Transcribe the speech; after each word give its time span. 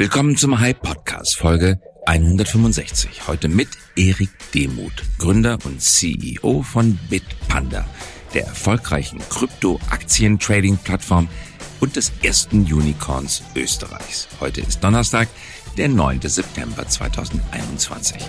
Willkommen 0.00 0.34
zum 0.34 0.58
Hype 0.58 0.80
Podcast 0.80 1.36
Folge 1.36 1.78
165. 2.06 3.28
Heute 3.28 3.48
mit 3.48 3.68
Erik 3.96 4.30
Demuth, 4.54 5.02
Gründer 5.18 5.58
und 5.64 5.82
CEO 5.82 6.62
von 6.62 6.98
Bitpanda, 7.10 7.84
der 8.32 8.46
erfolgreichen 8.46 9.18
Krypto-Aktien-Trading-Plattform 9.18 11.28
und 11.80 11.96
des 11.96 12.12
ersten 12.22 12.60
Unicorns 12.60 13.42
Österreichs. 13.54 14.26
Heute 14.40 14.62
ist 14.62 14.82
Donnerstag, 14.82 15.28
der 15.76 15.90
9. 15.90 16.22
September 16.22 16.88
2021. 16.88 18.22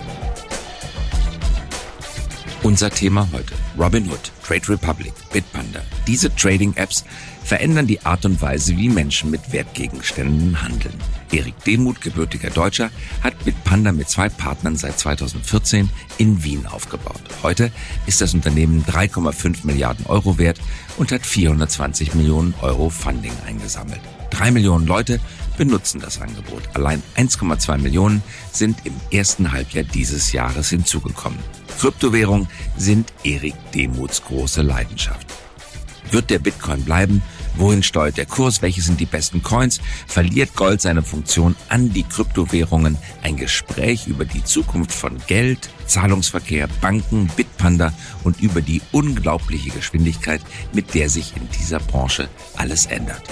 Unser 2.63 2.89
Thema 2.89 3.29
heute. 3.31 3.53
Robinhood, 3.79 4.33
Trade 4.45 4.67
Republic, 4.67 5.13
Bitpanda. 5.31 5.79
Diese 6.05 6.35
Trading-Apps 6.35 7.05
verändern 7.43 7.87
die 7.87 8.05
Art 8.05 8.25
und 8.25 8.41
Weise, 8.41 8.77
wie 8.77 8.89
Menschen 8.89 9.31
mit 9.31 9.51
Wertgegenständen 9.51 10.61
handeln. 10.61 10.93
Erik 11.31 11.63
Demuth, 11.63 12.01
gebürtiger 12.01 12.49
Deutscher, 12.49 12.91
hat 13.21 13.43
Bitpanda 13.43 13.91
mit 13.91 14.09
zwei 14.09 14.29
Partnern 14.29 14.75
seit 14.75 14.99
2014 14.99 15.89
in 16.17 16.43
Wien 16.43 16.65
aufgebaut. 16.65 17.21
Heute 17.43 17.71
ist 18.05 18.21
das 18.21 18.33
Unternehmen 18.33 18.83
3,5 18.85 19.65
Milliarden 19.65 20.05
Euro 20.07 20.37
wert 20.37 20.59
und 20.97 21.11
hat 21.11 21.25
420 21.25 22.13
Millionen 22.15 22.53
Euro 22.61 22.89
Funding 22.89 23.33
eingesammelt. 23.45 24.01
Drei 24.29 24.51
Millionen 24.51 24.87
Leute 24.87 25.19
benutzen 25.57 25.99
das 25.99 26.19
Angebot. 26.19 26.63
Allein 26.73 27.03
1,2 27.17 27.77
Millionen 27.77 28.23
sind 28.51 28.85
im 28.85 28.93
ersten 29.11 29.51
Halbjahr 29.51 29.83
dieses 29.83 30.31
Jahres 30.31 30.69
hinzugekommen. 30.69 31.39
Kryptowährungen 31.79 32.47
sind 32.77 33.11
Erik 33.23 33.55
Demuths 33.73 34.23
große 34.23 34.61
Leidenschaft. 34.61 35.27
Wird 36.11 36.29
der 36.29 36.39
Bitcoin 36.39 36.83
bleiben? 36.83 37.21
Wohin 37.55 37.83
steuert 37.83 38.17
der 38.17 38.25
Kurs? 38.25 38.61
Welche 38.61 38.81
sind 38.81 38.99
die 38.99 39.05
besten 39.05 39.43
Coins? 39.43 39.79
Verliert 40.07 40.55
Gold 40.55 40.81
seine 40.81 41.03
Funktion 41.03 41.55
an 41.69 41.91
die 41.91 42.03
Kryptowährungen? 42.03 42.97
Ein 43.21 43.37
Gespräch 43.37 44.07
über 44.07 44.25
die 44.25 44.43
Zukunft 44.43 44.91
von 44.91 45.17
Geld, 45.27 45.69
Zahlungsverkehr, 45.85 46.67
Banken, 46.79 47.27
Bitpanda 47.35 47.93
und 48.23 48.41
über 48.41 48.61
die 48.61 48.81
unglaubliche 48.91 49.69
Geschwindigkeit, 49.69 50.41
mit 50.73 50.93
der 50.93 51.09
sich 51.09 51.35
in 51.35 51.47
dieser 51.59 51.79
Branche 51.79 52.29
alles 52.55 52.85
ändert. 52.85 53.23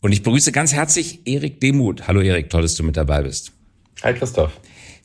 Und 0.00 0.12
ich 0.12 0.22
begrüße 0.22 0.52
ganz 0.52 0.72
herzlich 0.72 1.26
Erik 1.26 1.60
Demuth. 1.60 2.06
Hallo 2.06 2.20
Erik, 2.20 2.50
toll, 2.50 2.62
dass 2.62 2.76
du 2.76 2.84
mit 2.84 2.96
dabei 2.96 3.22
bist. 3.22 3.52
Hi 4.02 4.14
Christoph. 4.14 4.52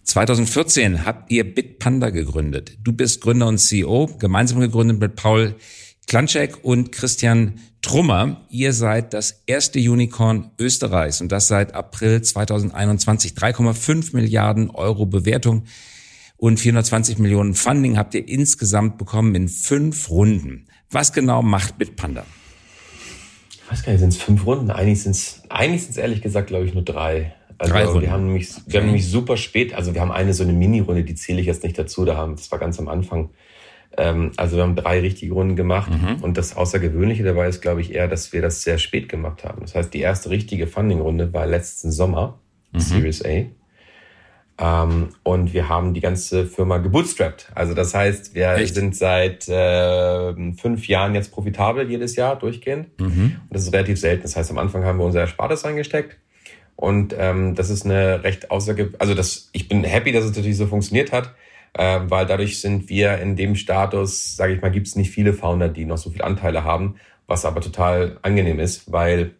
2014 0.03 1.05
habt 1.05 1.31
ihr 1.31 1.43
Bitpanda 1.55 2.09
gegründet. 2.09 2.77
Du 2.83 2.91
bist 2.91 3.21
Gründer 3.21 3.47
und 3.47 3.57
CEO, 3.57 4.09
gemeinsam 4.19 4.59
gegründet 4.59 4.99
mit 4.99 5.15
Paul 5.15 5.55
Klanczek 6.07 6.63
und 6.63 6.91
Christian 6.91 7.59
Trummer. 7.81 8.45
Ihr 8.49 8.73
seid 8.73 9.13
das 9.13 9.43
erste 9.45 9.79
Unicorn 9.79 10.51
Österreichs 10.59 11.21
und 11.21 11.31
das 11.31 11.47
seit 11.47 11.73
April 11.73 12.21
2021. 12.21 13.31
3,5 13.31 14.13
Milliarden 14.13 14.69
Euro 14.69 15.05
Bewertung 15.05 15.63
und 16.37 16.59
420 16.59 17.19
Millionen 17.19 17.53
Funding 17.53 17.97
habt 17.97 18.13
ihr 18.13 18.27
insgesamt 18.27 18.97
bekommen 18.97 19.33
in 19.35 19.47
fünf 19.47 20.09
Runden. 20.09 20.67
Was 20.91 21.13
genau 21.13 21.41
macht 21.41 21.77
Bitpanda? 21.77 22.25
ich 23.63 23.71
weiß 23.71 23.83
gar 23.83 23.91
nicht, 23.93 24.01
sind 24.01 24.09
es 24.09 24.17
fünf 24.17 24.45
Runden? 24.45 24.69
Eigentlich 24.71 25.03
sind 25.03 25.11
es 25.11 25.41
eigentlich 25.49 25.83
sind's 25.83 25.97
ehrlich 25.97 26.21
gesagt, 26.21 26.47
glaube 26.47 26.65
ich, 26.65 26.73
nur 26.73 26.83
drei. 26.83 27.33
Also 27.63 27.93
drei 27.93 28.01
wir 28.01 28.11
haben 28.11 28.25
nämlich, 28.25 28.49
wir 28.67 28.79
haben 28.79 28.87
nämlich 28.87 29.09
super 29.09 29.37
spät, 29.37 29.73
also 29.73 29.93
wir 29.93 30.01
haben 30.01 30.11
eine 30.11 30.33
so 30.33 30.43
eine 30.43 30.53
Mini-Runde, 30.53 31.03
die 31.03 31.15
zähle 31.15 31.39
ich 31.39 31.47
jetzt 31.47 31.63
nicht 31.63 31.79
dazu, 31.79 32.03
da 32.03 32.17
haben, 32.17 32.35
das 32.35 32.51
war 32.51 32.59
ganz 32.59 32.77
am 32.79 32.89
Anfang. 32.89 33.29
Ähm, 33.95 34.31
also 34.35 34.57
wir 34.57 34.63
haben 34.63 34.75
drei 34.75 34.99
richtige 34.99 35.33
Runden 35.33 35.55
gemacht 35.55 35.91
mhm. 35.91 36.21
und 36.23 36.37
das 36.37 36.57
Außergewöhnliche 36.57 37.23
dabei 37.23 37.47
ist, 37.47 37.61
glaube 37.61 37.79
ich, 37.79 37.93
eher, 37.93 38.07
dass 38.07 38.33
wir 38.33 38.41
das 38.41 38.63
sehr 38.63 38.79
spät 38.79 39.07
gemacht 39.07 39.45
haben. 39.45 39.61
Das 39.61 39.75
heißt, 39.75 39.93
die 39.93 40.01
erste 40.01 40.29
richtige 40.29 40.67
Funding-Runde 40.67 41.31
war 41.31 41.45
letzten 41.45 41.91
Sommer, 41.91 42.39
mhm. 42.73 42.79
Series 42.79 43.23
A. 43.23 43.45
Ähm, 44.59 45.09
und 45.23 45.53
wir 45.53 45.69
haben 45.69 45.93
die 45.93 46.01
ganze 46.01 46.45
Firma 46.45 46.77
gebootstrapped. 46.79 47.51
Also 47.55 47.73
das 47.73 47.93
heißt, 47.93 48.35
wir 48.35 48.55
Echt? 48.55 48.75
sind 48.75 48.95
seit 48.95 49.47
äh, 49.47 50.33
fünf 50.57 50.87
Jahren 50.87 51.15
jetzt 51.15 51.31
profitabel 51.31 51.89
jedes 51.89 52.15
Jahr 52.15 52.35
durchgehend. 52.35 52.99
Mhm. 52.99 53.37
Und 53.41 53.49
das 53.49 53.63
ist 53.63 53.73
relativ 53.73 53.99
selten. 53.99 54.23
Das 54.23 54.35
heißt, 54.35 54.51
am 54.51 54.57
Anfang 54.57 54.83
haben 54.83 54.99
wir 54.99 55.05
unser 55.05 55.21
Erspartes 55.21 55.65
reingesteckt. 55.65 56.17
Und 56.83 57.15
ähm, 57.17 57.55
das 57.55 57.69
ist 57.69 57.85
eine 57.85 58.25
recht 58.25 58.51
außerge... 58.51 58.91
Also 58.99 59.13
das, 59.13 59.47
ich 59.53 59.69
bin 59.69 59.85
happy, 59.85 60.11
dass 60.11 60.25
es 60.25 60.31
natürlich 60.31 60.57
so 60.57 60.67
funktioniert 60.67 61.13
hat, 61.13 61.33
äh, 61.75 62.01
weil 62.09 62.25
dadurch 62.25 62.59
sind 62.59 62.89
wir 62.89 63.19
in 63.19 63.37
dem 63.37 63.55
Status, 63.55 64.35
sage 64.35 64.53
ich 64.53 64.61
mal, 64.61 64.69
gibt 64.69 64.87
es 64.87 64.97
nicht 64.97 65.09
viele 65.09 65.31
Founder, 65.31 65.69
die 65.69 65.85
noch 65.85 65.97
so 65.97 66.09
viele 66.09 66.25
Anteile 66.25 66.65
haben, 66.65 66.95
was 67.25 67.45
aber 67.45 67.61
total 67.61 68.17
angenehm 68.21 68.59
ist, 68.59 68.91
weil 68.91 69.31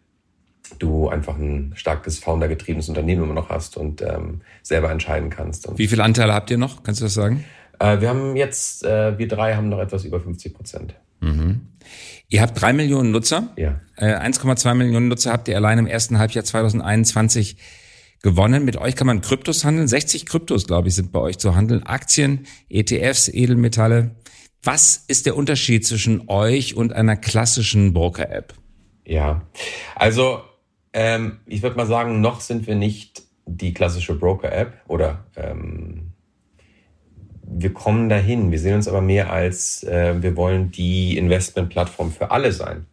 du 0.78 1.10
einfach 1.10 1.36
ein 1.36 1.74
starkes 1.76 2.18
Founder-getriebenes 2.18 2.88
Unternehmen 2.88 3.24
immer 3.24 3.34
noch 3.34 3.50
hast 3.50 3.76
und 3.76 4.00
ähm, 4.00 4.40
selber 4.62 4.90
entscheiden 4.90 5.28
kannst. 5.28 5.66
Und 5.66 5.76
Wie 5.76 5.86
viele 5.86 6.02
Anteile 6.02 6.32
habt 6.32 6.50
ihr 6.50 6.56
noch? 6.56 6.82
Kannst 6.82 7.02
du 7.02 7.04
das 7.04 7.12
sagen? 7.12 7.44
Äh, 7.78 8.00
wir 8.00 8.08
haben 8.08 8.36
jetzt, 8.36 8.86
äh, 8.86 9.18
wir 9.18 9.28
drei 9.28 9.54
haben 9.54 9.68
noch 9.68 9.80
etwas 9.80 10.06
über 10.06 10.18
50 10.18 10.54
Prozent. 10.54 10.94
Mhm. 11.24 11.60
Ihr 12.28 12.42
habt 12.42 12.60
drei 12.60 12.72
Millionen 12.72 13.10
Nutzer. 13.10 13.52
Ja. 13.56 13.80
Äh, 13.96 14.16
1,2 14.16 14.74
Millionen 14.74 15.08
Nutzer 15.08 15.32
habt 15.32 15.48
ihr 15.48 15.56
allein 15.56 15.78
im 15.78 15.86
ersten 15.86 16.18
Halbjahr 16.18 16.44
2021 16.44 17.56
gewonnen. 18.22 18.64
Mit 18.64 18.76
euch 18.76 18.96
kann 18.96 19.06
man 19.06 19.20
Kryptos 19.20 19.64
handeln. 19.64 19.86
60 19.86 20.26
Kryptos, 20.26 20.66
glaube 20.66 20.88
ich, 20.88 20.94
sind 20.94 21.12
bei 21.12 21.20
euch 21.20 21.38
zu 21.38 21.54
handeln. 21.54 21.82
Aktien, 21.84 22.46
ETFs, 22.68 23.28
Edelmetalle. 23.28 24.16
Was 24.62 25.04
ist 25.08 25.26
der 25.26 25.36
Unterschied 25.36 25.86
zwischen 25.86 26.28
euch 26.28 26.74
und 26.74 26.92
einer 26.92 27.16
klassischen 27.16 27.92
Broker-App? 27.92 28.54
Ja, 29.04 29.42
also 29.94 30.40
ähm, 30.94 31.40
ich 31.46 31.62
würde 31.62 31.76
mal 31.76 31.86
sagen, 31.86 32.20
noch 32.22 32.40
sind 32.40 32.66
wir 32.66 32.74
nicht 32.74 33.22
die 33.46 33.74
klassische 33.74 34.14
Broker-App 34.14 34.80
oder 34.88 35.26
ähm, 35.36 36.03
wir 37.46 37.72
kommen 37.72 38.08
dahin. 38.08 38.50
Wir 38.50 38.58
sehen 38.58 38.74
uns 38.74 38.88
aber 38.88 39.00
mehr 39.00 39.30
als 39.30 39.82
äh, 39.84 40.22
wir 40.22 40.36
wollen 40.36 40.70
die 40.70 41.16
Investmentplattform 41.16 42.10
für 42.10 42.30
alle 42.30 42.52
sein. 42.52 42.86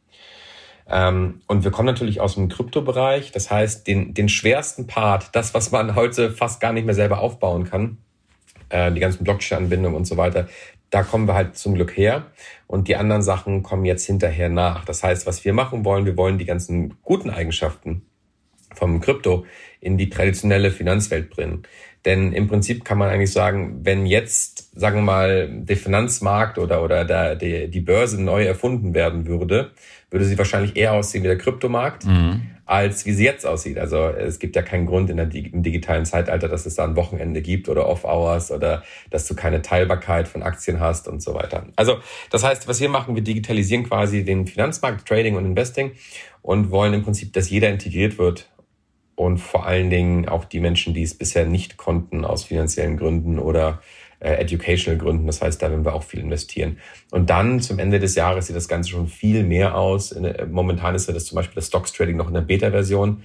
Ähm, 0.89 1.41
und 1.47 1.63
wir 1.63 1.71
kommen 1.71 1.85
natürlich 1.85 2.19
aus 2.19 2.35
dem 2.35 2.49
Kryptobereich. 2.49 3.31
Das 3.31 3.49
heißt, 3.49 3.87
den, 3.87 4.13
den 4.13 4.29
schwersten 4.29 4.87
Part, 4.87 5.35
das, 5.35 5.53
was 5.53 5.71
man 5.71 5.95
heute 5.95 6.31
fast 6.31 6.59
gar 6.59 6.73
nicht 6.73 6.85
mehr 6.85 6.95
selber 6.95 7.19
aufbauen 7.21 7.63
kann, 7.63 7.97
äh, 8.69 8.91
die 8.91 8.99
ganzen 8.99 9.23
Blockchain-Anbindungen 9.23 9.95
und 9.95 10.05
so 10.05 10.17
weiter, 10.17 10.47
da 10.89 11.03
kommen 11.03 11.27
wir 11.27 11.35
halt 11.35 11.55
zum 11.55 11.75
Glück 11.75 11.95
her. 11.95 12.25
Und 12.67 12.89
die 12.89 12.97
anderen 12.97 13.21
Sachen 13.21 13.63
kommen 13.63 13.85
jetzt 13.85 14.05
hinterher 14.05 14.49
nach. 14.49 14.83
Das 14.83 15.03
heißt, 15.03 15.25
was 15.25 15.45
wir 15.45 15.53
machen 15.53 15.85
wollen, 15.85 16.05
wir 16.05 16.17
wollen 16.17 16.37
die 16.37 16.45
ganzen 16.45 16.95
guten 17.01 17.29
Eigenschaften 17.29 18.05
vom 18.73 18.99
Krypto 18.99 19.45
in 19.79 19.97
die 19.97 20.09
traditionelle 20.09 20.71
Finanzwelt 20.71 21.29
bringen. 21.29 21.63
Denn 22.05 22.33
im 22.33 22.47
Prinzip 22.47 22.83
kann 22.83 22.97
man 22.97 23.09
eigentlich 23.09 23.31
sagen, 23.31 23.81
wenn 23.83 24.05
jetzt, 24.05 24.79
sagen 24.79 24.97
wir 24.97 25.03
mal, 25.03 25.49
der 25.51 25.77
Finanzmarkt 25.77 26.57
oder, 26.57 26.83
oder 26.83 27.05
der, 27.05 27.35
der, 27.35 27.67
die 27.67 27.81
Börse 27.81 28.21
neu 28.21 28.43
erfunden 28.43 28.93
werden 28.95 29.27
würde, 29.27 29.71
würde 30.09 30.25
sie 30.25 30.37
wahrscheinlich 30.37 30.75
eher 30.75 30.93
aussehen 30.93 31.23
wie 31.23 31.27
der 31.27 31.37
Kryptomarkt, 31.37 32.05
mhm. 32.05 32.41
als 32.65 33.05
wie 33.05 33.13
sie 33.13 33.23
jetzt 33.23 33.45
aussieht. 33.45 33.77
Also 33.77 34.09
es 34.09 34.39
gibt 34.39 34.55
ja 34.55 34.63
keinen 34.63 34.87
Grund 34.87 35.09
in 35.11 35.17
der, 35.17 35.33
im 35.33 35.61
digitalen 35.61 36.05
Zeitalter, 36.05 36.49
dass 36.49 36.65
es 36.65 36.75
da 36.75 36.83
ein 36.83 36.95
Wochenende 36.95 37.41
gibt 37.41 37.69
oder 37.69 37.87
Off-Hours 37.87 38.51
oder 38.51 38.83
dass 39.11 39.27
du 39.27 39.35
keine 39.35 39.61
Teilbarkeit 39.61 40.27
von 40.27 40.41
Aktien 40.41 40.79
hast 40.79 41.07
und 41.07 41.21
so 41.21 41.35
weiter. 41.35 41.67
Also 41.75 41.99
das 42.29 42.43
heißt, 42.43 42.67
was 42.67 42.81
wir 42.81 42.89
machen, 42.89 43.15
wir 43.15 43.23
digitalisieren 43.23 43.87
quasi 43.87 44.25
den 44.25 44.47
Finanzmarkt, 44.47 45.07
Trading 45.07 45.35
und 45.35 45.45
Investing 45.45 45.91
und 46.41 46.71
wollen 46.71 46.93
im 46.93 47.03
Prinzip, 47.03 47.31
dass 47.33 47.49
jeder 47.49 47.69
integriert 47.69 48.17
wird 48.17 48.49
und 49.21 49.37
vor 49.37 49.67
allen 49.67 49.91
Dingen 49.91 50.27
auch 50.27 50.45
die 50.45 50.59
Menschen, 50.59 50.95
die 50.95 51.03
es 51.03 51.13
bisher 51.13 51.45
nicht 51.45 51.77
konnten 51.77 52.25
aus 52.25 52.43
finanziellen 52.43 52.97
Gründen 52.97 53.37
oder 53.37 53.79
äh, 54.19 54.33
educational 54.33 54.97
Gründen. 54.97 55.27
Das 55.27 55.43
heißt, 55.43 55.61
da 55.61 55.69
werden 55.69 55.85
wir 55.85 55.93
auch 55.93 56.01
viel 56.01 56.19
investieren. 56.19 56.79
Und 57.11 57.29
dann 57.29 57.59
zum 57.59 57.77
Ende 57.77 57.99
des 57.99 58.15
Jahres 58.15 58.47
sieht 58.47 58.55
das 58.55 58.67
Ganze 58.67 58.89
schon 58.89 59.07
viel 59.07 59.43
mehr 59.43 59.77
aus. 59.77 60.11
Äh, 60.11 60.47
momentan 60.49 60.95
ist 60.95 61.07
ja 61.07 61.13
das 61.13 61.25
zum 61.25 61.35
Beispiel 61.35 61.53
das 61.53 61.67
Stocks 61.67 61.93
Trading 61.93 62.17
noch 62.17 62.29
in 62.29 62.33
der 62.33 62.41
Beta-Version. 62.41 63.21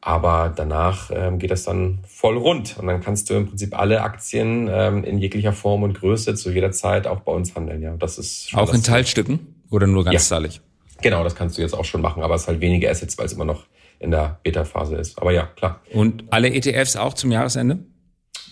Aber 0.00 0.52
danach 0.54 1.12
ähm, 1.14 1.38
geht 1.38 1.52
das 1.52 1.62
dann 1.62 2.00
voll 2.08 2.36
rund. 2.36 2.76
Und 2.76 2.88
dann 2.88 3.00
kannst 3.00 3.30
du 3.30 3.34
im 3.34 3.46
Prinzip 3.46 3.78
alle 3.78 4.02
Aktien 4.02 4.68
ähm, 4.68 5.04
in 5.04 5.18
jeglicher 5.18 5.52
Form 5.52 5.84
und 5.84 5.92
Größe 5.92 6.34
zu 6.34 6.50
jeder 6.50 6.72
Zeit 6.72 7.06
auch 7.06 7.20
bei 7.20 7.30
uns 7.30 7.54
handeln. 7.54 7.82
Ja, 7.82 7.94
das 7.96 8.18
ist 8.18 8.50
auch 8.54 8.74
in 8.74 8.82
Teilstücken 8.82 9.54
oder 9.70 9.86
nur 9.86 10.04
ganzzahlig? 10.04 10.56
Ja. 10.56 10.62
Genau, 11.02 11.22
das 11.22 11.36
kannst 11.36 11.56
du 11.56 11.62
jetzt 11.62 11.74
auch 11.74 11.84
schon 11.84 12.02
machen, 12.02 12.24
aber 12.24 12.34
es 12.34 12.42
ist 12.42 12.48
halt 12.48 12.60
weniger 12.60 12.90
Assets, 12.90 13.16
weil 13.16 13.26
es 13.26 13.32
immer 13.32 13.44
noch 13.44 13.66
in 14.00 14.10
der 14.10 14.40
Beta-Phase 14.42 14.96
ist. 14.96 15.20
Aber 15.20 15.30
ja, 15.30 15.48
klar. 15.54 15.80
Und 15.92 16.24
alle 16.30 16.52
ETFs 16.52 16.96
auch 16.96 17.14
zum 17.14 17.30
Jahresende? 17.30 17.78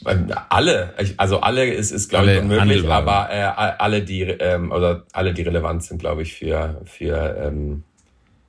Ähm, 0.07 0.33
alle, 0.49 0.95
also 1.17 1.41
alle 1.41 1.67
ist, 1.67 1.91
ist 1.91 2.09
glaube 2.09 2.33
ich 2.33 2.41
unmöglich, 2.41 2.89
aber 2.89 3.29
äh, 3.33 3.43
alle 3.43 4.03
die 4.03 4.23
ähm, 4.23 4.71
oder 4.71 5.05
alle 5.13 5.35
die 5.35 5.43
relevant 5.43 5.83
sind, 5.83 5.99
glaube 5.99 6.23
ich, 6.23 6.35
für 6.35 6.81
für 6.85 7.37
ähm, 7.43 7.83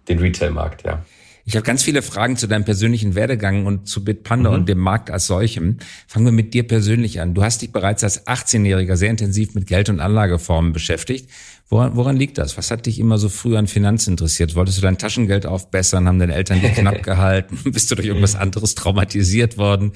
den 0.07 0.19
Retail-Markt, 0.19 0.83
ja. 0.83 1.01
Ich 1.49 1.55
habe 1.55 1.65
ganz 1.65 1.81
viele 1.81 2.03
Fragen 2.03 2.37
zu 2.37 2.45
deinem 2.45 2.63
persönlichen 2.63 3.15
Werdegang 3.15 3.65
und 3.65 3.87
zu 3.87 4.03
Bitpanda 4.03 4.51
mhm. 4.51 4.55
und 4.55 4.69
dem 4.69 4.77
Markt 4.77 5.09
als 5.09 5.25
solchem. 5.25 5.77
Fangen 6.05 6.25
wir 6.25 6.31
mit 6.31 6.53
dir 6.53 6.61
persönlich 6.61 7.21
an. 7.21 7.33
Du 7.33 7.41
hast 7.41 7.63
dich 7.63 7.71
bereits 7.71 8.03
als 8.03 8.27
18-Jähriger 8.27 8.95
sehr 8.95 9.09
intensiv 9.09 9.55
mit 9.55 9.65
Geld- 9.65 9.89
und 9.89 9.99
Anlageformen 9.99 10.73
beschäftigt. 10.73 11.27
Woran, 11.67 11.95
woran 11.95 12.17
liegt 12.17 12.37
das? 12.37 12.55
Was 12.55 12.69
hat 12.69 12.85
dich 12.85 12.99
immer 12.99 13.17
so 13.17 13.29
früh 13.29 13.57
an 13.57 13.65
Finanzen 13.65 14.11
interessiert? 14.11 14.53
Wolltest 14.53 14.77
du 14.77 14.83
dein 14.83 14.99
Taschengeld 14.99 15.47
aufbessern? 15.47 16.07
Haben 16.07 16.19
deine 16.19 16.35
Eltern 16.35 16.61
dich 16.61 16.73
knapp 16.73 17.01
gehalten? 17.03 17.57
Bist 17.71 17.89
du 17.89 17.95
durch 17.95 18.09
irgendwas 18.09 18.35
anderes 18.35 18.75
traumatisiert 18.75 19.57
worden? 19.57 19.93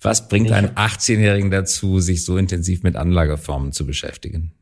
Was 0.00 0.28
bringt 0.28 0.52
einen 0.52 0.70
18-Jährigen 0.70 1.50
dazu, 1.50 2.00
sich 2.00 2.24
so 2.24 2.38
intensiv 2.38 2.82
mit 2.82 2.96
Anlageformen 2.96 3.72
zu 3.72 3.84
beschäftigen? 3.84 4.52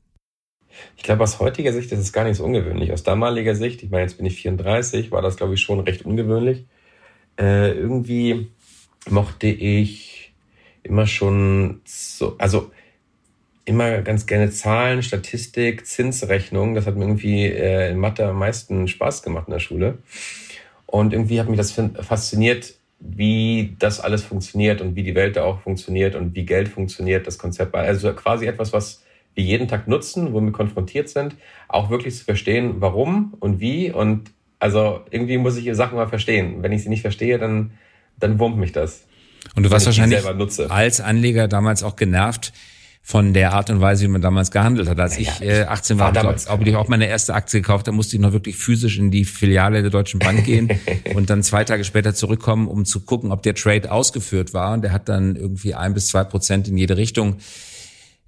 Ich 0.96 1.02
glaube, 1.02 1.22
aus 1.22 1.40
heutiger 1.40 1.72
Sicht 1.72 1.92
ist 1.92 1.98
es 1.98 2.12
gar 2.12 2.24
nicht 2.24 2.36
so 2.36 2.44
ungewöhnlich. 2.44 2.92
Aus 2.92 3.02
damaliger 3.02 3.54
Sicht, 3.54 3.82
ich 3.82 3.90
meine, 3.90 4.04
jetzt 4.04 4.16
bin 4.16 4.26
ich 4.26 4.36
34, 4.36 5.10
war 5.10 5.22
das, 5.22 5.36
glaube 5.36 5.54
ich, 5.54 5.60
schon 5.60 5.80
recht 5.80 6.04
ungewöhnlich. 6.04 6.64
Äh, 7.38 7.72
irgendwie 7.72 8.48
mochte 9.08 9.46
ich 9.46 10.32
immer 10.82 11.06
schon 11.06 11.80
so, 11.84 12.36
also 12.38 12.70
immer 13.64 14.02
ganz 14.02 14.26
gerne 14.26 14.50
Zahlen, 14.50 15.02
Statistik, 15.02 15.86
Zinsrechnung. 15.86 16.74
Das 16.74 16.86
hat 16.86 16.96
mir 16.96 17.04
irgendwie 17.04 17.46
äh, 17.46 17.90
in 17.90 17.98
Mathe 17.98 18.26
am 18.26 18.38
meisten 18.38 18.88
Spaß 18.88 19.22
gemacht 19.22 19.48
in 19.48 19.52
der 19.52 19.60
Schule. 19.60 19.98
Und 20.86 21.12
irgendwie 21.12 21.40
hat 21.40 21.48
mich 21.48 21.56
das 21.56 21.72
fasziniert, 21.72 22.74
wie 23.00 23.74
das 23.78 24.00
alles 24.00 24.22
funktioniert 24.22 24.80
und 24.80 24.94
wie 24.94 25.02
die 25.02 25.14
Welt 25.14 25.36
da 25.36 25.44
auch 25.44 25.60
funktioniert 25.60 26.14
und 26.14 26.34
wie 26.34 26.44
Geld 26.44 26.68
funktioniert, 26.68 27.26
das 27.26 27.38
Konzept. 27.38 27.74
Also 27.74 28.12
quasi 28.12 28.46
etwas, 28.46 28.72
was 28.72 29.02
wir 29.34 29.44
jeden 29.44 29.68
Tag 29.68 29.88
nutzen, 29.88 30.32
wo 30.32 30.40
wir 30.40 30.52
konfrontiert 30.52 31.08
sind, 31.08 31.36
auch 31.68 31.90
wirklich 31.90 32.16
zu 32.16 32.24
verstehen, 32.24 32.76
warum 32.78 33.34
und 33.40 33.60
wie. 33.60 33.90
Und 33.90 34.30
also 34.58 35.00
irgendwie 35.10 35.38
muss 35.38 35.56
ich 35.56 35.74
Sachen 35.74 35.96
mal 35.96 36.08
verstehen. 36.08 36.62
Wenn 36.62 36.72
ich 36.72 36.82
sie 36.82 36.88
nicht 36.88 37.02
verstehe, 37.02 37.38
dann, 37.38 37.72
dann 38.18 38.38
wurmt 38.38 38.58
mich 38.58 38.72
das. 38.72 39.04
Und 39.56 39.64
du 39.64 39.70
warst 39.70 39.86
wahrscheinlich 39.86 40.24
als 40.70 41.00
Anleger 41.00 41.48
damals 41.48 41.82
auch 41.82 41.96
genervt 41.96 42.52
von 43.04 43.34
der 43.34 43.52
Art 43.52 43.68
und 43.68 43.80
Weise, 43.80 44.04
wie 44.04 44.08
man 44.08 44.22
damals 44.22 44.52
gehandelt 44.52 44.88
hat. 44.88 45.00
Als 45.00 45.18
ja, 45.18 45.22
ich 45.22 45.42
äh, 45.42 45.64
18 45.64 45.98
war, 45.98 46.14
war 46.14 46.22
habe 46.24 46.68
ich 46.68 46.76
auch 46.76 46.86
meine 46.86 47.08
erste 47.08 47.34
Aktie 47.34 47.60
gekauft, 47.60 47.88
da 47.88 47.92
musste 47.92 48.14
ich 48.14 48.22
noch 48.22 48.32
wirklich 48.32 48.56
physisch 48.56 48.96
in 48.96 49.10
die 49.10 49.24
Filiale 49.24 49.82
der 49.82 49.90
Deutschen 49.90 50.20
Bank 50.20 50.44
gehen 50.44 50.68
und 51.14 51.28
dann 51.28 51.42
zwei 51.42 51.64
Tage 51.64 51.82
später 51.82 52.14
zurückkommen, 52.14 52.68
um 52.68 52.84
zu 52.84 53.00
gucken, 53.00 53.32
ob 53.32 53.42
der 53.42 53.56
Trade 53.56 53.90
ausgeführt 53.90 54.54
war. 54.54 54.72
Und 54.74 54.82
der 54.82 54.92
hat 54.92 55.08
dann 55.08 55.34
irgendwie 55.34 55.74
ein 55.74 55.94
bis 55.94 56.06
zwei 56.06 56.22
Prozent 56.22 56.68
in 56.68 56.76
jede 56.76 56.96
Richtung 56.96 57.38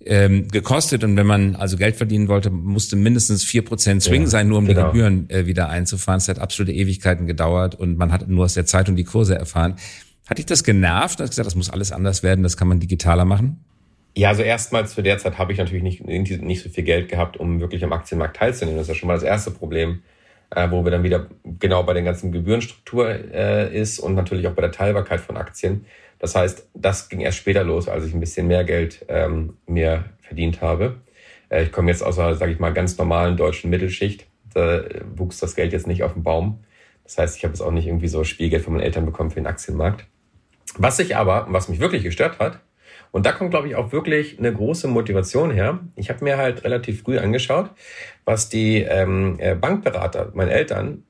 ähm, 0.05 0.49
gekostet. 0.49 1.05
Und 1.05 1.17
wenn 1.17 1.27
man 1.27 1.57
also 1.57 1.77
Geld 1.77 1.97
verdienen 1.97 2.29
wollte, 2.29 2.51
musste 2.51 2.97
mindestens 2.97 3.45
vier 3.45 3.65
Prozent 3.65 4.03
Swing 4.03 4.23
ja, 4.23 4.29
sein, 4.29 4.49
nur 4.49 4.59
um 4.59 4.67
genau. 4.67 4.81
die 4.81 4.87
Gebühren 4.87 5.31
äh, 5.31 5.47
wieder 5.47 5.69
einzufahren. 5.69 6.19
Es 6.19 6.29
hat 6.29 6.39
absolute 6.39 6.73
Ewigkeiten 6.73 7.27
gedauert 7.27 7.75
und 7.75 7.97
man 7.99 8.13
hat 8.13 8.29
nur 8.29 8.45
aus 8.45 8.55
der 8.55 8.67
Zeit 8.67 8.89
und 8.89 8.97
die 8.97 9.05
Kurse 9.05 9.35
erfahren. 9.35 9.77
Hat 10.27 10.39
dich 10.39 10.47
das 10.47 10.65
genervt? 10.65 11.19
Du 11.19 11.23
hast 11.23 11.31
gesagt, 11.31 11.47
das 11.47 11.55
muss 11.55 11.71
alles 11.71 11.93
anders 11.93 12.23
werden, 12.23 12.43
das 12.43 12.57
kann 12.57 12.69
man 12.69 12.81
digitaler 12.81 13.25
machen? 13.25 13.65
Ja, 14.17 14.29
also 14.29 14.43
erstmals 14.43 14.95
zu 14.95 15.03
der 15.03 15.19
Zeit 15.19 15.39
habe 15.39 15.53
ich 15.53 15.59
natürlich 15.59 15.83
nicht, 15.83 16.07
nicht 16.07 16.63
so 16.63 16.69
viel 16.69 16.85
Geld 16.85 17.09
gehabt, 17.09 17.37
um 17.37 17.61
wirklich 17.61 17.83
am 17.83 17.93
Aktienmarkt 17.93 18.37
teilzunehmen. 18.37 18.79
Das 18.79 18.85
ist 18.85 18.95
ja 18.95 18.95
schon 18.95 19.09
mal 19.09 19.15
das 19.15 19.25
erste 19.25 19.51
Problem, 19.51 20.03
äh, 20.55 20.71
wo 20.71 20.85
wir 20.85 20.91
dann 20.91 21.03
wieder 21.03 21.27
genau 21.45 21.83
bei 21.83 21.93
der 21.93 22.03
ganzen 22.03 22.33
Gebührenstruktur 22.33 23.09
äh, 23.09 23.77
ist 23.77 23.99
und 23.99 24.15
natürlich 24.15 24.47
auch 24.47 24.53
bei 24.53 24.63
der 24.63 24.73
Teilbarkeit 24.73 25.21
von 25.21 25.37
Aktien. 25.37 25.87
Das 26.19 26.35
heißt, 26.35 26.69
das 26.75 27.09
ging 27.09 27.21
erst 27.21 27.39
später 27.39 27.65
los, 27.65 27.89
als 27.89 28.07
ich 28.07 28.15
ein 28.15 28.21
bisschen 28.21 28.47
mehr 28.47 28.65
Geld 28.65 29.05
ähm, 29.09 29.57
mir 29.67 30.05
verdient 30.21 30.61
habe. 30.61 30.97
Äh, 31.49 31.65
ich 31.65 31.73
komme 31.73 31.91
jetzt 31.91 32.03
aus 32.03 32.19
einer, 32.19 32.35
sage 32.35 32.53
ich 32.53 32.59
mal, 32.59 32.73
ganz 32.73 32.97
normalen 32.99 33.37
deutschen 33.37 33.71
Mittelschicht. 33.71 34.27
Da 34.53 34.85
wuchs 35.17 35.41
das 35.41 35.57
Geld 35.57 35.73
jetzt 35.73 35.87
nicht 35.87 36.03
auf 36.03 36.15
den 36.15 36.23
Baum. 36.23 36.65
Das 37.03 37.19
heißt, 37.19 37.37
ich 37.37 37.45
habe 37.45 37.53
jetzt 37.53 37.61
auch 37.61 37.73
nicht 37.73 37.87
irgendwie 37.87 38.09
so 38.09 38.25
Spielgeld 38.25 38.63
von 38.63 38.73
meinen 38.73 38.83
Eltern 38.83 39.05
bekommen 39.05 39.31
für 39.31 39.41
den 39.41 39.47
Aktienmarkt. 39.47 40.07
Was 40.77 40.97
sich 40.97 41.17
aber, 41.17 41.47
was 41.51 41.69
mich 41.69 41.81
wirklich 41.81 42.03
gestört 42.03 42.39
hat, 42.39 42.61
und 43.15 43.25
da 43.25 43.31
kommt, 43.31 43.53
glaube 43.53 43.69
ich, 43.69 43.77
auch 43.77 43.93
wirklich 43.93 44.41
eine 44.41 44.53
große 44.53 44.89
Motivation 44.89 45.53
her. 45.53 45.79
Ich 45.95 46.11
habe 46.11 46.25
mir 46.25 46.37
halt 46.37 46.65
relativ 46.65 47.03
früh 47.03 47.17
angeschaut, 47.17 47.71
was 48.25 48.49
die 48.49 48.79
ähm, 48.79 49.37
äh, 49.39 49.55
Bankberater, 49.55 50.33
meine 50.35 50.51
Eltern, 50.51 51.05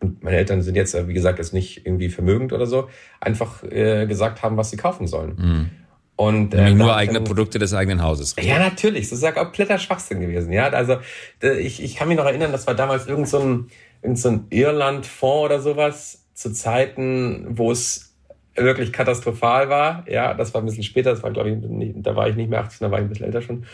und 0.00 0.24
meine 0.24 0.38
Eltern 0.38 0.62
sind 0.62 0.76
jetzt, 0.76 0.96
wie 1.06 1.12
gesagt, 1.12 1.38
jetzt 1.38 1.52
nicht 1.52 1.84
irgendwie 1.84 2.08
vermögend 2.08 2.54
oder 2.54 2.64
so, 2.64 2.88
einfach 3.20 3.62
äh, 3.64 4.06
gesagt 4.06 4.42
haben, 4.42 4.56
was 4.56 4.70
sie 4.70 4.78
kaufen 4.78 5.06
sollen. 5.06 5.34
Mhm. 5.36 5.70
Und, 6.16 6.54
äh, 6.54 6.72
nur 6.72 6.96
eigene 6.96 7.18
dann, 7.18 7.24
Produkte 7.24 7.58
des 7.58 7.74
eigenen 7.74 8.02
Hauses. 8.02 8.34
Ja, 8.40 8.58
natürlich. 8.58 9.10
Das 9.10 9.18
ist 9.18 9.22
ja 9.22 9.32
kompletter 9.32 9.76
Schwachsinn 9.76 10.22
gewesen. 10.22 10.54
Ja, 10.54 10.70
also 10.70 11.00
ich, 11.42 11.82
ich 11.82 11.96
kann 11.96 12.08
mich 12.08 12.16
noch 12.16 12.24
erinnern, 12.24 12.52
das 12.52 12.66
war 12.66 12.74
damals 12.74 13.06
irgend 13.06 13.28
so 13.28 13.40
ein, 13.40 13.68
irgend 14.00 14.18
so 14.18 14.30
ein 14.30 14.46
Irland-Fonds 14.48 15.44
oder 15.44 15.60
sowas 15.60 16.24
zu 16.32 16.50
Zeiten, 16.50 17.46
wo 17.50 17.70
es 17.70 18.11
wirklich 18.54 18.92
katastrophal 18.92 19.68
war. 19.68 20.04
Ja, 20.08 20.34
das 20.34 20.52
war 20.54 20.62
ein 20.62 20.66
bisschen 20.66 20.82
später. 20.82 21.10
Das 21.10 21.22
war, 21.22 21.30
glaube 21.30 21.50
ich, 21.50 21.56
nicht, 21.56 21.94
da 21.98 22.16
war 22.16 22.28
ich 22.28 22.36
nicht 22.36 22.50
mehr 22.50 22.60
18, 22.60 22.86
da 22.86 22.90
war 22.90 22.98
ich 22.98 23.04
ein 23.04 23.08
bisschen 23.08 23.26
älter 23.26 23.42
schon. 23.42 23.64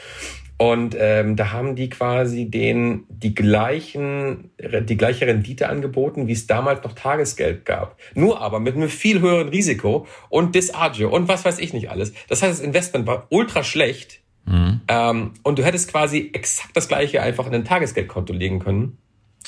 Und 0.61 0.97
ähm, 0.99 1.37
da 1.37 1.53
haben 1.53 1.77
die 1.77 1.89
quasi 1.89 2.51
den 2.51 3.05
die 3.09 3.33
gleichen 3.33 4.51
die 4.59 4.97
gleiche 4.97 5.27
Rendite 5.27 5.69
angeboten, 5.69 6.27
wie 6.27 6.33
es 6.33 6.49
damals 6.49 6.83
noch 6.83 6.95
Tagesgeld 6.95 7.65
gab. 7.65 7.97
Nur 8.15 8.41
aber 8.41 8.59
mit 8.59 8.75
einem 8.75 8.89
viel 8.89 9.21
höheren 9.21 9.49
Risiko 9.51 10.07
und 10.29 10.57
Disagio 10.57 11.11
und 11.11 11.29
was 11.29 11.45
weiß 11.45 11.61
ich 11.61 11.73
nicht 11.73 11.91
alles. 11.91 12.13
Das 12.29 12.43
heißt, 12.43 12.59
das 12.59 12.61
Investment 12.61 13.07
war 13.07 13.29
ultra 13.31 13.63
schlecht. 13.63 14.21
Mhm. 14.47 14.81
Ähm, 14.89 15.31
und 15.45 15.61
du 15.61 15.65
hättest 15.65 15.93
quasi 15.93 16.31
exakt 16.33 16.77
das 16.77 16.89
gleiche 16.89 17.23
einfach 17.23 17.47
in 17.47 17.55
ein 17.55 17.65
Tagesgeldkonto 17.65 18.33
legen 18.33 18.59
können 18.59 18.99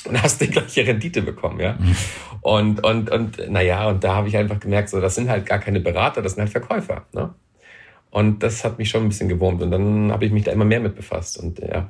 und 0.05 0.21
hast 0.21 0.41
die 0.41 0.47
gleiche 0.47 0.85
Rendite 0.85 1.21
bekommen, 1.21 1.59
ja. 1.59 1.73
Mhm. 1.73 1.95
Und, 2.41 2.83
und, 2.83 3.09
und, 3.11 3.51
naja, 3.51 3.87
und 3.87 4.03
da 4.03 4.15
habe 4.15 4.27
ich 4.27 4.37
einfach 4.37 4.59
gemerkt, 4.59 4.89
so, 4.89 4.99
das 4.99 5.15
sind 5.15 5.29
halt 5.29 5.45
gar 5.45 5.59
keine 5.59 5.79
Berater, 5.79 6.21
das 6.21 6.33
sind 6.33 6.41
halt 6.41 6.51
Verkäufer, 6.51 7.05
ne? 7.13 7.33
Und 8.11 8.43
das 8.43 8.63
hat 8.63 8.77
mich 8.77 8.89
schon 8.89 9.03
ein 9.03 9.09
bisschen 9.09 9.29
gewurmt. 9.29 9.61
Und 9.63 9.71
dann 9.71 10.11
habe 10.11 10.25
ich 10.25 10.31
mich 10.31 10.43
da 10.43 10.51
immer 10.51 10.65
mehr 10.65 10.81
mit 10.81 10.95
befasst. 10.95 11.37
Und 11.37 11.59
ja. 11.59 11.89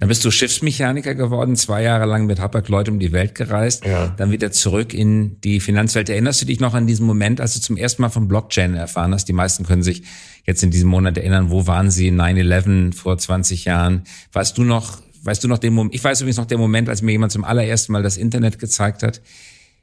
Dann 0.00 0.08
bist 0.08 0.24
du 0.24 0.30
Schiffsmechaniker 0.30 1.14
geworden, 1.14 1.54
zwei 1.54 1.82
Jahre 1.82 2.06
lang 2.06 2.26
mit 2.26 2.40
Hapag-Lloyd 2.40 2.88
um 2.88 2.98
die 2.98 3.12
Welt 3.12 3.34
gereist, 3.34 3.84
ja. 3.84 4.08
dann 4.16 4.30
wieder 4.30 4.50
zurück 4.50 4.94
in 4.94 5.40
die 5.42 5.60
Finanzwelt. 5.60 6.08
Erinnerst 6.08 6.42
du 6.42 6.46
dich 6.46 6.58
noch 6.58 6.74
an 6.74 6.86
diesen 6.86 7.06
Moment, 7.06 7.40
als 7.40 7.54
du 7.54 7.60
zum 7.60 7.76
ersten 7.76 8.02
Mal 8.02 8.08
von 8.08 8.28
Blockchain 8.28 8.74
erfahren 8.74 9.12
hast? 9.12 9.26
Die 9.26 9.32
meisten 9.32 9.64
können 9.64 9.82
sich 9.82 10.02
jetzt 10.44 10.62
in 10.62 10.70
diesem 10.70 10.88
Monat 10.88 11.18
erinnern, 11.18 11.50
wo 11.50 11.66
waren 11.66 11.90
sie 11.90 12.10
9-11 12.10 12.94
vor 12.94 13.18
20 13.18 13.66
Jahren? 13.66 14.04
Weißt 14.32 14.56
du 14.56 14.64
noch, 14.64 14.98
weißt 15.28 15.44
du 15.44 15.48
noch 15.48 15.58
den 15.58 15.74
Moment, 15.74 15.94
ich 15.94 16.02
weiß 16.02 16.22
übrigens 16.22 16.38
noch 16.38 16.46
den 16.46 16.58
Moment, 16.58 16.88
als 16.88 17.02
mir 17.02 17.12
jemand 17.12 17.32
zum 17.32 17.44
allerersten 17.44 17.92
Mal 17.92 18.02
das 18.02 18.16
Internet 18.16 18.58
gezeigt 18.58 19.02
hat. 19.02 19.20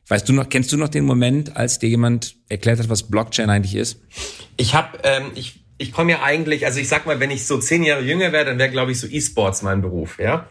Weißt 0.07 0.27
du 0.27 0.33
noch, 0.33 0.50
kennst 0.50 0.71
du 0.71 0.77
noch 0.77 0.89
den 0.89 1.06
Moment, 1.06 1.56
als 1.56 1.77
dir 1.77 1.88
jemand 1.88 2.36
erklärt 2.50 2.80
hat, 2.80 2.89
was 2.89 3.03
Blockchain 3.03 3.50
eigentlich 3.50 3.75
ist? 3.75 4.01
Ich 4.57 4.74
habe, 4.74 4.97
ähm, 5.03 5.25
ich, 5.36 5.63
ich 5.77 5.92
komme 5.92 6.12
ja 6.12 6.24
eigentlich, 6.24 6.65
also 6.65 6.80
ich 6.80 6.88
sag 6.88 7.06
mal, 7.06 7.19
wenn 7.19 7.30
ich 7.30 7.45
so 7.45 7.59
zehn 7.59 7.83
Jahre 7.83 8.01
jünger 8.01 8.31
wäre, 8.31 8.45
dann 8.45 8.57
wäre, 8.57 8.71
glaube 8.71 8.92
ich, 8.92 9.00
so 9.00 9.07
E-Sports 9.07 9.62
mein 9.62 9.81
Beruf, 9.81 10.18
ja. 10.19 10.47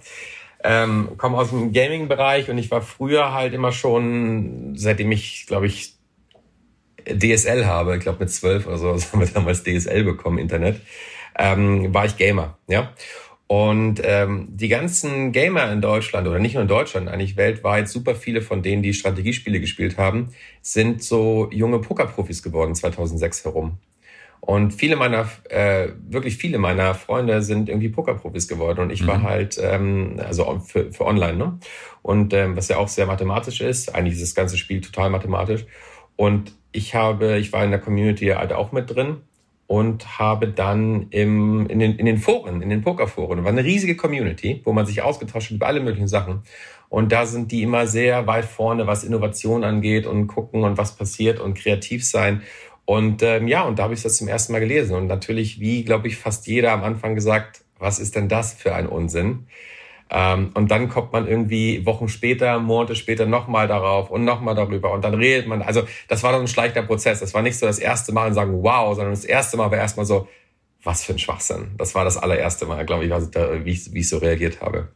Ähm, 0.63 1.11
komme 1.19 1.39
aus 1.39 1.51
dem 1.51 1.73
Gaming-Bereich 1.73 2.49
und 2.49 2.59
ich 2.59 2.71
war 2.71 2.81
früher 2.81 3.33
halt 3.33 3.53
immer 3.53 3.73
schon, 3.73 4.75
seitdem 4.77 5.11
ich, 5.11 5.47
glaube 5.47 5.67
ich, 5.67 5.95
DSL 7.07 7.67
habe, 7.67 7.97
ich 7.97 8.03
glaube 8.03 8.21
mit 8.21 8.31
zwölf 8.31 8.67
oder 8.67 8.79
so, 8.79 8.89
haben 9.13 9.21
wir 9.21 9.27
damals 9.27 9.65
DSL 9.65 10.05
bekommen, 10.05 10.39
Internet, 10.39 10.81
ähm, 11.37 11.93
war 11.93 12.07
ich 12.07 12.17
Gamer, 12.17 12.59
ja. 12.69 12.93
Und 13.47 14.01
ähm, 14.03 14.49
die 14.51 14.69
ganzen 14.69 15.33
Gamer 15.33 15.71
in 15.71 15.83
Deutschland 15.83 16.27
oder 16.27 16.39
nicht 16.39 16.55
nur 16.55 16.63
in 16.63 16.69
Deutschland, 16.69 17.09
eigentlich 17.09 17.37
weltweit, 17.37 17.89
super 17.89 18.15
viele 18.15 18.41
von 18.41 18.63
denen, 18.63 18.83
die 18.83 18.95
Strategiespiele 18.95 19.61
gespielt 19.61 19.99
haben, 19.99 20.31
sind 20.63 21.03
so 21.03 21.51
junge 21.53 21.79
Pokerprofis 21.81 22.43
geworden 22.43 22.75
2006 22.75 23.45
herum. 23.45 23.79
Und 24.41 24.73
viele 24.73 24.97
meiner, 24.97 25.29
äh, 25.49 25.89
wirklich 26.07 26.37
viele 26.37 26.59
meiner 26.59 26.95
Freunde 26.95 27.43
sind 27.43 27.69
irgendwie 27.69 27.89
Pokerprofis 27.89 28.49
geworden. 28.49 28.81
Und 28.81 28.91
ich 28.91 29.03
mhm. 29.03 29.07
war 29.07 29.23
halt, 29.23 29.59
ähm, 29.63 30.21
also 30.23 30.61
für, 30.61 30.93
für 30.93 31.07
online, 31.07 31.37
ne? 31.37 31.59
Und 32.03 32.35
ähm, 32.35 32.57
was 32.57 32.69
ja 32.69 32.77
auch 32.77 32.89
sehr 32.89 33.07
mathematisch 33.07 33.63
ist, 33.63 33.95
eigentlich 33.95 34.15
ist 34.15 34.23
das 34.23 34.35
ganze 34.35 34.59
Spiel 34.59 34.83
total 34.83 35.09
mathematisch. 35.09 35.65
Und 36.17 36.53
ich 36.73 36.95
habe, 36.95 37.39
ich 37.39 37.53
war 37.53 37.65
in 37.65 37.71
der 37.71 37.81
Community 37.81 38.27
halt 38.27 38.53
auch 38.53 38.73
mit 38.73 38.95
drin 38.95 39.23
und 39.67 40.19
habe 40.19 40.49
dann 40.49 41.09
im, 41.11 41.67
in, 41.67 41.79
den, 41.79 41.97
in 41.97 42.07
den 42.07 42.19
Foren, 42.19 42.63
in 42.63 42.69
den 42.69 42.83
Pokerforen, 42.83 43.45
war 43.45 43.51
eine 43.51 43.65
riesige 43.65 43.97
Community, 43.97 44.61
wo 44.65 44.73
man 44.73 44.87
sich 44.87 45.03
ausgetauscht 45.03 45.51
hat 45.51 45.57
über 45.57 45.67
alle 45.67 45.81
möglichen 45.81 46.09
Sachen. 46.09 46.43
Und 46.89 47.13
da 47.13 47.27
sind 47.27 47.51
die 47.51 47.63
immer 47.63 47.87
sehr 47.87 48.27
weit 48.27 48.45
vorne, 48.45 48.87
was 48.87 49.05
Innovation 49.05 49.65
angeht 49.65 50.07
und 50.07 50.27
gucken 50.27 50.63
und 50.63 50.79
was 50.79 50.97
passiert 50.97 51.41
und 51.41 51.55
kreativ 51.55 52.05
sein. 52.05 52.43
Und 52.85 53.23
ähm, 53.23 53.49
ja, 53.49 53.63
und 53.63 53.79
da 53.79 53.85
habe 53.85 53.95
ich 53.95 54.03
das 54.03 54.17
zum 54.17 54.29
ersten 54.29 54.53
Mal 54.53 54.61
gelesen. 54.61 54.95
Und 54.95 55.07
natürlich, 55.07 55.59
wie, 55.59 55.85
glaube 55.85 56.09
ich, 56.09 56.17
fast 56.17 56.47
jeder 56.47 56.73
am 56.73 56.85
Anfang 56.85 57.15
gesagt, 57.15 57.65
was 57.79 57.99
ist 57.99 58.15
denn 58.15 58.29
das 58.29 58.53
für 58.53 58.75
ein 58.75 58.87
Unsinn? 58.87 59.47
Ähm, 60.17 60.53
und 60.55 60.71
dann 60.71 60.89
kommt 60.89 61.13
man 61.13 61.27
irgendwie 61.27 61.85
Wochen 61.85 62.09
später, 62.09 62.61
Monate 62.61 62.95
später 62.95 63.27
nochmal 63.27 63.67
darauf 63.67 64.11
und 64.11 64.25
nochmal 64.25 64.55
darüber 64.55 64.93
und 64.93 65.03
dann 65.03 65.15
redet 65.15 65.49
man. 65.49 65.61
Also 65.61 65.83
das 66.07 66.23
war 66.23 66.31
dann 66.31 66.43
ein 66.43 66.49
schleichender 66.49 66.85
Prozess. 66.85 67.19
Das 67.19 67.35
war 67.35 67.43
nicht 67.43 67.59
so 67.59 67.67
das 67.67 67.81
erste 67.81 68.13
Mal 68.13 68.29
und 68.29 68.35
sagen, 68.35 68.63
wow, 68.63 68.95
sondern 68.95 69.13
das 69.13 69.25
erste 69.25 69.57
Mal 69.57 69.73
war 69.73 69.79
erstmal 69.79 70.07
so, 70.07 70.29
was 70.85 71.03
für 71.03 71.15
ein 71.15 71.19
Schwachsinn. 71.19 71.73
Das 71.79 71.97
war 71.97 72.05
das 72.05 72.17
allererste 72.17 72.65
Mal, 72.65 72.87
glaube 72.87 73.05
ich, 73.05 73.11
wie 73.11 73.71
ich, 73.73 73.93
wie 73.93 74.01
ich 74.01 74.09
so 74.09 74.19
reagiert 74.19 74.61
habe. 74.61 74.87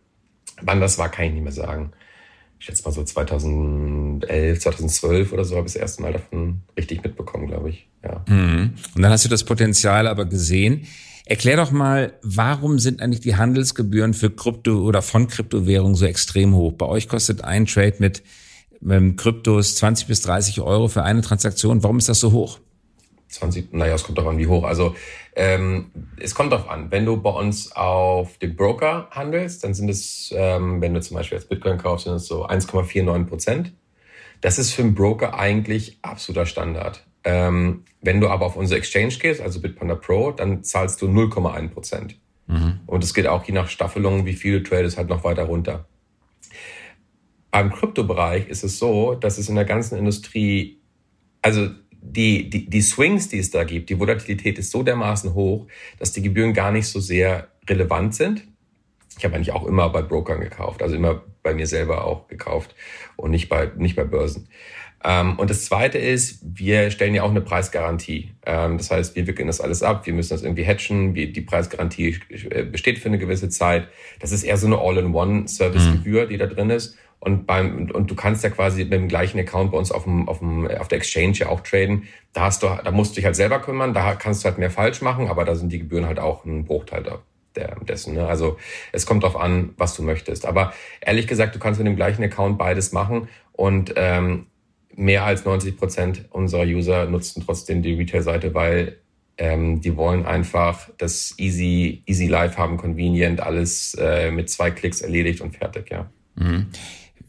Wann 0.62 0.80
das 0.80 0.98
war, 0.98 1.08
kann 1.08 1.24
ich 1.24 1.32
nicht 1.32 1.42
mehr 1.42 1.52
sagen. 1.52 1.90
ich 2.60 2.66
schätze 2.66 2.84
mal 2.84 2.92
so 2.92 3.02
2011, 3.02 4.60
2012 4.60 5.32
oder 5.32 5.44
so 5.44 5.56
habe 5.56 5.66
ich 5.66 5.72
das 5.72 5.82
erste 5.82 6.02
Mal 6.02 6.12
davon 6.12 6.62
richtig 6.76 7.02
mitbekommen, 7.02 7.48
glaube 7.48 7.70
ich. 7.70 7.88
Ja. 8.04 8.24
Mhm. 8.28 8.74
Und 8.94 9.02
dann 9.02 9.10
hast 9.10 9.24
du 9.24 9.28
das 9.28 9.42
Potenzial 9.42 10.06
aber 10.06 10.26
gesehen. 10.26 10.86
Erklär 11.28 11.58
doch 11.58 11.70
mal, 11.72 12.14
warum 12.22 12.78
sind 12.78 13.02
eigentlich 13.02 13.20
die 13.20 13.36
Handelsgebühren 13.36 14.14
für 14.14 14.30
Krypto 14.30 14.80
oder 14.80 15.02
von 15.02 15.28
Kryptowährungen 15.28 15.94
so 15.94 16.06
extrem 16.06 16.54
hoch? 16.54 16.72
Bei 16.72 16.86
euch 16.86 17.06
kostet 17.06 17.44
ein 17.44 17.66
Trade 17.66 17.96
mit 17.98 18.22
ähm, 18.88 19.14
Kryptos 19.16 19.76
20 19.76 20.06
bis 20.06 20.22
30 20.22 20.62
Euro 20.62 20.88
für 20.88 21.02
eine 21.02 21.20
Transaktion. 21.20 21.82
Warum 21.82 21.98
ist 21.98 22.08
das 22.08 22.20
so 22.20 22.32
hoch? 22.32 22.60
20, 23.28 23.74
naja, 23.74 23.94
es 23.94 24.04
kommt 24.04 24.16
doch 24.16 24.26
an, 24.26 24.38
wie 24.38 24.46
hoch. 24.46 24.64
Also 24.64 24.94
ähm, 25.36 25.90
es 26.18 26.34
kommt 26.34 26.50
darauf 26.50 26.70
an. 26.70 26.90
Wenn 26.90 27.04
du 27.04 27.20
bei 27.20 27.30
uns 27.30 27.72
auf 27.72 28.38
dem 28.38 28.56
Broker 28.56 29.08
handelst, 29.10 29.62
dann 29.64 29.74
sind 29.74 29.90
es, 29.90 30.32
ähm, 30.34 30.80
wenn 30.80 30.94
du 30.94 31.02
zum 31.02 31.18
Beispiel 31.18 31.36
jetzt 31.36 31.50
Bitcoin 31.50 31.76
kaufst, 31.76 32.04
sind 32.04 32.14
es 32.14 32.26
so 32.26 32.46
1,49 32.46 33.24
Prozent. 33.26 33.74
Das 34.40 34.58
ist 34.58 34.72
für 34.72 34.80
einen 34.80 34.94
Broker 34.94 35.38
eigentlich 35.38 35.98
absoluter 36.00 36.46
Standard. 36.46 37.04
Ähm, 37.28 37.84
wenn 38.00 38.22
du 38.22 38.28
aber 38.30 38.46
auf 38.46 38.56
unsere 38.56 38.78
Exchange 38.78 39.14
gehst, 39.20 39.42
also 39.42 39.60
Bitpanda 39.60 39.96
Pro, 39.96 40.32
dann 40.32 40.64
zahlst 40.64 41.02
du 41.02 41.08
0,1 41.08 41.68
Prozent. 41.68 42.18
Mhm. 42.46 42.80
Und 42.86 43.04
es 43.04 43.12
geht 43.12 43.26
auch 43.26 43.44
je 43.44 43.52
nach 43.52 43.68
Staffelung, 43.68 44.24
wie 44.24 44.32
viel 44.32 44.62
du 44.62 44.66
tradest, 44.66 44.96
halt 44.96 45.10
noch 45.10 45.24
weiter 45.24 45.42
runter. 45.42 45.86
Beim 47.50 47.70
Kryptobereich 47.70 48.48
ist 48.48 48.64
es 48.64 48.78
so, 48.78 49.14
dass 49.14 49.36
es 49.36 49.50
in 49.50 49.56
der 49.56 49.66
ganzen 49.66 49.98
Industrie, 49.98 50.80
also 51.42 51.68
die, 52.00 52.48
die, 52.48 52.70
die 52.70 52.80
Swings, 52.80 53.28
die 53.28 53.40
es 53.40 53.50
da 53.50 53.64
gibt, 53.64 53.90
die 53.90 54.00
Volatilität 54.00 54.58
ist 54.58 54.70
so 54.70 54.82
dermaßen 54.82 55.34
hoch, 55.34 55.66
dass 55.98 56.12
die 56.12 56.22
Gebühren 56.22 56.54
gar 56.54 56.72
nicht 56.72 56.86
so 56.86 56.98
sehr 56.98 57.48
relevant 57.68 58.14
sind. 58.14 58.48
Ich 59.18 59.24
habe 59.26 59.34
eigentlich 59.34 59.52
auch 59.52 59.66
immer 59.66 59.90
bei 59.90 60.00
Brokern 60.00 60.40
gekauft, 60.40 60.82
also 60.82 60.96
immer 60.96 61.22
bei 61.42 61.52
mir 61.52 61.66
selber 61.66 62.06
auch 62.06 62.26
gekauft 62.28 62.74
und 63.16 63.32
nicht 63.32 63.50
bei, 63.50 63.70
nicht 63.76 63.96
bei 63.96 64.04
Börsen. 64.04 64.48
Ähm, 65.04 65.38
und 65.38 65.48
das 65.48 65.64
Zweite 65.64 65.98
ist, 65.98 66.40
wir 66.42 66.90
stellen 66.90 67.14
ja 67.14 67.22
auch 67.22 67.30
eine 67.30 67.40
Preisgarantie. 67.40 68.32
Ähm, 68.44 68.78
das 68.78 68.90
heißt, 68.90 69.14
wir 69.14 69.26
wickeln 69.26 69.46
das 69.46 69.60
alles 69.60 69.82
ab, 69.82 70.06
wir 70.06 70.12
müssen 70.12 70.30
das 70.30 70.42
irgendwie 70.42 70.66
hatchen, 70.66 71.14
die 71.14 71.40
Preisgarantie 71.40 72.18
äh, 72.50 72.64
besteht 72.64 72.98
für 72.98 73.08
eine 73.08 73.18
gewisse 73.18 73.48
Zeit. 73.48 73.88
Das 74.20 74.32
ist 74.32 74.42
eher 74.42 74.56
so 74.56 74.66
eine 74.66 74.78
All-in-One-Service-Gebühr, 74.78 76.26
die 76.26 76.36
da 76.36 76.46
drin 76.46 76.70
ist. 76.70 76.96
Und 77.20 77.46
beim 77.46 77.90
und 77.90 78.10
du 78.10 78.14
kannst 78.14 78.44
ja 78.44 78.50
quasi 78.50 78.84
mit 78.84 78.92
dem 78.92 79.08
gleichen 79.08 79.40
Account 79.40 79.72
bei 79.72 79.78
uns 79.78 79.90
auf 79.90 80.04
dem, 80.04 80.28
auf 80.28 80.38
dem 80.38 80.68
auf 80.68 80.86
der 80.86 80.98
Exchange 80.98 81.32
ja 81.32 81.48
auch 81.48 81.60
traden. 81.62 82.04
Da 82.32 82.42
hast 82.42 82.62
du, 82.62 82.68
da 82.68 82.90
musst 82.92 83.12
du 83.12 83.14
dich 83.16 83.24
halt 83.24 83.34
selber 83.34 83.58
kümmern, 83.58 83.92
da 83.92 84.14
kannst 84.14 84.44
du 84.44 84.48
halt 84.48 84.58
mehr 84.58 84.70
falsch 84.70 85.02
machen, 85.02 85.26
aber 85.26 85.44
da 85.44 85.56
sind 85.56 85.72
die 85.72 85.80
Gebühren 85.80 86.06
halt 86.06 86.20
auch 86.20 86.44
ein 86.44 86.64
Bruchteil 86.64 87.02
da 87.02 87.18
dessen. 87.88 88.14
Ne? 88.14 88.24
Also 88.24 88.56
es 88.92 89.04
kommt 89.04 89.24
darauf 89.24 89.40
an, 89.40 89.70
was 89.76 89.96
du 89.96 90.04
möchtest. 90.04 90.46
Aber 90.46 90.72
ehrlich 91.00 91.26
gesagt, 91.26 91.56
du 91.56 91.58
kannst 91.58 91.80
mit 91.80 91.88
dem 91.88 91.96
gleichen 91.96 92.22
Account 92.22 92.56
beides 92.56 92.92
machen 92.92 93.28
und 93.52 93.94
ähm, 93.96 94.46
mehr 94.94 95.24
als 95.24 95.44
90 95.44 95.76
Prozent 95.76 96.24
unserer 96.30 96.64
User 96.64 97.06
nutzen 97.06 97.42
trotzdem 97.44 97.82
die 97.82 97.94
Retail-Seite, 97.94 98.54
weil 98.54 98.96
ähm, 99.38 99.80
die 99.80 99.96
wollen 99.96 100.26
einfach 100.26 100.88
das 100.98 101.34
easy, 101.38 102.02
easy 102.06 102.26
life 102.26 102.58
haben, 102.58 102.76
convenient, 102.76 103.40
alles 103.40 103.94
äh, 103.94 104.30
mit 104.30 104.50
zwei 104.50 104.70
Klicks 104.70 105.00
erledigt 105.00 105.40
und 105.40 105.56
fertig, 105.56 105.90
ja. 105.90 106.10
Mhm. 106.34 106.66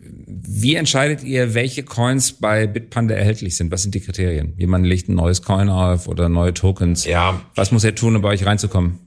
Wie 0.01 0.75
entscheidet 0.75 1.23
ihr, 1.23 1.53
welche 1.53 1.83
Coins 1.83 2.33
bei 2.33 2.65
Bitpanda 2.65 3.13
erhältlich 3.13 3.55
sind? 3.57 3.71
Was 3.71 3.83
sind 3.83 3.93
die 3.93 3.99
Kriterien? 3.99 4.53
Jemand 4.57 4.85
legt 4.85 5.07
ein 5.07 5.15
neues 5.15 5.43
Coin 5.43 5.69
auf 5.69 6.07
oder 6.07 6.29
neue 6.29 6.53
Tokens? 6.53 7.05
Ja. 7.05 7.41
Was 7.53 7.71
muss 7.71 7.83
er 7.83 7.93
tun, 7.93 8.15
um 8.15 8.21
bei 8.21 8.29
euch 8.29 8.45
reinzukommen? 8.45 8.99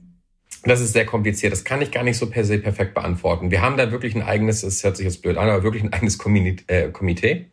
Das 0.64 0.80
ist 0.80 0.92
sehr 0.92 1.06
kompliziert. 1.06 1.52
Das 1.52 1.64
kann 1.64 1.82
ich 1.82 1.90
gar 1.90 2.04
nicht 2.04 2.18
so 2.18 2.30
per 2.30 2.44
se 2.44 2.58
perfekt 2.58 2.94
beantworten. 2.94 3.50
Wir 3.50 3.62
haben 3.62 3.76
da 3.76 3.90
wirklich 3.90 4.14
ein 4.14 4.22
eigenes, 4.22 4.60
das 4.60 4.84
hört 4.84 4.96
sich 4.96 5.06
jetzt 5.06 5.22
blöd 5.22 5.36
an, 5.38 5.48
aber 5.48 5.64
wirklich 5.64 5.82
ein 5.82 5.92
eigenes 5.92 6.18
äh, 6.68 6.90
Komitee 6.90 7.46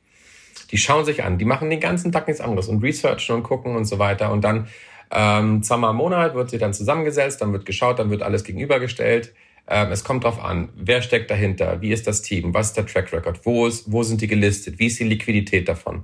die 0.71 0.77
schauen 0.77 1.05
sich 1.05 1.23
an, 1.23 1.38
die 1.38 1.45
machen 1.45 1.69
den 1.69 1.79
ganzen 1.79 2.11
Tag 2.11 2.27
nichts 2.27 2.41
anderes 2.41 2.67
und 2.67 2.83
researchen 2.83 3.35
und 3.35 3.43
gucken 3.43 3.75
und 3.75 3.85
so 3.85 3.99
weiter. 3.99 4.31
Und 4.31 4.43
dann 4.43 4.67
ähm, 5.11 5.63
zweimal 5.63 5.91
im 5.91 5.97
Monat 5.97 6.35
wird 6.35 6.49
sie 6.49 6.57
dann 6.57 6.73
zusammengesetzt, 6.73 7.41
dann 7.41 7.51
wird 7.51 7.65
geschaut, 7.65 7.99
dann 7.99 8.11
wird 8.11 8.21
alles 8.21 8.43
gegenübergestellt. 8.43 9.33
Ähm, 9.67 9.91
es 9.91 10.03
kommt 10.03 10.23
drauf 10.23 10.43
an, 10.43 10.69
wer 10.75 11.01
steckt 11.01 11.29
dahinter, 11.31 11.81
wie 11.81 11.91
ist 11.91 12.07
das 12.07 12.21
Team, 12.21 12.53
was 12.53 12.67
ist 12.67 12.77
der 12.77 12.85
Track 12.85 13.11
Record, 13.13 13.45
wo, 13.45 13.67
ist, 13.67 13.91
wo 13.91 14.03
sind 14.03 14.21
die 14.21 14.27
gelistet, 14.27 14.79
wie 14.79 14.88
ist 14.88 14.99
die 14.99 15.03
Liquidität 15.03 15.67
davon, 15.67 16.03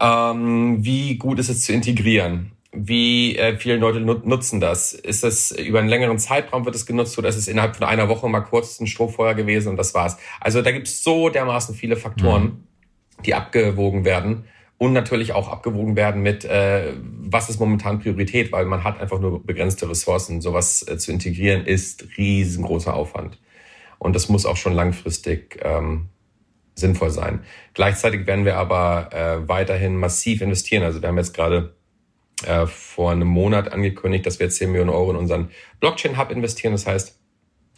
ähm, 0.00 0.84
wie 0.84 1.16
gut 1.16 1.38
ist 1.40 1.48
es 1.48 1.62
zu 1.62 1.72
integrieren, 1.72 2.52
wie 2.72 3.36
äh, 3.36 3.56
viele 3.58 3.76
Leute 3.76 4.00
nutzen 4.00 4.60
das? 4.60 4.92
Ist 4.92 5.24
es 5.24 5.50
über 5.52 5.80
einen 5.80 5.88
längeren 5.88 6.18
Zeitraum 6.18 6.64
wird 6.64 6.74
es 6.74 6.86
genutzt 6.86 7.18
oder 7.18 7.28
ist 7.28 7.36
es 7.36 7.48
innerhalb 7.48 7.76
von 7.76 7.86
einer 7.86 8.08
Woche 8.08 8.28
mal 8.28 8.40
kurz 8.40 8.80
ein 8.80 8.86
Strohfeuer 8.86 9.34
gewesen 9.34 9.68
und 9.68 9.76
das 9.76 9.94
war's? 9.94 10.16
Also 10.40 10.62
da 10.62 10.72
gibt 10.72 10.88
es 10.88 11.02
so 11.02 11.28
dermaßen 11.28 11.74
viele 11.74 11.96
Faktoren. 11.96 12.42
Mhm 12.42 12.73
die 13.26 13.34
abgewogen 13.34 14.04
werden 14.04 14.44
und 14.78 14.92
natürlich 14.92 15.32
auch 15.32 15.48
abgewogen 15.48 15.96
werden 15.96 16.22
mit, 16.22 16.44
äh, 16.44 16.92
was 17.02 17.48
ist 17.48 17.60
momentan 17.60 18.00
Priorität, 18.00 18.52
weil 18.52 18.66
man 18.66 18.84
hat 18.84 19.00
einfach 19.00 19.20
nur 19.20 19.44
begrenzte 19.44 19.88
Ressourcen. 19.88 20.40
Sowas 20.40 20.86
äh, 20.86 20.98
zu 20.98 21.12
integrieren 21.12 21.64
ist 21.64 22.06
riesengroßer 22.16 22.94
Aufwand. 22.94 23.38
Und 23.98 24.14
das 24.14 24.28
muss 24.28 24.46
auch 24.46 24.56
schon 24.56 24.74
langfristig 24.74 25.60
ähm, 25.62 26.08
sinnvoll 26.74 27.10
sein. 27.10 27.40
Gleichzeitig 27.72 28.26
werden 28.26 28.44
wir 28.44 28.56
aber 28.56 29.10
äh, 29.12 29.48
weiterhin 29.48 29.96
massiv 29.96 30.42
investieren. 30.42 30.82
Also 30.82 31.00
wir 31.00 31.08
haben 31.08 31.18
jetzt 31.18 31.34
gerade 31.34 31.74
äh, 32.44 32.66
vor 32.66 33.12
einem 33.12 33.28
Monat 33.28 33.72
angekündigt, 33.72 34.26
dass 34.26 34.40
wir 34.40 34.50
10 34.50 34.70
Millionen 34.70 34.90
Euro 34.90 35.12
in 35.12 35.16
unseren 35.16 35.50
Blockchain-Hub 35.80 36.30
investieren. 36.30 36.72
Das 36.72 36.86
heißt, 36.86 37.18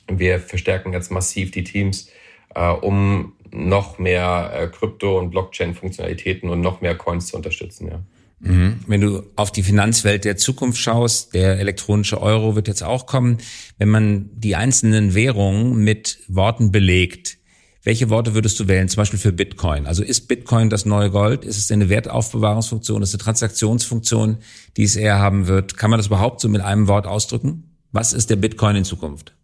wir 0.09 0.41
verstärken 0.41 0.93
jetzt 0.93 1.11
massiv 1.11 1.51
die 1.51 1.65
Teams, 1.65 2.11
äh, 2.55 2.69
um 2.69 3.36
noch 3.53 3.99
mehr 3.99 4.53
äh, 4.55 4.67
Krypto- 4.69 5.19
und 5.19 5.31
Blockchain-Funktionalitäten 5.31 6.49
und 6.51 6.61
noch 6.61 6.81
mehr 6.81 6.95
Coins 6.97 7.29
zu 7.29 7.37
unterstützen. 7.37 7.89
Ja. 7.89 8.03
Mhm. 8.41 8.81
Wenn 8.87 9.01
du 9.01 9.23
auf 9.37 9.51
die 9.51 9.63
Finanzwelt 9.63 10.25
der 10.25 10.37
Zukunft 10.37 10.79
schaust, 10.79 11.35
der 11.35 11.59
elektronische 11.59 12.21
Euro 12.21 12.55
wird 12.55 12.69
jetzt 12.69 12.83
auch 12.83 13.07
kommen. 13.07 13.39
Wenn 13.79 13.89
man 13.89 14.31
die 14.35 14.57
einzelnen 14.57 15.15
Währungen 15.15 15.77
mit 15.77 16.19
Worten 16.29 16.71
belegt, 16.71 17.39
welche 17.83 18.11
Worte 18.11 18.35
würdest 18.35 18.59
du 18.59 18.67
wählen, 18.67 18.89
zum 18.89 19.03
Beispiel 19.03 19.21
für 19.21 19.33
Bitcoin? 19.33 19.87
Also 19.87 20.03
ist 20.03 20.27
Bitcoin 20.27 20.71
das 20.71 20.87
neue 20.87 21.09
Gold? 21.11 21.45
Ist 21.45 21.57
es 21.57 21.71
eine 21.71 21.89
Wertaufbewahrungsfunktion? 21.89 23.01
Ist 23.01 23.11
es 23.11 23.15
eine 23.15 23.23
Transaktionsfunktion, 23.23 24.39
die 24.77 24.83
es 24.83 24.97
eher 24.97 25.21
haben 25.21 25.47
wird? 25.47 25.77
Kann 25.77 25.91
man 25.91 25.99
das 25.99 26.09
überhaupt 26.09 26.41
so 26.41 26.49
mit 26.49 26.63
einem 26.63 26.89
Wort 26.89 27.07
ausdrücken? 27.07 27.77
Was 27.93 28.13
ist 28.13 28.29
der 28.29 28.37
Bitcoin 28.37 28.75
in 28.75 28.85
Zukunft? 28.85 29.37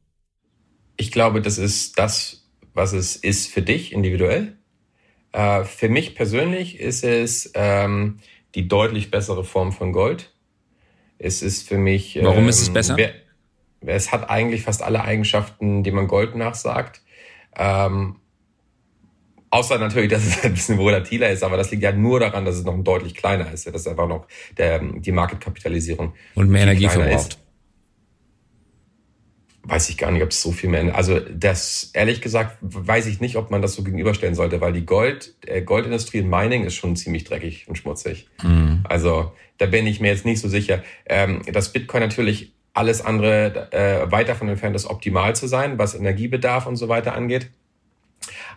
Ich 0.97 1.13
glaube, 1.13 1.41
das 1.41 1.57
ist 1.57 1.99
das, 1.99 2.42
was 2.75 2.93
es 2.93 3.17
ist 3.17 3.53
für 3.53 3.63
dich 3.63 3.93
individuell. 3.93 4.57
Äh, 5.33 5.65
für 5.65 5.89
mich 5.89 6.15
persönlich 6.15 6.79
ist 6.81 7.05
es 7.05 7.51
ähm, 7.55 8.19
die 8.55 8.69
deutlich 8.69 9.11
bessere 9.11 9.45
Form 9.45 9.73
von 9.73 9.93
Gold. 9.93 10.33
Es 11.19 11.43
ist 11.43 11.69
für 11.69 11.79
mich. 11.79 12.19
Warum 12.21 12.45
ähm, 12.45 12.49
ist 12.49 12.61
es 12.61 12.69
ähm, 12.69 12.75
besser? 12.75 12.97
Wer, 12.97 13.15
es 13.85 14.13
hat 14.13 14.31
eigentlich 14.31 14.63
fast 14.63 14.83
alle 14.83 15.03
Eigenschaften, 15.03 15.83
die 15.83 15.91
man 15.91 16.07
Gold 16.07 16.37
nachsagt. 16.37 17.03
Ähm, 17.57 18.17
außer 19.51 19.79
natürlich, 19.79 20.11
dass 20.11 20.25
es 20.25 20.45
ein 20.45 20.55
bisschen 20.55 20.79
volatiler 20.79 21.31
ist, 21.31 21.43
aber 21.43 21.57
das 21.57 21.71
liegt 21.71 21.83
ja 21.83 21.93
nur 21.93 22.21
daran, 22.21 22.45
dass 22.45 22.57
es 22.57 22.65
noch 22.65 22.77
deutlich 22.83 23.15
kleiner 23.15 23.51
ist. 23.53 23.67
Das 23.67 23.75
ist 23.75 23.89
einfach 23.89 24.09
noch 24.09 24.27
der, 24.57 24.81
die 24.81 25.13
Marketkapitalisierung. 25.13 26.15
Und 26.35 26.51
mehr 26.51 26.63
Energie 26.63 26.89
verbraucht. 26.89 27.35
Ist 27.35 27.42
weiß 29.65 29.89
ich 29.91 29.99
gar 29.99 30.11
nicht, 30.11 30.23
ob 30.23 30.31
es 30.31 30.43
so 30.43 30.53
viel 30.53 30.71
mehr. 30.71 30.95
Also 30.95 31.21
das 31.21 31.91
ehrlich 31.95 32.21
gesagt 32.21 32.57
weiß 32.61 33.07
ich 33.07 33.21
nicht, 33.21 33.37
ob 33.37 33.51
man 33.51 33.63
das 33.63 33.75
so 33.75 33.83
gegenüberstellen 33.83 34.35
sollte, 34.35 34.61
weil 34.61 34.73
die 34.73 34.85
Gold, 34.85 35.35
äh, 35.47 35.63
Goldindustrie 35.63 36.21
und 36.21 36.31
Mining 36.31 36.65
ist 36.65 36.75
schon 36.75 36.97
ziemlich 36.97 37.25
dreckig 37.25 37.69
und 37.69 37.77
schmutzig. 37.77 38.29
Mhm. 38.43 38.81
Also 38.85 39.33
da 39.59 39.67
bin 39.67 39.87
ich 39.87 40.01
mir 40.01 40.09
jetzt 40.09 40.25
nicht 40.25 40.41
so 40.41 40.49
sicher. 40.49 40.83
Ähm, 41.07 41.43
dass 41.53 41.73
Bitcoin 41.73 42.03
natürlich 42.03 42.53
alles 42.75 43.05
andere 43.05 43.73
äh, 43.73 44.11
weit 44.11 44.29
davon 44.29 44.49
entfernt 44.49 44.75
ist, 44.75 44.87
optimal 44.87 45.37
zu 45.37 45.47
sein, 45.47 45.79
was 45.79 45.95
Energiebedarf 45.95 46.67
und 46.67 46.77
so 46.77 46.89
weiter 46.89 47.15
angeht. 47.15 47.51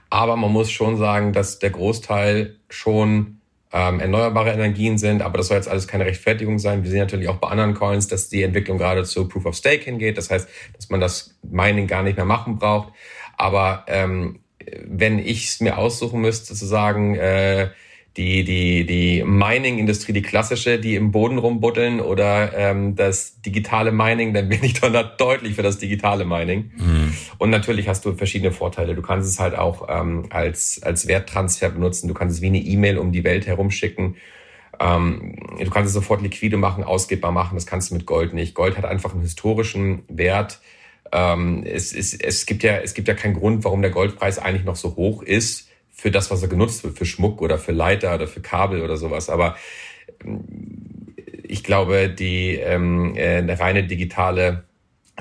Aber 0.09 0.35
man 0.37 0.51
muss 0.51 0.71
schon 0.71 0.97
sagen, 0.97 1.33
dass 1.33 1.59
der 1.59 1.71
Großteil 1.71 2.55
schon 2.69 3.41
ähm, 3.71 3.99
erneuerbare 3.99 4.51
Energien 4.51 4.97
sind, 4.97 5.21
aber 5.21 5.37
das 5.37 5.47
soll 5.47 5.57
jetzt 5.57 5.67
alles 5.67 5.87
keine 5.87 6.05
Rechtfertigung 6.05 6.59
sein. 6.59 6.83
Wir 6.83 6.91
sehen 6.91 6.99
natürlich 6.99 7.29
auch 7.29 7.37
bei 7.37 7.47
anderen 7.49 7.73
Coins, 7.73 8.07
dass 8.07 8.29
die 8.29 8.43
Entwicklung 8.43 8.77
gerade 8.77 9.03
zu 9.03 9.27
Proof 9.27 9.45
of 9.45 9.55
Stake 9.55 9.83
hingeht. 9.83 10.17
Das 10.17 10.29
heißt, 10.29 10.47
dass 10.75 10.89
man 10.89 11.01
das 11.01 11.35
Mining 11.43 11.87
gar 11.87 12.03
nicht 12.03 12.15
mehr 12.15 12.25
machen 12.25 12.57
braucht. 12.57 12.93
Aber 13.37 13.85
ähm, 13.87 14.39
wenn 14.85 15.19
ich 15.19 15.45
es 15.47 15.59
mir 15.59 15.77
aussuchen 15.77 16.21
müsste, 16.21 16.53
zu 16.55 16.65
sagen, 16.65 17.15
äh, 17.15 17.69
die, 18.17 18.45
die, 18.45 18.85
die 18.85 19.23
Mining-Industrie, 19.23 20.13
die 20.13 20.21
klassische, 20.21 20.79
die 20.79 20.95
im 20.95 21.11
Boden 21.11 21.37
rumbuddeln 21.37 21.99
oder 21.99 22.53
ähm, 22.55 22.95
das 22.95 23.41
digitale 23.41 23.91
Mining, 23.91 24.33
dann 24.33 24.47
bin 24.47 24.63
ich 24.63 24.79
dann 24.79 24.93
deutlich 25.17 25.55
für 25.55 25.63
das 25.63 25.79
digitale 25.79 26.23
Mining. 26.23 26.71
Mhm. 26.77 27.13
Und 27.37 27.49
natürlich 27.49 27.89
hast 27.89 28.05
du 28.05 28.13
verschiedene 28.13 28.53
Vorteile. 28.53 28.95
Du 28.95 29.01
kannst 29.01 29.29
es 29.29 29.39
halt 29.39 29.57
auch 29.57 29.87
ähm, 29.89 30.27
als, 30.29 30.81
als 30.81 31.07
Werttransfer 31.07 31.69
benutzen. 31.69 32.07
Du 32.07 32.13
kannst 32.13 32.37
es 32.37 32.41
wie 32.41 32.47
eine 32.47 32.59
E-Mail 32.59 32.97
um 32.97 33.11
die 33.11 33.25
Welt 33.25 33.47
herumschicken. 33.47 34.15
Ähm, 34.79 35.35
du 35.59 35.69
kannst 35.69 35.87
es 35.87 35.93
sofort 35.93 36.21
liquide 36.21 36.55
machen, 36.55 36.85
ausgebbar 36.85 37.33
machen. 37.33 37.55
Das 37.55 37.65
kannst 37.65 37.91
du 37.91 37.95
mit 37.95 38.05
Gold 38.05 38.33
nicht. 38.33 38.55
Gold 38.55 38.77
hat 38.77 38.85
einfach 38.85 39.11
einen 39.11 39.23
historischen 39.23 40.03
Wert 40.07 40.61
ähm, 41.11 41.63
es, 41.65 41.93
es, 41.93 42.13
es, 42.13 42.45
gibt 42.45 42.63
ja, 42.63 42.77
es 42.77 42.93
gibt 42.93 43.07
ja 43.07 43.13
keinen 43.13 43.35
Grund, 43.35 43.63
warum 43.63 43.81
der 43.81 43.91
Goldpreis 43.91 44.39
eigentlich 44.39 44.65
noch 44.65 44.75
so 44.75 44.95
hoch 44.95 45.21
ist 45.21 45.69
für 45.95 46.11
das, 46.11 46.29
was 46.29 46.43
er 46.43 46.49
genutzt 46.49 46.83
wird, 46.83 46.97
für 46.97 47.05
Schmuck 47.05 47.41
oder 47.41 47.57
für 47.57 47.71
Leiter 47.71 48.13
oder 48.13 48.27
für 48.27 48.41
Kabel 48.41 48.81
oder 48.81 48.97
sowas. 48.97 49.29
Aber 49.29 49.55
ich 51.43 51.63
glaube, 51.63 52.09
die 52.09 52.55
ähm, 52.55 53.15
äh, 53.15 53.37
eine 53.37 53.59
reine 53.59 53.87
digitale 53.87 54.65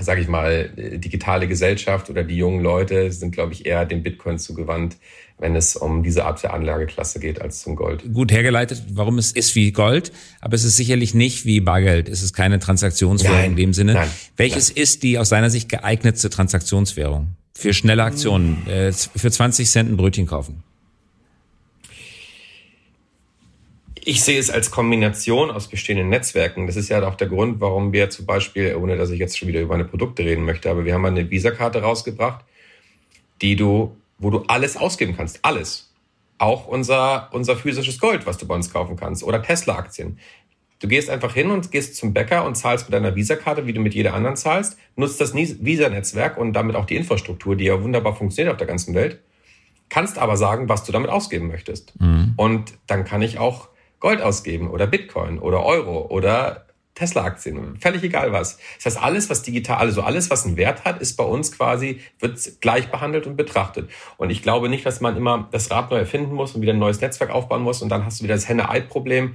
sage 0.00 0.20
ich 0.20 0.28
mal, 0.28 0.70
digitale 0.76 1.46
Gesellschaft 1.46 2.10
oder 2.10 2.24
die 2.24 2.36
jungen 2.36 2.60
Leute 2.60 3.12
sind, 3.12 3.30
glaube 3.30 3.52
ich, 3.52 3.64
eher 3.64 3.84
dem 3.84 4.02
Bitcoin 4.02 4.38
zugewandt, 4.38 4.96
wenn 5.38 5.54
es 5.54 5.76
um 5.76 6.02
diese 6.02 6.24
Art 6.24 6.42
der 6.42 6.52
Anlageklasse 6.52 7.20
geht, 7.20 7.40
als 7.40 7.60
zum 7.60 7.76
Gold. 7.76 8.02
Gut 8.12 8.32
hergeleitet, 8.32 8.82
warum 8.90 9.18
es 9.18 9.30
ist 9.30 9.54
wie 9.54 9.70
Gold, 9.70 10.12
aber 10.40 10.54
es 10.54 10.64
ist 10.64 10.76
sicherlich 10.76 11.14
nicht 11.14 11.44
wie 11.44 11.60
Bargeld. 11.60 12.08
Es 12.08 12.22
ist 12.22 12.34
keine 12.34 12.58
Transaktionswährung 12.58 13.36
nein, 13.36 13.50
in 13.52 13.56
dem 13.56 13.72
Sinne. 13.72 13.94
Nein, 13.94 14.08
Welches 14.36 14.70
nein. 14.70 14.82
ist 14.82 15.02
die 15.04 15.18
aus 15.18 15.28
seiner 15.28 15.50
Sicht 15.50 15.68
geeignetste 15.68 16.28
Transaktionswährung? 16.28 17.36
Für 17.56 17.72
schnelle 17.72 18.02
Aktionen, 18.02 18.66
äh, 18.66 18.92
für 18.92 19.30
20 19.30 19.70
Cent 19.70 19.90
ein 19.90 19.96
Brötchen 19.96 20.26
kaufen. 20.26 20.62
Ich 24.06 24.22
sehe 24.22 24.38
es 24.38 24.50
als 24.50 24.70
Kombination 24.70 25.50
aus 25.50 25.68
bestehenden 25.68 26.10
Netzwerken. 26.10 26.66
Das 26.66 26.76
ist 26.76 26.90
ja 26.90 27.06
auch 27.08 27.14
der 27.14 27.28
Grund, 27.28 27.60
warum 27.60 27.92
wir 27.92 28.10
zum 28.10 28.26
Beispiel, 28.26 28.76
ohne 28.76 28.98
dass 28.98 29.08
ich 29.08 29.18
jetzt 29.18 29.38
schon 29.38 29.48
wieder 29.48 29.62
über 29.62 29.76
meine 29.76 29.88
Produkte 29.88 30.24
reden 30.24 30.44
möchte, 30.44 30.68
aber 30.70 30.84
wir 30.84 30.92
haben 30.92 31.06
eine 31.06 31.30
Visa-Karte 31.30 31.80
rausgebracht, 31.80 32.44
die 33.40 33.56
du, 33.56 33.96
wo 34.18 34.28
du 34.28 34.44
alles 34.46 34.76
ausgeben 34.76 35.16
kannst. 35.16 35.38
Alles. 35.42 35.90
Auch 36.36 36.66
unser, 36.66 37.30
unser 37.32 37.56
physisches 37.56 37.98
Gold, 37.98 38.26
was 38.26 38.36
du 38.36 38.46
bei 38.46 38.54
uns 38.54 38.70
kaufen 38.70 38.96
kannst. 38.96 39.22
Oder 39.22 39.42
Tesla-Aktien. 39.42 40.18
Du 40.80 40.88
gehst 40.88 41.08
einfach 41.08 41.34
hin 41.34 41.50
und 41.50 41.70
gehst 41.70 41.96
zum 41.96 42.12
Bäcker 42.12 42.44
und 42.44 42.56
zahlst 42.56 42.88
mit 42.88 42.94
deiner 42.94 43.14
Visa-Karte, 43.14 43.66
wie 43.66 43.72
du 43.72 43.80
mit 43.80 43.94
jeder 43.94 44.14
anderen 44.14 44.36
zahlst, 44.36 44.76
nutzt 44.96 45.20
das 45.20 45.34
Visa-Netzwerk 45.34 46.36
und 46.36 46.52
damit 46.52 46.76
auch 46.76 46.84
die 46.84 46.96
Infrastruktur, 46.96 47.56
die 47.56 47.64
ja 47.64 47.82
wunderbar 47.82 48.14
funktioniert 48.14 48.52
auf 48.52 48.58
der 48.58 48.66
ganzen 48.66 48.94
Welt, 48.94 49.20
kannst 49.88 50.18
aber 50.18 50.36
sagen, 50.36 50.68
was 50.68 50.84
du 50.84 50.92
damit 50.92 51.10
ausgeben 51.10 51.48
möchtest. 51.48 51.98
Mhm. 52.00 52.34
Und 52.36 52.74
dann 52.86 53.04
kann 53.04 53.22
ich 53.22 53.38
auch 53.38 53.68
Gold 54.00 54.20
ausgeben 54.20 54.68
oder 54.68 54.86
Bitcoin 54.86 55.38
oder 55.38 55.64
Euro 55.64 56.06
oder 56.10 56.66
Tesla-Aktien, 56.94 57.76
völlig 57.80 58.04
egal 58.04 58.32
was. 58.32 58.58
Das 58.76 58.86
heißt, 58.86 59.02
alles, 59.02 59.28
was 59.28 59.42
digital, 59.42 59.78
also 59.78 60.02
alles, 60.02 60.30
was 60.30 60.46
einen 60.46 60.56
Wert 60.56 60.84
hat, 60.84 61.00
ist 61.00 61.16
bei 61.16 61.24
uns 61.24 61.50
quasi, 61.50 62.00
wird 62.20 62.60
gleich 62.60 62.90
behandelt 62.90 63.26
und 63.26 63.36
betrachtet. 63.36 63.90
Und 64.16 64.30
ich 64.30 64.42
glaube 64.42 64.68
nicht, 64.68 64.86
dass 64.86 65.00
man 65.00 65.16
immer 65.16 65.48
das 65.50 65.70
Rad 65.70 65.90
neu 65.90 65.98
erfinden 65.98 66.34
muss 66.34 66.54
und 66.54 66.62
wieder 66.62 66.72
ein 66.72 66.78
neues 66.78 67.00
Netzwerk 67.00 67.30
aufbauen 67.30 67.62
muss 67.62 67.82
und 67.82 67.88
dann 67.88 68.04
hast 68.04 68.20
du 68.20 68.24
wieder 68.24 68.34
das 68.34 68.48
Henne-Ei-Problem 68.48 69.34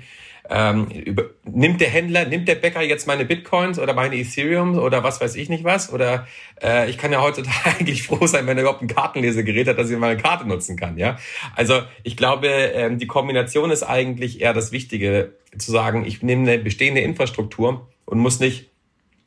ähm, 0.50 0.88
über, 0.89 1.25
nimmt 1.46 1.79
der 1.79 1.89
Händler, 1.89 2.25
nimmt 2.25 2.48
der 2.48 2.56
Bäcker 2.56 2.82
jetzt 2.82 3.06
meine 3.06 3.25
Bitcoins 3.25 3.77
oder 3.77 3.94
meine 3.94 4.15
Ethereum 4.15 4.77
oder 4.77 5.03
was 5.03 5.22
weiß 5.22 5.36
ich 5.36 5.48
nicht 5.48 5.63
was? 5.63 5.94
Oder 5.94 6.27
äh, 6.62 6.89
ich 6.89 6.98
kann 6.98 7.12
ja 7.12 7.22
heutzutage 7.22 7.56
eigentlich 7.79 8.03
froh 8.03 8.25
sein, 8.25 8.48
wenn 8.48 8.58
er 8.58 8.63
überhaupt 8.63 8.82
ein 8.82 8.88
Kartenlesegerät 8.88 9.68
hat, 9.68 9.77
dass 9.77 9.89
ich 9.89 9.98
meine 9.98 10.18
Karte 10.18 10.48
nutzen 10.48 10.75
kann. 10.75 10.98
Ja, 10.98 11.18
Also 11.56 11.82
ich 12.03 12.18
glaube, 12.18 12.48
ähm, 12.48 12.98
die 12.98 13.08
Kombination 13.08 13.70
ist 13.70 13.84
eigentlich 13.84 14.41
eher 14.41 14.53
das 14.53 14.72
Wichtige, 14.72 15.34
zu 15.58 15.72
sagen, 15.72 16.06
ich 16.06 16.22
nehme 16.22 16.51
eine 16.51 16.62
bestehende 16.62 17.01
Infrastruktur 17.01 17.88
und 18.06 18.20
muss 18.20 18.39
nicht 18.39 18.70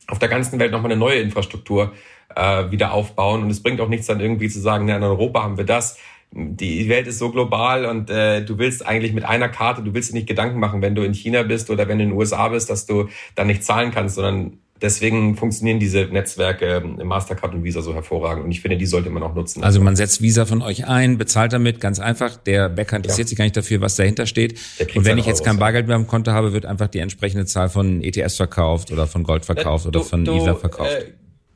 auf 0.07 0.19
der 0.19 0.29
ganzen 0.29 0.59
Welt 0.59 0.71
nochmal 0.71 0.91
eine 0.91 0.99
neue 0.99 1.19
Infrastruktur 1.19 1.93
äh, 2.35 2.71
wieder 2.71 2.93
aufbauen. 2.93 3.43
Und 3.43 3.49
es 3.49 3.63
bringt 3.63 3.81
auch 3.81 3.89
nichts 3.89 4.07
dann 4.07 4.19
irgendwie 4.19 4.49
zu 4.49 4.59
sagen, 4.59 4.87
ja, 4.87 4.97
in 4.97 5.03
Europa 5.03 5.43
haben 5.43 5.57
wir 5.57 5.65
das, 5.65 5.97
die 6.35 6.89
Welt 6.89 7.07
ist 7.07 7.19
so 7.19 7.29
global 7.31 7.85
und 7.85 8.09
äh, 8.09 8.43
du 8.43 8.57
willst 8.57 8.85
eigentlich 8.85 9.13
mit 9.13 9.23
einer 9.23 9.49
Karte, 9.49 9.83
du 9.83 9.93
willst 9.93 10.11
dir 10.11 10.15
nicht 10.15 10.27
Gedanken 10.27 10.59
machen, 10.59 10.81
wenn 10.81 10.95
du 10.95 11.03
in 11.03 11.13
China 11.13 11.43
bist 11.43 11.69
oder 11.69 11.87
wenn 11.87 11.99
du 11.99 12.05
in 12.05 12.09
den 12.09 12.17
USA 12.17 12.47
bist, 12.47 12.69
dass 12.69 12.85
du 12.85 13.07
dann 13.35 13.47
nicht 13.47 13.63
zahlen 13.63 13.91
kannst, 13.91 14.15
sondern 14.15 14.57
deswegen 14.81 15.37
funktionieren 15.37 15.79
diese 15.79 16.05
Netzwerke 16.05 16.83
Mastercard 17.03 17.53
und 17.53 17.63
Visa 17.63 17.81
so 17.81 17.93
hervorragend 17.93 18.45
und 18.45 18.51
ich 18.51 18.61
finde, 18.61 18.77
die 18.77 18.85
sollte 18.87 19.11
man 19.11 19.21
auch 19.21 19.35
nutzen. 19.35 19.63
Also 19.63 19.79
man 19.79 19.95
setzt 19.95 20.21
Visa 20.21 20.45
von 20.45 20.61
euch 20.61 20.87
ein, 20.87 21.17
bezahlt 21.17 21.53
damit, 21.53 21.79
ganz 21.79 21.99
einfach. 21.99 22.35
Der 22.35 22.67
Bäcker 22.67 22.97
interessiert 22.97 23.27
ja. 23.27 23.29
sich 23.29 23.37
gar 23.37 23.45
nicht 23.45 23.57
dafür, 23.57 23.81
was 23.81 23.95
dahinter 23.95 24.25
steht. 24.25 24.59
Und 24.95 25.05
wenn 25.05 25.19
ich 25.19 25.27
jetzt 25.27 25.43
kein 25.43 25.57
Bargeld 25.57 25.87
mehr 25.87 25.95
im 25.95 26.07
Konto 26.07 26.31
habe, 26.31 26.51
wird 26.51 26.65
einfach 26.65 26.87
die 26.87 26.99
entsprechende 26.99 27.45
Zahl 27.45 27.69
von 27.69 28.01
ETS 28.01 28.37
verkauft 28.37 28.91
oder 28.91 29.05
von 29.05 29.23
Gold 29.23 29.45
verkauft 29.45 29.85
du, 29.85 29.89
oder 29.89 30.01
von 30.01 30.25
du, 30.25 30.35
Ether 30.35 30.55
verkauft. 30.55 30.91
Äh, 30.91 31.13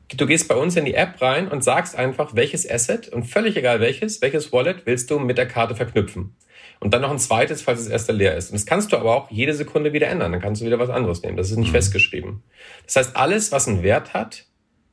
du 0.08 0.26
gehst 0.26 0.48
bei 0.48 0.54
uns 0.54 0.76
in 0.76 0.84
die 0.84 0.94
App 0.94 1.20
rein 1.20 1.48
und 1.48 1.62
sagst 1.62 1.96
einfach, 1.96 2.34
welches 2.34 2.68
Asset 2.68 3.08
und 3.08 3.24
völlig 3.24 3.56
egal 3.56 3.80
welches, 3.80 4.22
welches 4.22 4.52
Wallet 4.52 4.86
willst 4.86 5.10
du 5.10 5.18
mit 5.18 5.38
der 5.38 5.46
Karte 5.46 5.74
verknüpfen. 5.74 6.36
Und 6.80 6.94
dann 6.94 7.02
noch 7.02 7.10
ein 7.10 7.18
zweites, 7.18 7.62
falls 7.62 7.80
das 7.80 7.88
erste 7.88 8.12
leer 8.12 8.36
ist. 8.36 8.50
Und 8.50 8.54
das 8.54 8.64
kannst 8.64 8.92
du 8.92 8.96
aber 8.96 9.14
auch 9.14 9.30
jede 9.30 9.52
Sekunde 9.52 9.92
wieder 9.92 10.06
ändern. 10.06 10.32
Dann 10.32 10.40
kannst 10.40 10.62
du 10.62 10.66
wieder 10.66 10.78
was 10.78 10.90
anderes 10.90 11.22
nehmen. 11.22 11.36
Das 11.36 11.50
ist 11.50 11.56
nicht 11.56 11.68
mhm. 11.68 11.72
festgeschrieben. 11.72 12.42
Das 12.86 12.96
heißt, 12.96 13.16
alles, 13.16 13.50
was 13.50 13.66
einen 13.66 13.82
Wert 13.82 14.14
hat, 14.14 14.46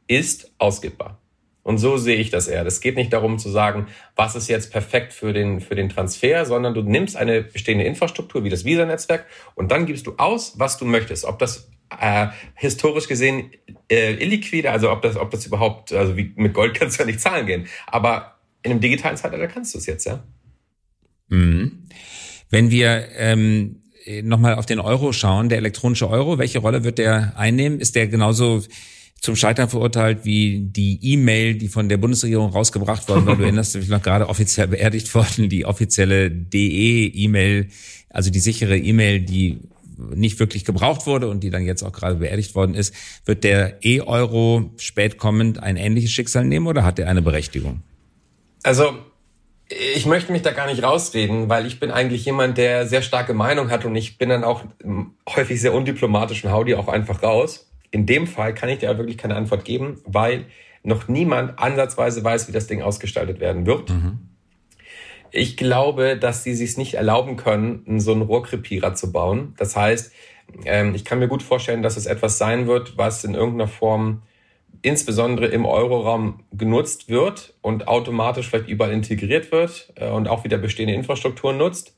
ist 0.08 0.52
ausgibbar. 0.58 1.20
Und 1.66 1.80
so 1.80 1.98
sehe 1.98 2.18
ich 2.18 2.30
das 2.30 2.48
eher. 2.48 2.64
Das 2.64 2.80
geht 2.80 2.96
nicht 2.96 3.12
darum 3.12 3.40
zu 3.40 3.50
sagen, 3.50 3.88
was 4.16 4.36
ist 4.36 4.48
jetzt 4.48 4.72
perfekt 4.72 5.14
für 5.14 5.34
den, 5.34 5.62
für 5.62 5.74
den 5.74 5.90
Transfer, 5.90 6.46
sondern 6.46 6.76
du 6.76 6.84
nimmst 6.84 7.18
eine 7.18 7.42
bestehende 7.42 7.86
Infrastruktur 7.86 8.44
wie 8.44 8.50
das 8.50 8.66
Visa-Netzwerk 8.66 9.26
und 9.56 9.72
dann 9.72 9.88
gibst 9.88 10.06
du 10.06 10.14
aus, 10.18 10.60
was 10.60 10.78
du 10.78 10.86
möchtest. 10.86 11.26
Ob 11.26 11.40
das 11.40 11.72
äh, 12.00 12.28
historisch 12.56 13.08
gesehen 13.08 13.52
äh, 13.90 14.14
illiquide, 14.14 14.72
also 14.72 14.92
ob 14.92 15.02
das, 15.02 15.18
ob 15.18 15.32
das 15.32 15.46
überhaupt, 15.46 15.94
also 15.94 16.18
wie 16.18 16.34
mit 16.36 16.54
Gold 16.54 16.74
kannst 16.74 16.98
du 16.98 17.04
ja 17.04 17.08
nicht 17.08 17.22
zahlen 17.22 17.46
gehen. 17.46 17.68
Aber 17.88 18.36
in 18.64 18.72
einem 18.72 18.82
digitalen 18.82 19.18
Zeitalter 19.18 19.48
kannst 19.48 19.74
du 19.74 19.78
es 19.78 19.86
jetzt, 19.86 20.06
ja. 20.06 20.24
Mhm. 21.28 21.88
Wenn 22.50 22.72
wir 22.72 23.08
ähm, 23.18 23.82
nochmal 24.24 24.56
auf 24.56 24.66
den 24.66 24.80
Euro 24.80 25.12
schauen, 25.14 25.50
der 25.50 25.58
elektronische 25.58 26.10
Euro, 26.10 26.38
welche 26.38 26.60
Rolle 26.60 26.84
wird 26.84 26.98
der 26.98 27.38
einnehmen? 27.38 27.80
Ist 27.80 27.96
der 27.96 28.08
genauso 28.08 28.64
zum 29.22 29.36
Scheitern 29.36 29.70
verurteilt 29.70 30.20
wie 30.24 30.62
die 30.62 31.00
E-Mail, 31.02 31.56
die 31.56 31.68
von 31.68 31.90
der 31.90 31.98
Bundesregierung 31.98 32.52
rausgebracht 32.52 33.08
worden 33.10 33.26
war. 33.26 33.36
Du 33.36 33.44
erinnerst 33.44 33.76
dich 33.76 33.88
noch 33.88 34.02
gerade 34.02 34.30
offiziell 34.30 34.68
beerdigt 34.68 35.14
worden, 35.16 35.50
die 35.50 35.66
offizielle 35.66 36.30
DE-E-Mail, 36.30 37.68
also 38.10 38.30
die 38.30 38.40
sichere 38.40 38.78
E-Mail, 38.78 39.22
die 39.22 39.60
nicht 39.98 40.40
wirklich 40.40 40.66
gebraucht 40.66 41.06
wurde 41.06 41.28
und 41.30 41.42
die 41.42 41.50
dann 41.50 41.64
jetzt 41.64 41.84
auch 41.84 41.92
gerade 41.92 42.16
beerdigt 42.16 42.56
worden 42.56 42.76
ist, 42.76 42.94
wird 43.26 43.44
der 43.44 43.84
E-Euro 43.84 44.72
spätkommend 44.78 45.62
ein 45.62 45.78
ähnliches 45.78 46.12
Schicksal 46.12 46.46
nehmen 46.46 46.68
oder 46.68 46.84
hat 46.84 47.00
er 47.00 47.10
eine 47.10 47.22
Berechtigung? 47.22 47.82
Also 48.64 48.94
ich 49.70 50.06
möchte 50.06 50.32
mich 50.32 50.44
da 50.44 50.52
gar 50.52 50.68
nicht 50.68 50.84
rausreden, 50.84 51.50
weil 51.50 51.66
ich 51.66 51.80
bin 51.80 51.92
eigentlich 51.92 52.26
jemand, 52.26 52.58
der 52.58 52.88
sehr 52.88 53.02
starke 53.02 53.34
Meinung 53.34 53.72
hat 53.72 53.86
und 53.86 53.96
ich 53.96 54.18
bin 54.18 54.30
dann 54.30 54.44
auch 54.44 54.64
häufig 55.36 55.60
sehr 55.60 55.74
undiplomatisch 55.74 56.44
und 56.44 56.52
hau 56.52 56.64
die 56.64 56.76
auch 56.76 56.88
einfach 56.88 57.24
raus. 57.24 57.72
In 57.92 58.06
dem 58.06 58.28
Fall 58.28 58.54
kann 58.54 58.70
ich 58.70 58.80
dir 58.80 58.98
wirklich 58.98 59.18
keine 59.18 59.36
Antwort 59.36 59.66
geben, 59.66 60.02
weil 60.06 60.46
noch 60.84 61.08
niemand 61.08 61.58
ansatzweise 61.58 62.24
weiß, 62.24 62.48
wie 62.48 62.52
das 62.52 62.68
Ding 62.68 62.82
ausgestaltet 62.82 63.40
werden 63.40 63.66
wird. 63.66 63.90
Mhm. 63.90 64.20
Ich 65.36 65.58
glaube, 65.58 66.18
dass 66.18 66.44
sie 66.44 66.56
sich 66.56 66.78
nicht 66.78 66.94
erlauben 66.94 67.36
können, 67.36 68.00
so 68.00 68.14
einen 68.14 68.22
Rohrkrepierer 68.22 68.94
zu 68.94 69.12
bauen. 69.12 69.54
Das 69.58 69.76
heißt, 69.76 70.14
ähm, 70.64 70.96
ich 70.96 71.04
kann 71.04 71.20
mir 71.20 71.28
gut 71.28 71.44
vorstellen, 71.44 71.84
dass 71.84 71.98
es 71.98 72.06
etwas 72.06 72.38
sein 72.38 72.68
wird, 72.68 72.98
was 72.98 73.26
in 73.26 73.36
irgendeiner 73.36 73.68
Form 73.68 74.22
insbesondere 74.82 75.48
im 75.48 75.66
Euroraum 75.66 76.44
genutzt 76.54 77.10
wird 77.10 77.54
und 77.62 77.90
automatisch 77.90 78.50
vielleicht 78.50 78.70
überall 78.70 78.94
integriert 78.94 79.52
wird 79.52 79.92
äh, 79.96 80.10
und 80.10 80.30
auch 80.30 80.46
wieder 80.46 80.58
bestehende 80.58 80.94
Infrastrukturen 80.94 81.58
nutzt. 81.58 81.98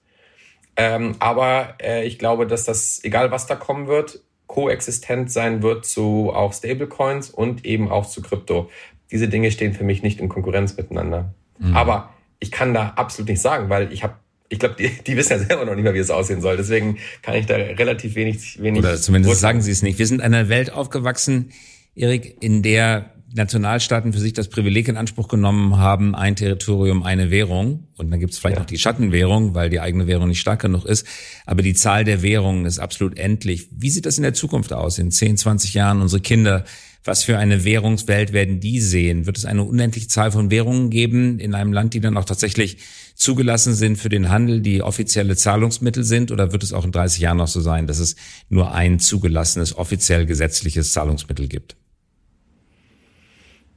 Ähm, 0.75 1.15
aber 1.19 1.75
äh, 1.79 2.07
ich 2.07 2.17
glaube, 2.17 2.47
dass 2.47 2.65
das, 2.65 3.03
egal 3.03 3.29
was 3.29 3.45
da 3.45 3.55
kommen 3.55 3.87
wird, 3.87 4.21
koexistent 4.47 5.31
sein 5.31 5.61
wird 5.61 5.85
zu 5.85 6.31
auch 6.33 6.53
Stablecoins 6.53 7.29
und 7.29 7.65
eben 7.65 7.91
auch 7.91 8.07
zu 8.07 8.23
Krypto. 8.23 8.69
Diese 9.11 9.27
Dinge 9.27 9.51
stehen 9.51 9.73
für 9.73 9.83
mich 9.83 10.01
nicht 10.01 10.19
in 10.19 10.27
Konkurrenz 10.27 10.75
miteinander. 10.75 11.35
Mhm. 11.59 11.75
Aber 11.75 12.09
ich 12.39 12.51
kann 12.51 12.73
da 12.73 12.89
absolut 12.95 13.29
nicht 13.29 13.41
sagen, 13.41 13.69
weil 13.69 13.91
ich 13.91 14.03
habe 14.03 14.15
ich 14.49 14.59
glaube, 14.59 14.75
die, 14.79 14.89
die 15.05 15.17
wissen 15.17 15.33
ja 15.33 15.39
selber 15.39 15.65
noch 15.65 15.75
nicht 15.75 15.83
mal, 15.83 15.93
wie 15.93 15.99
es 15.99 16.09
aussehen 16.09 16.41
soll. 16.41 16.55
Deswegen 16.55 16.97
kann 17.21 17.35
ich 17.35 17.47
da 17.47 17.55
relativ 17.55 18.15
wenig, 18.15 18.61
wenig. 18.61 18.79
Oder 18.79 18.95
zumindest 18.95 19.41
sagen 19.41 19.61
sie 19.61 19.71
es 19.71 19.81
nicht. 19.81 19.99
Wir 19.99 20.07
sind 20.07 20.19
in 20.19 20.33
einer 20.33 20.47
Welt 20.47 20.71
aufgewachsen, 20.71 21.51
Erik, 21.95 22.37
in 22.39 22.63
der 22.63 23.11
Nationalstaaten 23.33 24.13
für 24.13 24.19
sich 24.19 24.33
das 24.33 24.47
Privileg 24.47 24.87
in 24.87 24.95
Anspruch 24.95 25.27
genommen 25.27 25.77
haben, 25.77 26.15
ein 26.15 26.35
Territorium, 26.35 27.03
eine 27.03 27.29
Währung. 27.29 27.87
Und 27.97 28.09
dann 28.09 28.19
gibt 28.19 28.33
es 28.33 28.39
vielleicht 28.39 28.55
ja. 28.55 28.61
noch 28.61 28.67
die 28.67 28.77
Schattenwährung, 28.77 29.53
weil 29.53 29.69
die 29.69 29.81
eigene 29.81 30.07
Währung 30.07 30.29
nicht 30.29 30.39
stark 30.39 30.61
genug 30.61 30.85
ist. 30.85 31.05
Aber 31.45 31.61
die 31.61 31.73
Zahl 31.73 32.05
der 32.05 32.21
Währungen 32.21 32.65
ist 32.65 32.79
absolut 32.79 33.17
endlich. 33.17 33.67
Wie 33.71 33.89
sieht 33.89 34.05
das 34.05 34.17
in 34.17 34.23
der 34.23 34.33
Zukunft 34.33 34.71
aus? 34.71 34.97
In 34.97 35.11
10, 35.11 35.37
20 35.37 35.73
Jahren 35.73 36.01
unsere 36.01 36.21
Kinder 36.21 36.63
was 37.03 37.23
für 37.23 37.37
eine 37.37 37.63
Währungswelt 37.63 38.33
werden 38.33 38.59
die 38.59 38.79
sehen? 38.79 39.25
Wird 39.25 39.37
es 39.37 39.45
eine 39.45 39.63
unendliche 39.63 40.07
Zahl 40.07 40.31
von 40.31 40.51
Währungen 40.51 40.89
geben 40.89 41.39
in 41.39 41.55
einem 41.55 41.73
Land, 41.73 41.93
die 41.93 41.99
dann 41.99 42.17
auch 42.17 42.25
tatsächlich 42.25 42.77
zugelassen 43.15 43.73
sind 43.73 43.97
für 43.97 44.09
den 44.09 44.29
Handel, 44.29 44.61
die 44.61 44.81
offizielle 44.81 45.35
Zahlungsmittel 45.35 46.03
sind? 46.03 46.31
Oder 46.31 46.51
wird 46.51 46.63
es 46.63 46.73
auch 46.73 46.85
in 46.85 46.91
30 46.91 47.21
Jahren 47.21 47.37
noch 47.37 47.47
so 47.47 47.61
sein, 47.61 47.87
dass 47.87 47.99
es 47.99 48.15
nur 48.49 48.73
ein 48.73 48.99
zugelassenes, 48.99 49.77
offiziell 49.77 50.25
gesetzliches 50.25 50.91
Zahlungsmittel 50.91 51.47
gibt? 51.47 51.75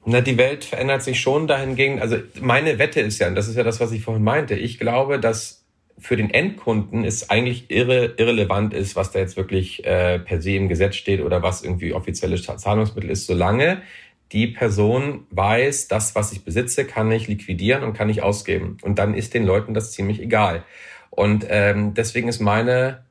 Na, 0.06 0.20
die 0.20 0.38
Welt 0.38 0.64
verändert 0.64 1.02
sich 1.02 1.20
schon 1.20 1.46
dahingegen. 1.46 2.00
Also 2.00 2.16
meine 2.40 2.78
Wette 2.78 3.00
ist 3.00 3.18
ja, 3.18 3.28
und 3.28 3.34
das 3.34 3.48
ist 3.48 3.56
ja 3.56 3.62
das, 3.62 3.80
was 3.80 3.92
ich 3.92 4.02
vorhin 4.02 4.24
meinte, 4.24 4.54
ich 4.54 4.78
glaube, 4.78 5.20
dass 5.20 5.59
für 6.00 6.16
den 6.16 6.30
Endkunden 6.30 7.04
ist 7.04 7.30
eigentlich 7.30 7.70
irre, 7.70 8.14
irrelevant 8.16 8.74
ist, 8.74 8.96
was 8.96 9.12
da 9.12 9.18
jetzt 9.18 9.36
wirklich 9.36 9.84
äh, 9.84 10.18
per 10.18 10.40
se 10.40 10.52
im 10.52 10.68
Gesetz 10.68 10.96
steht 10.96 11.20
oder 11.20 11.42
was 11.42 11.62
irgendwie 11.62 11.92
offizielles 11.92 12.42
Zahlungsmittel 12.42 13.10
ist, 13.10 13.26
solange 13.26 13.82
die 14.32 14.46
Person 14.46 15.26
weiß, 15.30 15.88
das, 15.88 16.14
was 16.14 16.32
ich 16.32 16.44
besitze, 16.44 16.84
kann 16.84 17.10
ich 17.10 17.28
liquidieren 17.28 17.82
und 17.82 17.94
kann 17.94 18.08
ich 18.08 18.22
ausgeben. 18.22 18.78
Und 18.82 18.98
dann 18.98 19.14
ist 19.14 19.34
den 19.34 19.44
Leuten 19.44 19.74
das 19.74 19.92
ziemlich 19.92 20.20
egal. 20.20 20.64
Und 21.10 21.44
ähm, 21.48 21.94
deswegen 21.94 22.28
ist 22.28 22.40
meine, 22.40 23.04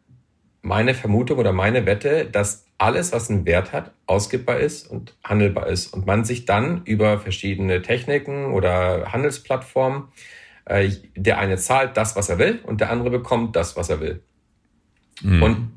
meine 0.62 0.94
Vermutung 0.94 1.38
oder 1.38 1.52
meine 1.52 1.86
Wette, 1.86 2.26
dass 2.26 2.66
alles, 2.78 3.12
was 3.12 3.30
einen 3.30 3.46
Wert 3.46 3.74
hat, 3.74 3.92
ausgibbar 4.06 4.60
ist 4.60 4.90
und 4.90 5.14
handelbar 5.24 5.68
ist. 5.68 5.94
Und 5.94 6.08
man 6.08 6.24
sich 6.24 6.46
dann 6.46 6.84
über 6.86 7.20
verschiedene 7.20 7.82
Techniken 7.82 8.54
oder 8.54 9.12
Handelsplattformen, 9.12 10.06
äh, 10.70 10.92
der 11.16 11.40
eine 11.40 11.58
zahlt 11.58 11.98
das, 11.98 12.16
was 12.16 12.30
er 12.30 12.38
will, 12.38 12.60
und 12.64 12.80
der 12.82 12.92
andere 12.92 13.10
bekommt 13.10 13.56
das, 13.56 13.76
was 13.76 13.90
er 13.90 14.00
will. 14.00 14.22
Mhm. 15.22 15.44
Und 15.44 15.72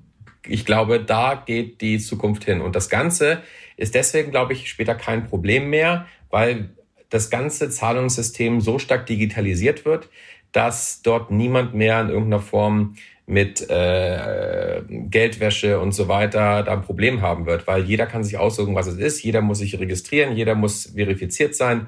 ich 0.47 0.65
glaube, 0.65 1.01
da 1.01 1.35
geht 1.35 1.81
die 1.81 1.99
Zukunft 1.99 2.45
hin. 2.45 2.61
Und 2.61 2.77
das 2.77 2.89
Ganze 2.89 3.43
ist 3.77 3.95
deswegen, 3.95 4.31
glaube 4.31 4.53
ich, 4.53 4.69
später 4.69 4.95
kein 4.95 5.25
Problem 5.25 5.71
mehr, 5.71 6.07
weil 6.31 6.71
das 7.11 7.31
ganze 7.31 7.71
Zahlungssystem 7.71 8.61
so 8.61 8.79
stark 8.79 9.07
digitalisiert 9.07 9.85
wird, 9.85 10.09
dass 10.51 11.03
dort 11.03 11.31
niemand 11.31 11.75
mehr 11.75 12.01
in 12.01 12.09
irgendeiner 12.09 12.43
Form 12.43 12.95
mit 13.27 13.69
äh, 13.71 14.83
Geldwäsche 14.89 15.79
und 15.81 15.93
so 15.93 16.09
weiter 16.09 16.63
da 16.65 16.73
ein 16.73 16.83
Problem 16.83 17.23
haben 17.23 17.47
wird, 17.47 17.67
weil 17.67 17.85
jeder 17.85 18.07
kann 18.07 18.25
sich 18.25 18.37
aussuchen, 18.37 18.75
was 18.75 18.89
es 18.89 18.99
ist, 18.99 19.23
jeder 19.23 19.41
muss 19.41 19.59
sich 19.59 19.79
registrieren, 19.79 20.37
jeder 20.37 20.55
muss 20.55 20.93
verifiziert 20.95 21.55
sein 21.55 21.87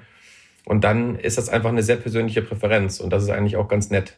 und 0.65 0.85
dann 0.85 1.17
ist 1.17 1.39
das 1.39 1.49
einfach 1.49 1.71
eine 1.71 1.83
sehr 1.83 1.97
persönliche 1.97 2.43
Präferenz 2.43 3.01
und 3.01 3.11
das 3.11 3.23
ist 3.25 3.31
eigentlich 3.31 3.57
auch 3.57 3.69
ganz 3.69 3.91
nett. 3.91 4.17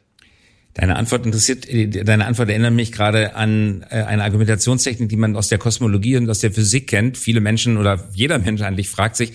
Deine 0.74 0.96
Antwort 0.96 1.24
interessiert, 1.24 1.66
deine 2.06 2.26
Antwort 2.26 2.50
erinnert 2.50 2.74
mich 2.74 2.92
gerade 2.92 3.34
an 3.34 3.82
äh, 3.88 4.02
eine 4.02 4.22
Argumentationstechnik, 4.22 5.08
die 5.08 5.16
man 5.16 5.34
aus 5.34 5.48
der 5.48 5.56
Kosmologie 5.56 6.18
und 6.18 6.28
aus 6.28 6.40
der 6.40 6.52
Physik 6.52 6.86
kennt. 6.86 7.16
Viele 7.16 7.40
Menschen 7.40 7.78
oder 7.78 8.06
jeder 8.12 8.38
Mensch 8.38 8.60
eigentlich 8.60 8.90
fragt 8.90 9.16
sich, 9.16 9.32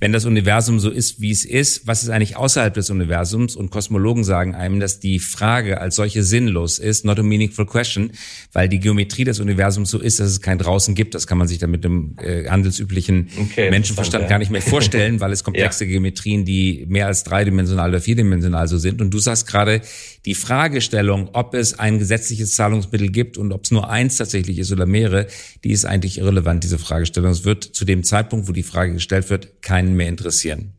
wenn 0.00 0.12
das 0.12 0.24
Universum 0.24 0.78
so 0.78 0.90
ist, 0.90 1.20
wie 1.20 1.32
es 1.32 1.44
ist, 1.44 1.86
was 1.88 2.04
ist 2.04 2.10
eigentlich 2.10 2.36
außerhalb 2.36 2.72
des 2.72 2.88
Universums? 2.88 3.56
Und 3.56 3.70
Kosmologen 3.70 4.22
sagen 4.22 4.54
einem, 4.54 4.78
dass 4.78 5.00
die 5.00 5.18
Frage 5.18 5.80
als 5.80 5.96
solche 5.96 6.22
sinnlos 6.22 6.78
ist, 6.78 7.04
not 7.04 7.18
a 7.18 7.24
meaningful 7.24 7.66
question, 7.66 8.12
weil 8.52 8.68
die 8.68 8.78
Geometrie 8.78 9.24
des 9.24 9.40
Universums 9.40 9.90
so 9.90 9.98
ist, 9.98 10.20
dass 10.20 10.28
es 10.28 10.40
kein 10.40 10.58
draußen 10.58 10.94
gibt. 10.94 11.14
Das 11.14 11.26
kann 11.26 11.36
man 11.36 11.48
sich 11.48 11.58
dann 11.58 11.72
mit 11.72 11.82
dem 11.82 12.16
äh, 12.18 12.48
handelsüblichen 12.48 13.28
okay, 13.40 13.70
Menschenverstand 13.70 14.22
ja. 14.22 14.28
gar 14.28 14.38
nicht 14.38 14.52
mehr 14.52 14.62
vorstellen, 14.62 15.18
weil 15.20 15.32
es 15.32 15.42
komplexe 15.42 15.84
ja. 15.84 15.90
Geometrien, 15.90 16.44
die 16.44 16.86
mehr 16.88 17.08
als 17.08 17.24
dreidimensional 17.24 17.90
oder 17.90 18.00
vierdimensional 18.00 18.68
so 18.68 18.78
sind. 18.78 19.00
Und 19.00 19.12
du 19.12 19.18
sagst 19.18 19.48
gerade, 19.48 19.80
die 20.26 20.36
Fragestellung, 20.36 21.30
ob 21.32 21.54
es 21.54 21.76
ein 21.76 21.98
gesetzliches 21.98 22.54
Zahlungsmittel 22.54 23.08
gibt 23.08 23.36
und 23.36 23.52
ob 23.52 23.64
es 23.64 23.72
nur 23.72 23.90
eins 23.90 24.16
tatsächlich 24.16 24.60
ist 24.60 24.70
oder 24.70 24.86
mehrere, 24.86 25.26
die 25.64 25.72
ist 25.72 25.84
eigentlich 25.84 26.18
irrelevant, 26.18 26.62
diese 26.62 26.78
Fragestellung. 26.78 27.32
Es 27.32 27.44
wird 27.44 27.64
zu 27.64 27.84
dem 27.84 28.04
Zeitpunkt, 28.04 28.48
wo 28.48 28.52
die 28.52 28.62
Frage 28.62 28.92
gestellt 28.92 29.28
wird, 29.30 29.60
kein 29.60 29.87
keinen 29.88 29.96
mehr 29.96 30.08
interessieren. 30.08 30.72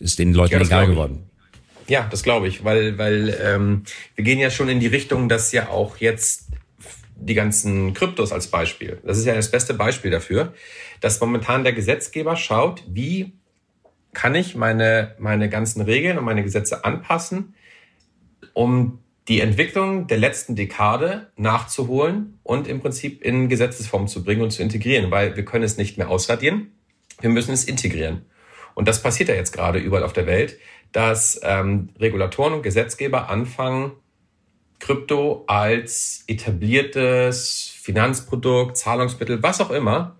Ist 0.00 0.18
den 0.18 0.32
Leuten 0.32 0.54
ja, 0.54 0.60
egal 0.60 0.86
geworden. 0.86 1.30
Ja, 1.88 2.06
das 2.10 2.22
glaube 2.22 2.48
ich, 2.48 2.64
weil, 2.64 2.98
weil 2.98 3.36
ähm, 3.40 3.84
wir 4.14 4.24
gehen 4.24 4.38
ja 4.38 4.50
schon 4.50 4.68
in 4.68 4.80
die 4.80 4.88
Richtung, 4.88 5.28
dass 5.28 5.52
ja 5.52 5.68
auch 5.68 5.98
jetzt 5.98 6.48
die 7.18 7.34
ganzen 7.34 7.94
Kryptos 7.94 8.32
als 8.32 8.48
Beispiel, 8.48 8.98
das 9.04 9.16
ist 9.18 9.24
ja 9.24 9.34
das 9.34 9.50
beste 9.50 9.72
Beispiel 9.72 10.10
dafür, 10.10 10.52
dass 11.00 11.20
momentan 11.20 11.64
der 11.64 11.72
Gesetzgeber 11.72 12.36
schaut, 12.36 12.82
wie 12.88 13.32
kann 14.12 14.34
ich 14.34 14.54
meine, 14.54 15.14
meine 15.18 15.48
ganzen 15.48 15.82
Regeln 15.82 16.18
und 16.18 16.24
meine 16.24 16.42
Gesetze 16.42 16.84
anpassen, 16.84 17.54
um 18.52 18.98
die 19.28 19.40
Entwicklung 19.40 20.06
der 20.08 20.18
letzten 20.18 20.56
Dekade 20.56 21.30
nachzuholen 21.36 22.38
und 22.42 22.68
im 22.68 22.80
Prinzip 22.80 23.22
in 23.22 23.48
Gesetzesform 23.48 24.08
zu 24.08 24.24
bringen 24.24 24.42
und 24.42 24.50
zu 24.50 24.62
integrieren, 24.62 25.10
weil 25.10 25.36
wir 25.36 25.44
können 25.44 25.64
es 25.64 25.76
nicht 25.78 25.98
mehr 25.98 26.10
ausradieren. 26.10 26.72
Wir 27.20 27.30
müssen 27.30 27.52
es 27.52 27.64
integrieren. 27.64 28.22
Und 28.74 28.88
das 28.88 29.02
passiert 29.02 29.28
ja 29.28 29.34
jetzt 29.34 29.52
gerade 29.52 29.78
überall 29.78 30.04
auf 30.04 30.12
der 30.12 30.26
Welt, 30.26 30.58
dass 30.92 31.40
ähm, 31.42 31.90
Regulatoren 31.98 32.52
und 32.52 32.62
Gesetzgeber 32.62 33.28
anfangen, 33.30 33.92
Krypto 34.78 35.44
als 35.46 36.24
etabliertes 36.26 37.72
Finanzprodukt, 37.80 38.76
Zahlungsmittel, 38.76 39.42
was 39.42 39.60
auch 39.60 39.70
immer, 39.70 40.16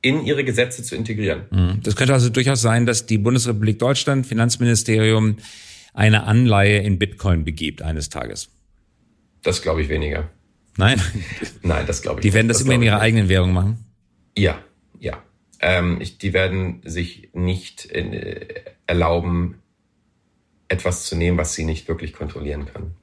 in 0.00 0.24
ihre 0.24 0.44
Gesetze 0.44 0.82
zu 0.82 0.94
integrieren. 0.94 1.46
Mhm. 1.50 1.80
Das 1.82 1.96
könnte 1.96 2.12
also 2.12 2.28
durchaus 2.28 2.60
sein, 2.60 2.86
dass 2.86 3.06
die 3.06 3.18
Bundesrepublik 3.18 3.78
Deutschland, 3.78 4.26
Finanzministerium, 4.26 5.36
eine 5.94 6.24
Anleihe 6.24 6.78
in 6.78 6.98
Bitcoin 6.98 7.44
begibt 7.44 7.80
eines 7.82 8.10
Tages. 8.10 8.50
Das 9.42 9.62
glaube 9.62 9.82
ich 9.82 9.88
weniger. 9.88 10.30
Nein? 10.76 11.00
Nein, 11.62 11.86
das 11.86 12.02
glaube 12.02 12.20
ich 12.20 12.22
Die 12.22 12.32
werden 12.32 12.48
das, 12.48 12.58
das 12.58 12.66
immer 12.66 12.74
in 12.74 12.82
ihrer 12.82 13.00
eigenen 13.00 13.28
Währung 13.28 13.52
machen? 13.52 13.78
Ja, 14.36 14.58
ja. 14.98 15.22
Ähm, 15.66 15.98
ich, 15.98 16.18
die 16.18 16.34
werden 16.34 16.82
sich 16.84 17.30
nicht 17.32 17.86
in, 17.86 18.12
äh, 18.12 18.46
erlauben, 18.86 19.62
etwas 20.68 21.06
zu 21.06 21.16
nehmen, 21.16 21.38
was 21.38 21.54
sie 21.54 21.64
nicht 21.64 21.88
wirklich 21.88 22.12
kontrollieren 22.12 22.66
können. 22.66 22.94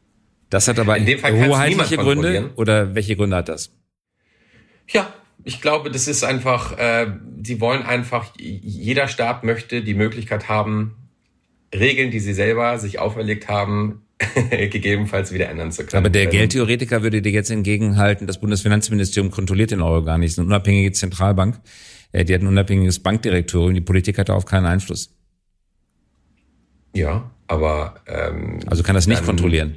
Das 0.51 0.67
hat 0.67 0.77
aber 0.77 0.95
in 0.95 1.07
dem 1.07 1.17
Fall 1.17 1.33
hoheitliche 1.33 1.97
Gründe 1.97 2.51
oder 2.57 2.93
welche 2.93 3.15
Gründe 3.15 3.37
hat 3.37 3.49
das? 3.49 3.71
Ja, 4.87 5.11
ich 5.43 5.59
glaube, 5.59 5.89
das 5.89 6.07
ist 6.07 6.23
einfach, 6.23 6.77
äh, 6.77 7.07
sie 7.41 7.59
wollen 7.61 7.81
einfach, 7.81 8.31
jeder 8.37 9.07
Staat 9.07 9.43
möchte 9.43 9.81
die 9.81 9.95
Möglichkeit 9.95 10.47
haben, 10.47 11.09
Regeln, 11.73 12.11
die 12.11 12.19
sie 12.19 12.35
selber 12.35 12.77
sich 12.77 12.99
auferlegt 12.99 13.47
haben, 13.47 14.03
gegebenenfalls 14.51 15.31
wieder 15.31 15.49
ändern 15.49 15.71
zu 15.71 15.83
können. 15.83 16.05
Aber 16.05 16.11
der 16.11 16.27
Geldtheoretiker 16.27 17.01
würde 17.01 17.23
dir 17.23 17.31
jetzt 17.31 17.49
entgegenhalten, 17.49 18.27
das 18.27 18.39
Bundesfinanzministerium 18.39 19.31
kontrolliert 19.31 19.71
den 19.71 19.81
Euro 19.81 20.03
gar 20.03 20.19
nicht, 20.19 20.27
es 20.27 20.33
ist 20.33 20.39
eine 20.39 20.47
unabhängige 20.47 20.91
Zentralbank. 20.91 21.59
Äh, 22.11 22.25
die 22.25 22.33
hat 22.33 22.41
ein 22.41 22.47
unabhängiges 22.47 22.99
Bankdirektorium, 22.99 23.73
die 23.73 23.81
Politik 23.81 24.17
hat 24.17 24.29
darauf 24.29 24.45
keinen 24.45 24.65
Einfluss. 24.65 25.09
Ja, 26.93 27.31
aber 27.47 27.95
ähm, 28.07 28.59
also 28.67 28.83
kann 28.83 28.95
das 28.95 29.07
nicht 29.07 29.23
kontrollieren. 29.23 29.75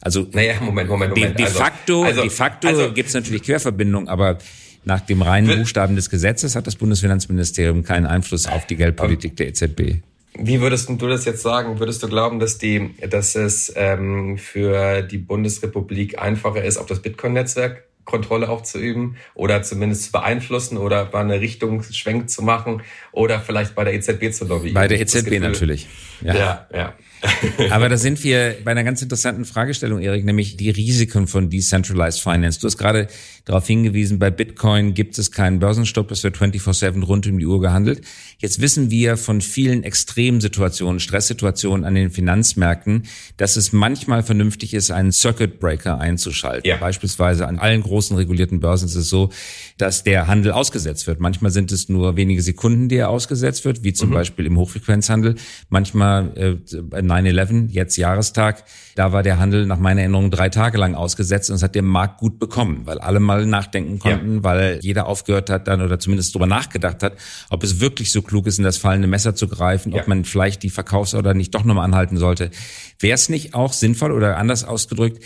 Also 0.00 0.26
naja, 0.32 0.54
Moment, 0.60 0.88
Moment, 0.88 1.14
Moment. 1.14 1.38
De, 1.38 1.44
de 1.44 1.52
facto, 1.52 2.04
also, 2.04 2.22
de 2.22 2.30
facto 2.30 2.68
also, 2.68 2.92
gibt 2.92 3.08
es 3.08 3.14
natürlich 3.14 3.42
Querverbindungen, 3.42 4.08
aber 4.08 4.38
nach 4.84 5.00
dem 5.00 5.22
reinen 5.22 5.58
Buchstaben 5.58 5.96
des 5.96 6.10
Gesetzes 6.10 6.56
hat 6.56 6.66
das 6.66 6.76
Bundesfinanzministerium 6.76 7.84
keinen 7.84 8.04
Einfluss 8.04 8.46
auf 8.46 8.66
die 8.66 8.76
Geldpolitik 8.76 9.36
der 9.36 9.48
EZB. 9.48 10.02
Wie 10.36 10.60
würdest 10.60 10.88
du 10.88 10.96
das 11.06 11.24
jetzt 11.24 11.42
sagen? 11.42 11.78
Würdest 11.78 12.02
du 12.02 12.08
glauben, 12.08 12.38
dass 12.38 12.58
die, 12.58 12.94
dass 13.08 13.34
es 13.34 13.72
ähm, 13.76 14.36
für 14.36 15.02
die 15.02 15.18
Bundesrepublik 15.18 16.18
einfacher 16.18 16.62
ist, 16.64 16.76
auf 16.76 16.86
das 16.86 17.00
Bitcoin-Netzwerk 17.00 17.84
Kontrolle 18.04 18.48
aufzuüben 18.48 19.16
oder 19.34 19.62
zumindest 19.62 20.04
zu 20.04 20.12
beeinflussen 20.12 20.78
oder 20.78 21.10
mal 21.12 21.20
eine 21.20 21.40
Richtung 21.40 21.82
schwenk 21.82 22.30
zu 22.30 22.42
machen 22.42 22.82
oder 23.12 23.40
vielleicht 23.40 23.74
bei 23.74 23.84
der 23.84 23.94
EZB 23.94 24.32
zu 24.32 24.44
lobbyieren? 24.46 24.74
Bei 24.74 24.88
der 24.88 25.00
EZB 25.00 25.40
natürlich. 25.40 25.88
Ja, 26.20 26.34
ja. 26.34 26.66
ja. 26.72 26.94
Aber 27.70 27.88
da 27.88 27.96
sind 27.96 28.22
wir 28.24 28.56
bei 28.64 28.70
einer 28.70 28.84
ganz 28.84 29.02
interessanten 29.02 29.44
Fragestellung, 29.44 30.00
Erik, 30.00 30.24
nämlich 30.24 30.56
die 30.56 30.70
Risiken 30.70 31.26
von 31.26 31.50
Decentralized 31.50 32.20
Finance. 32.20 32.60
Du 32.60 32.66
hast 32.66 32.78
gerade 32.78 33.08
darauf 33.44 33.66
hingewiesen, 33.66 34.18
bei 34.18 34.30
Bitcoin 34.30 34.94
gibt 34.94 35.18
es 35.18 35.30
keinen 35.30 35.58
Börsenstopp, 35.58 36.10
es 36.10 36.24
wird 36.24 36.36
24-7 36.36 37.02
rund 37.04 37.26
um 37.26 37.38
die 37.38 37.46
Uhr 37.46 37.60
gehandelt. 37.60 38.02
Jetzt 38.38 38.60
wissen 38.60 38.90
wir 38.90 39.16
von 39.16 39.40
vielen 39.40 39.84
Extremsituationen, 39.84 41.00
Stresssituationen 41.00 41.84
an 41.84 41.94
den 41.94 42.10
Finanzmärkten, 42.10 43.04
dass 43.36 43.56
es 43.56 43.72
manchmal 43.72 44.22
vernünftig 44.22 44.74
ist, 44.74 44.90
einen 44.90 45.12
Circuit 45.12 45.60
Breaker 45.60 45.98
einzuschalten. 45.98 46.68
Ja. 46.68 46.76
Beispielsweise 46.76 47.46
an 47.46 47.58
allen 47.58 47.82
großen 47.82 48.16
regulierten 48.16 48.60
Börsen 48.60 48.86
ist 48.86 48.96
es 48.96 49.08
so, 49.08 49.30
dass 49.76 50.04
der 50.04 50.26
Handel 50.26 50.52
ausgesetzt 50.52 51.06
wird. 51.06 51.20
Manchmal 51.20 51.50
sind 51.50 51.72
es 51.72 51.88
nur 51.88 52.16
wenige 52.16 52.42
Sekunden, 52.42 52.88
die 52.88 52.96
er 52.96 53.10
ausgesetzt 53.10 53.64
wird, 53.64 53.84
wie 53.84 53.92
zum 53.92 54.10
mhm. 54.10 54.14
Beispiel 54.14 54.46
im 54.46 54.56
Hochfrequenzhandel. 54.56 55.36
Manchmal 55.68 56.32
äh, 56.36 57.02
9-11, 57.20 57.70
jetzt 57.70 57.96
Jahrestag, 57.96 58.64
da 58.94 59.12
war 59.12 59.22
der 59.22 59.38
Handel 59.38 59.66
nach 59.66 59.78
meiner 59.78 60.00
Erinnerung 60.00 60.30
drei 60.30 60.48
Tage 60.48 60.78
lang 60.78 60.94
ausgesetzt 60.94 61.50
und 61.50 61.56
es 61.56 61.62
hat 61.62 61.74
der 61.74 61.82
Markt 61.82 62.18
gut 62.18 62.38
bekommen, 62.38 62.82
weil 62.84 62.98
alle 62.98 63.20
mal 63.20 63.46
nachdenken 63.46 63.98
konnten, 63.98 64.36
ja. 64.36 64.42
weil 64.42 64.78
jeder 64.82 65.06
aufgehört 65.06 65.50
hat 65.50 65.68
dann 65.68 65.82
oder 65.82 65.98
zumindest 65.98 66.34
darüber 66.34 66.46
nachgedacht 66.46 67.02
hat, 67.02 67.16
ob 67.50 67.62
es 67.62 67.80
wirklich 67.80 68.12
so 68.12 68.22
klug 68.22 68.46
ist, 68.46 68.58
in 68.58 68.64
das 68.64 68.76
fallende 68.76 69.08
Messer 69.08 69.34
zu 69.34 69.48
greifen, 69.48 69.92
ja. 69.92 70.00
ob 70.00 70.08
man 70.08 70.24
vielleicht 70.24 70.62
die 70.62 70.70
Verkaufsorder 70.70 71.34
nicht 71.34 71.54
doch 71.54 71.64
nochmal 71.64 71.84
anhalten 71.84 72.16
sollte. 72.16 72.50
Wäre 72.98 73.14
es 73.14 73.28
nicht 73.28 73.54
auch 73.54 73.72
sinnvoll 73.72 74.12
oder 74.12 74.36
anders 74.36 74.64
ausgedrückt, 74.64 75.22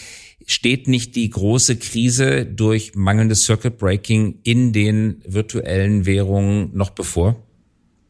steht 0.47 0.89
nicht 0.89 1.15
die 1.17 1.29
große 1.29 1.77
Krise 1.77 2.47
durch 2.47 2.95
mangelndes 2.95 3.45
Circuit 3.45 3.77
Breaking 3.79 4.41
in 4.45 4.73
den 4.73 5.23
virtuellen 5.27 6.07
Währungen 6.07 6.71
noch 6.75 6.91
bevor? 6.91 7.37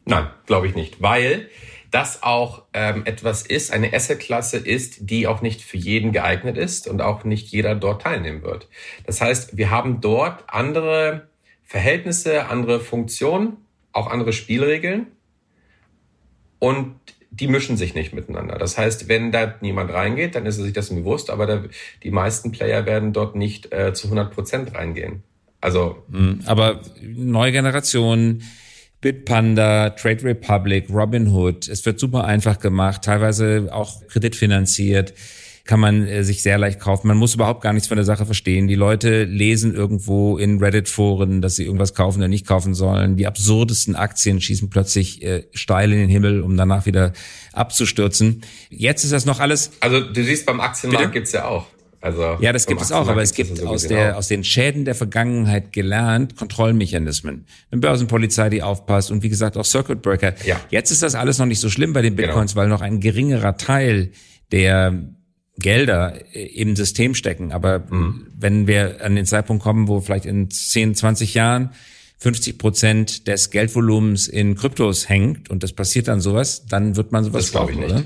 Nein, 0.05 0.27
glaube 0.45 0.67
ich 0.67 0.75
nicht, 0.75 1.01
weil 1.01 1.49
das 1.91 2.23
auch 2.23 2.63
ähm, 2.73 3.03
etwas 3.05 3.41
ist, 3.43 3.71
eine 3.71 3.93
Assetklasse 3.93 4.57
ist, 4.57 5.09
die 5.09 5.27
auch 5.27 5.41
nicht 5.41 5.61
für 5.61 5.77
jeden 5.77 6.11
geeignet 6.11 6.57
ist 6.57 6.87
und 6.87 7.01
auch 7.01 7.23
nicht 7.23 7.47
jeder 7.47 7.75
dort 7.75 8.03
teilnehmen 8.03 8.43
wird. 8.43 8.67
Das 9.05 9.21
heißt, 9.21 9.57
wir 9.57 9.71
haben 9.71 10.01
dort 10.01 10.43
andere 10.47 11.27
Verhältnisse, 11.63 12.47
andere 12.47 12.79
Funktionen, 12.79 13.57
auch 13.91 14.07
andere 14.07 14.33
Spielregeln 14.33 15.07
und 16.59 16.95
die 17.31 17.47
mischen 17.47 17.77
sich 17.77 17.93
nicht 17.93 18.13
miteinander. 18.13 18.57
Das 18.57 18.77
heißt, 18.77 19.07
wenn 19.07 19.31
da 19.31 19.55
niemand 19.61 19.91
reingeht, 19.91 20.35
dann 20.35 20.45
ist 20.45 20.57
er 20.57 20.63
sich 20.63 20.73
das 20.73 20.89
bewusst, 20.89 21.29
aber 21.29 21.45
da, 21.45 21.63
die 22.03 22.11
meisten 22.11 22.51
Player 22.51 22.85
werden 22.85 23.13
dort 23.13 23.35
nicht 23.35 23.71
äh, 23.71 23.93
zu 23.93 24.07
100 24.07 24.33
Prozent 24.33 24.75
reingehen. 24.75 25.23
Also. 25.61 26.03
Hm, 26.11 26.41
aber 26.45 26.81
neue 27.01 27.51
Generationen, 27.51 28.43
Bitpanda, 29.01 29.91
Trade 29.91 30.23
Republic, 30.23 30.89
Robinhood. 30.89 31.67
Es 31.67 31.85
wird 31.85 31.99
super 31.99 32.25
einfach 32.25 32.59
gemacht, 32.59 33.03
teilweise 33.03 33.69
auch 33.71 34.05
kreditfinanziert 34.07 35.13
kann 35.69 35.79
man 35.79 36.07
äh, 36.07 36.23
sich 36.23 36.41
sehr 36.41 36.57
leicht 36.57 36.79
kaufen. 36.79 37.07
Man 37.07 37.17
muss 37.17 37.35
überhaupt 37.35 37.61
gar 37.61 37.73
nichts 37.73 37.87
von 37.87 37.95
der 37.95 38.03
Sache 38.03 38.25
verstehen. 38.25 38.67
Die 38.67 38.73
Leute 38.73 39.25
lesen 39.25 39.75
irgendwo 39.75 40.39
in 40.39 40.57
Reddit-Foren, 40.57 41.43
dass 41.43 41.57
sie 41.57 41.65
irgendwas 41.65 41.93
kaufen 41.93 42.17
oder 42.17 42.27
nicht 42.27 42.47
kaufen 42.47 42.73
sollen. 42.73 43.17
Die 43.17 43.27
absurdesten 43.27 43.95
Aktien 43.95 44.41
schießen 44.41 44.71
plötzlich 44.71 45.21
äh, 45.21 45.43
steil 45.53 45.91
in 45.91 45.99
den 45.99 46.09
Himmel, 46.09 46.41
um 46.41 46.57
danach 46.57 46.87
wieder 46.87 47.13
abzustürzen. 47.53 48.41
Jetzt 48.71 49.03
ist 49.03 49.13
das 49.13 49.25
noch 49.25 49.39
alles. 49.39 49.69
Also 49.79 50.01
du 50.01 50.23
siehst, 50.23 50.47
beim 50.47 50.59
Aktienmarkt 50.59 51.03
Bitte? 51.03 51.13
gibt's 51.13 51.33
ja 51.33 51.45
auch. 51.45 51.67
Also 52.01 52.37
ja, 52.39 52.53
das 52.53 52.65
gibt 52.65 52.81
es 52.81 52.91
auch, 52.91 53.07
aber 53.09 53.21
es 53.21 53.33
gibt 53.33 53.61
aus, 53.61 53.87
der, 53.87 54.17
aus 54.17 54.29
den 54.29 54.45
Schäden 54.45 54.85
der 54.85 54.95
Vergangenheit 54.95 55.73
gelernt 55.73 56.37
Kontrollmechanismen. 56.37 57.45
Eine 57.71 57.81
Börsenpolizei, 57.81 58.49
die 58.49 58.63
aufpasst 58.63 59.11
und 59.11 59.21
wie 59.21 59.29
gesagt 59.29 59.57
auch 59.57 59.65
Circuit 59.65 60.01
Breaker. 60.01 60.33
Ja. 60.45 60.61
Jetzt 60.69 60.91
ist 60.91 61.03
das 61.03 61.15
alles 61.15 61.39
noch 61.39 61.45
nicht 61.45 61.59
so 61.59 61.69
schlimm 61.69 61.91
bei 61.91 62.01
den 62.01 62.15
genau. 62.15 62.27
Bitcoins, 62.27 62.53
genau. 62.53 62.61
weil 62.61 62.69
noch 62.69 62.81
ein 62.81 63.01
geringerer 63.01 63.57
Teil 63.57 64.11
der 64.53 64.97
Gelder 65.57 66.13
im 66.33 66.75
System 66.77 67.15
stecken. 67.15 67.51
Aber 67.51 67.79
mhm. 67.89 68.27
wenn 68.37 68.65
wir 68.65 69.03
an 69.03 69.15
den 69.15 69.25
Zeitpunkt 69.25 69.61
kommen, 69.61 69.89
wo 69.89 69.99
vielleicht 69.99 70.25
in 70.25 70.49
10, 70.49 70.95
20 70.95 71.33
Jahren 71.33 71.71
50 72.19 72.57
Prozent 72.57 73.27
des 73.27 73.49
Geldvolumens 73.49 74.27
in 74.27 74.55
Kryptos 74.55 75.07
hängt 75.09 75.49
und 75.49 75.63
das 75.63 75.73
passiert 75.73 76.07
dann 76.07 76.21
sowas, 76.21 76.65
dann 76.65 76.95
wird 76.95 77.11
man 77.11 77.23
sowas 77.23 77.45
das 77.45 77.51
glaube 77.51 77.71
ich 77.71 77.77
nicht. 77.77 77.91
Oder? 77.91 78.03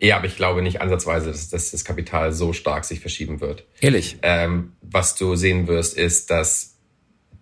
Ja, 0.00 0.16
aber 0.16 0.26
ich 0.26 0.36
glaube 0.36 0.62
nicht 0.62 0.80
ansatzweise, 0.80 1.30
dass, 1.30 1.48
dass, 1.48 1.70
das 1.70 1.84
Kapital 1.84 2.32
so 2.32 2.52
stark 2.52 2.84
sich 2.84 3.00
verschieben 3.00 3.40
wird. 3.40 3.64
Ehrlich? 3.80 4.18
Ähm, 4.22 4.72
was 4.82 5.16
du 5.16 5.36
sehen 5.36 5.66
wirst, 5.66 5.96
ist, 5.96 6.30
dass 6.30 6.76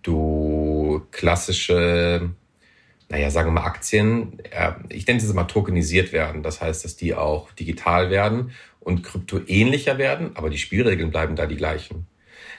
du 0.01 1.05
klassische 1.11 2.31
naja, 3.13 3.29
sagen 3.29 3.49
wir 3.49 3.61
mal 3.61 3.67
Aktien, 3.67 4.39
äh, 4.49 4.71
ich 4.89 5.05
nenne 5.05 5.19
es 5.19 5.33
mal 5.33 5.43
tokenisiert 5.43 6.13
werden. 6.13 6.41
Das 6.41 6.61
heißt, 6.61 6.83
dass 6.83 6.95
die 6.95 7.13
auch 7.13 7.51
digital 7.51 8.09
werden 8.09 8.53
und 8.79 9.03
Krypto 9.03 9.39
ähnlicher 9.45 9.99
werden, 9.99 10.35
aber 10.35 10.49
die 10.49 10.57
Spielregeln 10.57 11.11
bleiben 11.11 11.35
da 11.35 11.45
die 11.45 11.55
gleichen. 11.55 12.07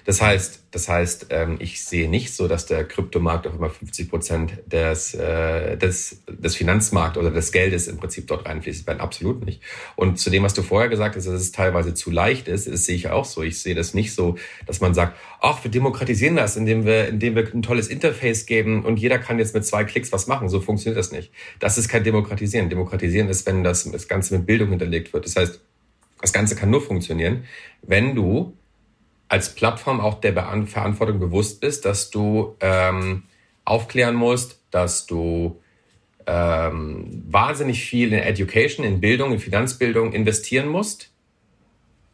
Das 0.04 0.20
heißt, 0.20 0.64
das 0.70 0.88
heißt, 0.88 1.28
ähm, 1.30 1.56
ich 1.60 1.82
sehe 1.82 2.10
nicht 2.10 2.34
so, 2.34 2.46
dass 2.46 2.66
der 2.66 2.84
Kryptomarkt 2.84 3.46
auf 3.46 3.54
immer 3.54 3.70
50 3.70 4.10
Prozent 4.10 4.52
des, 4.66 5.14
äh, 5.14 5.78
des, 5.78 6.22
des 6.28 6.56
Finanzmarkts 6.56 7.16
oder 7.16 7.30
des 7.30 7.52
Geldes 7.52 7.88
im 7.88 7.96
Prinzip 7.96 8.26
dort 8.26 8.46
reinfließt. 8.46 8.86
Nein, 8.86 9.00
absolut 9.00 9.46
nicht. 9.46 9.62
Und 9.96 10.18
zu 10.18 10.28
dem, 10.28 10.42
was 10.42 10.52
du 10.52 10.62
vorher 10.62 10.90
gesagt 10.90 11.16
hast, 11.16 11.26
dass 11.26 11.34
es 11.34 11.52
teilweise 11.52 11.94
zu 11.94 12.10
leicht 12.10 12.48
ist, 12.48 12.70
das 12.70 12.84
sehe 12.84 12.96
ich 12.96 13.08
auch 13.08 13.24
so. 13.24 13.42
Ich 13.42 13.62
sehe 13.62 13.74
das 13.74 13.94
nicht 13.94 14.14
so, 14.14 14.36
dass 14.66 14.80
man 14.80 14.92
sagt, 14.92 15.16
ach, 15.40 15.64
wir 15.64 15.70
demokratisieren 15.70 16.36
das, 16.36 16.56
indem 16.56 16.84
wir, 16.84 17.08
indem 17.08 17.34
wir 17.34 17.52
ein 17.54 17.62
tolles 17.62 17.88
Interface 17.88 18.44
geben 18.44 18.84
und 18.84 18.98
jeder 18.98 19.18
kann 19.18 19.38
jetzt 19.38 19.54
mit 19.54 19.64
zwei 19.64 19.84
Klicks 19.84 20.12
was 20.12 20.26
machen. 20.26 20.50
So 20.50 20.60
funktioniert 20.60 20.98
das 20.98 21.12
nicht. 21.12 21.32
Das 21.60 21.78
ist 21.78 21.88
kein 21.88 22.04
Demokratisieren. 22.04 22.68
Demokratisieren 22.68 23.28
ist, 23.30 23.46
wenn 23.46 23.64
das, 23.64 23.90
das 23.90 24.06
Ganze 24.06 24.36
mit 24.36 24.46
Bildung 24.46 24.68
hinterlegt 24.68 25.14
wird. 25.14 25.24
Das 25.24 25.36
heißt, 25.36 25.60
das 26.20 26.32
Ganze 26.32 26.56
kann 26.56 26.70
nur 26.70 26.82
funktionieren, 26.82 27.44
wenn 27.82 28.14
du 28.14 28.54
als 29.34 29.52
Plattform 29.52 30.00
auch 30.00 30.20
der 30.20 30.32
Verantwortung 30.32 31.18
bewusst 31.18 31.60
bist, 31.60 31.84
dass 31.84 32.08
du 32.08 32.54
ähm, 32.60 33.24
aufklären 33.64 34.14
musst, 34.14 34.60
dass 34.70 35.06
du 35.06 35.60
ähm, 36.24 37.24
wahnsinnig 37.28 37.84
viel 37.84 38.12
in 38.12 38.20
Education, 38.20 38.86
in 38.86 39.00
Bildung, 39.00 39.32
in 39.32 39.40
Finanzbildung 39.40 40.12
investieren 40.12 40.68
musst 40.68 41.10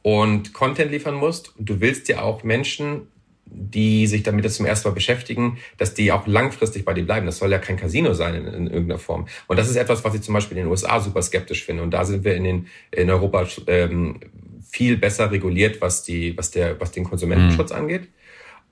und 0.01 0.55
Content 0.55 0.91
liefern 0.93 1.15
musst. 1.15 1.53
Du 1.59 1.83
willst 1.83 2.09
ja 2.09 2.23
auch 2.23 2.43
Menschen 2.43 3.09
die 3.53 4.07
sich 4.07 4.23
damit 4.23 4.45
jetzt 4.45 4.59
zum 4.59 4.67
ersten 4.67 4.89
Mal 4.89 4.95
beschäftigen, 4.95 5.59
dass 5.77 5.93
die 5.93 6.13
auch 6.13 6.29
langfristig 6.29 6.85
bei 6.85 6.95
dir 6.95 7.05
bleiben. 7.05 7.27
Das 7.27 7.39
soll 7.39 7.51
ja 7.51 7.59
kein 7.59 7.77
Casino 7.77 8.15
sein 8.15 8.37
in, 8.37 8.47
in 8.47 8.67
irgendeiner 8.69 9.01
Form. 9.01 9.27
Und 9.49 9.59
das 9.59 9.69
ist 9.69 9.75
etwas, 9.75 10.05
was 10.05 10.15
ich 10.15 10.23
zum 10.23 10.35
Beispiel 10.35 10.57
in 10.57 10.65
den 10.65 10.71
USA 10.71 11.01
super 11.01 11.21
skeptisch 11.21 11.65
finde. 11.65 11.83
Und 11.83 11.91
da 11.91 12.05
sind 12.05 12.23
wir 12.23 12.37
in, 12.37 12.45
den, 12.45 12.67
in 12.93 13.11
Europa 13.11 13.45
ähm, 13.67 14.21
viel 14.71 14.97
besser 14.97 15.31
reguliert, 15.31 15.81
was, 15.81 16.03
die, 16.03 16.37
was, 16.37 16.51
der, 16.51 16.81
was 16.81 16.93
den 16.93 17.05
Konsumentenschutz 17.05 17.71
mhm. 17.71 17.77
angeht. 17.77 18.09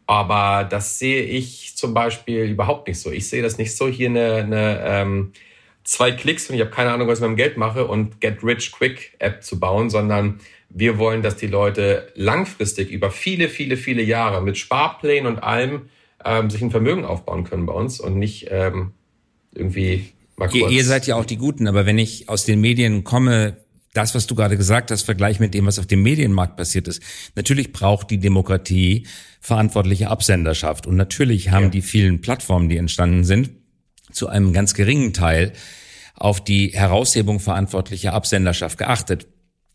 Aber 0.07 0.65
das 0.65 0.99
sehe 0.99 1.23
ich 1.23 1.77
zum 1.77 1.93
Beispiel 1.93 2.45
überhaupt 2.45 2.89
nicht 2.89 2.99
so. 2.99 3.11
Ich 3.11 3.29
sehe 3.29 3.43
das 3.43 3.59
nicht 3.59 3.77
so, 3.77 3.89
hier 3.89 4.09
eine, 4.09 4.35
eine 4.37 4.81
ähm, 4.85 5.33
zwei 5.85 6.13
Klicks 6.13 6.49
und 6.49 6.55
ich 6.55 6.61
habe 6.63 6.71
keine 6.71 6.93
Ahnung, 6.93 7.09
was 7.09 7.19
ich 7.19 7.23
mit 7.23 7.31
meinem 7.31 7.37
Geld 7.37 7.57
mache 7.57 7.87
und 7.87 8.21
Get 8.21 8.43
Rich 8.43 8.73
Quick 8.73 9.17
App 9.19 9.43
zu 9.43 9.61
bauen, 9.61 9.91
sondern 9.91 10.41
wir 10.71 10.99
wollen, 10.99 11.23
dass 11.23 11.37
die 11.37 11.47
Leute 11.47 12.13
langfristig 12.15 12.91
über 12.91 13.11
viele, 13.11 13.49
viele, 13.49 13.77
viele 13.77 14.03
Jahre 14.03 14.43
mit 14.43 14.59
Sparplänen 14.59 15.27
und 15.27 15.43
allem 15.43 15.89
ähm, 16.25 16.51
sich 16.51 16.63
ein 16.63 16.71
Vermögen 16.71 17.05
aufbauen 17.05 17.45
können 17.45 17.67
bei 17.67 17.73
uns 17.73 18.01
und 18.01 18.19
nicht 18.19 18.49
ähm, 18.51 18.93
irgendwie 19.55 20.11
mal 20.37 20.49
kurz. 20.49 20.71
Ihr, 20.71 20.71
ihr 20.71 20.85
seid 20.85 21.07
ja 21.07 21.17
auch 21.17 21.25
die 21.25 21.37
Guten, 21.37 21.67
aber 21.69 21.87
wenn 21.87 21.99
ich 21.99 22.29
aus 22.29 22.45
den 22.45 22.61
Medien 22.61 23.05
komme, 23.05 23.57
das, 23.95 24.15
was 24.15 24.27
du 24.27 24.35
gerade 24.35 24.57
gesagt 24.57 24.91
hast, 24.91 25.03
vergleich 25.03 25.41
mit 25.41 25.55
dem, 25.55 25.67
was 25.67 25.79
auf 25.79 25.87
dem 25.87 26.03
Medienmarkt 26.03 26.57
passiert 26.57 26.89
ist. 26.89 27.03
Natürlich 27.35 27.73
braucht 27.73 28.11
die 28.11 28.19
Demokratie 28.19 29.07
verantwortliche 29.41 30.09
Absenderschaft. 30.09 30.87
Und 30.87 30.97
natürlich 30.97 31.51
haben 31.51 31.65
ja. 31.65 31.71
die 31.71 31.83
vielen 31.83 32.21
Plattformen, 32.21 32.69
die 32.69 32.77
entstanden 32.77 33.25
sind, 33.25 33.51
zu 34.13 34.29
einem 34.29 34.53
ganz 34.53 34.75
geringen 34.75 35.13
Teil 35.13 35.53
auf 36.15 36.43
die 36.43 36.69
Heraushebung 36.69 37.41
verantwortlicher 37.41 38.13
Absenderschaft 38.13 38.79
geachtet. 38.79 39.27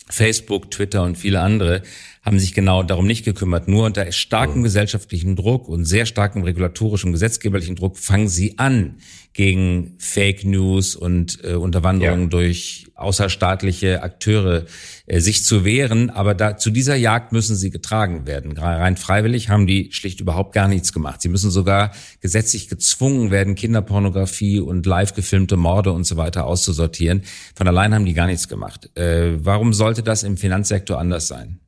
Facebook, 0.09 0.69
Twitter 0.69 1.03
und 1.03 1.17
viele 1.17 1.39
andere 1.39 1.81
haben 2.23 2.39
sich 2.39 2.53
genau 2.53 2.83
darum 2.83 3.05
nicht 3.05 3.25
gekümmert. 3.25 3.67
Nur 3.67 3.85
unter 3.85 4.11
starkem 4.11 4.59
mhm. 4.59 4.63
gesellschaftlichen 4.63 5.35
Druck 5.35 5.67
und 5.67 5.85
sehr 5.85 6.05
starkem 6.05 6.43
regulatorischen 6.43 7.11
gesetzgeberlichen 7.11 7.75
Druck 7.75 7.97
fangen 7.97 8.29
sie 8.29 8.57
an, 8.57 8.95
gegen 9.33 9.95
Fake 9.97 10.45
News 10.45 10.95
und 10.95 11.43
äh, 11.43 11.55
Unterwanderung 11.55 12.21
ja. 12.21 12.27
durch 12.27 12.91
außerstaatliche 12.93 14.03
Akteure 14.03 14.65
äh, 15.07 15.19
sich 15.19 15.43
zu 15.43 15.65
wehren. 15.65 16.11
Aber 16.11 16.35
da, 16.35 16.55
zu 16.57 16.69
dieser 16.69 16.95
Jagd 16.95 17.31
müssen 17.31 17.55
sie 17.55 17.71
getragen 17.71 18.27
werden. 18.27 18.55
Rein 18.55 18.95
freiwillig 18.95 19.49
haben 19.49 19.65
die 19.65 19.91
schlicht 19.91 20.21
überhaupt 20.21 20.53
gar 20.53 20.67
nichts 20.67 20.93
gemacht. 20.93 21.21
Sie 21.21 21.29
müssen 21.29 21.49
sogar 21.49 21.91
gesetzlich 22.21 22.69
gezwungen 22.69 23.31
werden, 23.31 23.55
Kinderpornografie 23.55 24.59
und 24.59 24.85
live 24.85 25.15
gefilmte 25.15 25.57
Morde 25.57 25.91
und 25.91 26.03
so 26.05 26.15
weiter 26.15 26.45
auszusortieren. 26.45 27.23
Von 27.55 27.67
allein 27.67 27.93
haben 27.95 28.05
die 28.05 28.13
gar 28.13 28.27
nichts 28.27 28.47
gemacht. 28.47 28.95
Äh, 28.95 29.43
warum 29.43 29.73
sollte 29.73 30.03
das 30.03 30.21
im 30.21 30.37
Finanzsektor 30.37 30.99
anders 30.99 31.27
sein? 31.27 31.59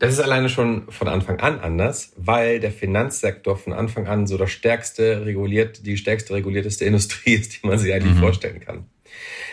Das 0.00 0.14
ist 0.14 0.20
alleine 0.20 0.48
schon 0.48 0.90
von 0.90 1.08
Anfang 1.08 1.40
an 1.40 1.60
anders, 1.60 2.14
weil 2.16 2.58
der 2.58 2.72
Finanzsektor 2.72 3.58
von 3.58 3.74
Anfang 3.74 4.06
an 4.06 4.26
so 4.26 4.38
das 4.38 4.50
stärkste 4.50 5.26
reguliert, 5.26 5.86
die 5.86 5.98
stärkste 5.98 6.32
regulierteste 6.34 6.84
Industrie 6.86 7.34
ist, 7.34 7.62
die 7.62 7.66
man 7.66 7.78
sich 7.78 7.92
eigentlich 7.92 8.14
mhm. 8.14 8.20
vorstellen 8.20 8.60
kann. 8.60 8.86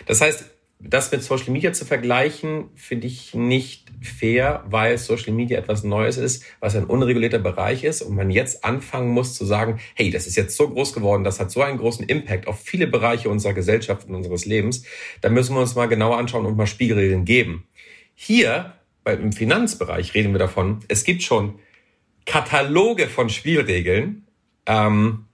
Das 0.05 0.21
heißt, 0.21 0.45
das 0.79 1.11
mit 1.11 1.21
Social 1.21 1.51
Media 1.51 1.73
zu 1.73 1.83
vergleichen, 1.83 2.69
finde 2.75 3.07
ich 3.07 3.33
nicht 3.33 3.87
fair, 4.01 4.63
weil 4.69 4.97
Social 4.97 5.33
Media 5.33 5.59
etwas 5.59 5.83
Neues 5.83 6.15
ist, 6.17 6.45
was 6.61 6.77
ein 6.77 6.85
unregulierter 6.85 7.39
Bereich 7.39 7.83
ist 7.83 8.01
und 8.01 8.15
man 8.15 8.29
jetzt 8.29 8.63
anfangen 8.63 9.09
muss 9.09 9.33
zu 9.33 9.43
sagen, 9.43 9.79
hey, 9.95 10.11
das 10.11 10.27
ist 10.27 10.37
jetzt 10.37 10.55
so 10.55 10.69
groß 10.69 10.93
geworden, 10.93 11.25
das 11.25 11.41
hat 11.41 11.51
so 11.51 11.61
einen 11.61 11.79
großen 11.79 12.05
Impact 12.05 12.47
auf 12.47 12.61
viele 12.61 12.87
Bereiche 12.87 13.29
unserer 13.29 13.53
Gesellschaft 13.53 14.07
und 14.07 14.15
unseres 14.15 14.45
Lebens, 14.45 14.83
da 15.19 15.29
müssen 15.29 15.55
wir 15.55 15.61
uns 15.61 15.75
mal 15.75 15.87
genauer 15.87 16.17
anschauen 16.17 16.45
und 16.45 16.55
mal 16.55 16.67
Spiegelregeln 16.67 17.25
geben. 17.25 17.67
Hier 18.13 18.76
im 19.13 19.31
Finanzbereich 19.31 20.13
reden 20.13 20.33
wir 20.33 20.39
davon, 20.39 20.79
es 20.87 21.03
gibt 21.03 21.23
schon 21.23 21.59
Kataloge 22.25 23.07
von 23.07 23.29
Spielregeln 23.29 24.27
ähm, 24.65 25.25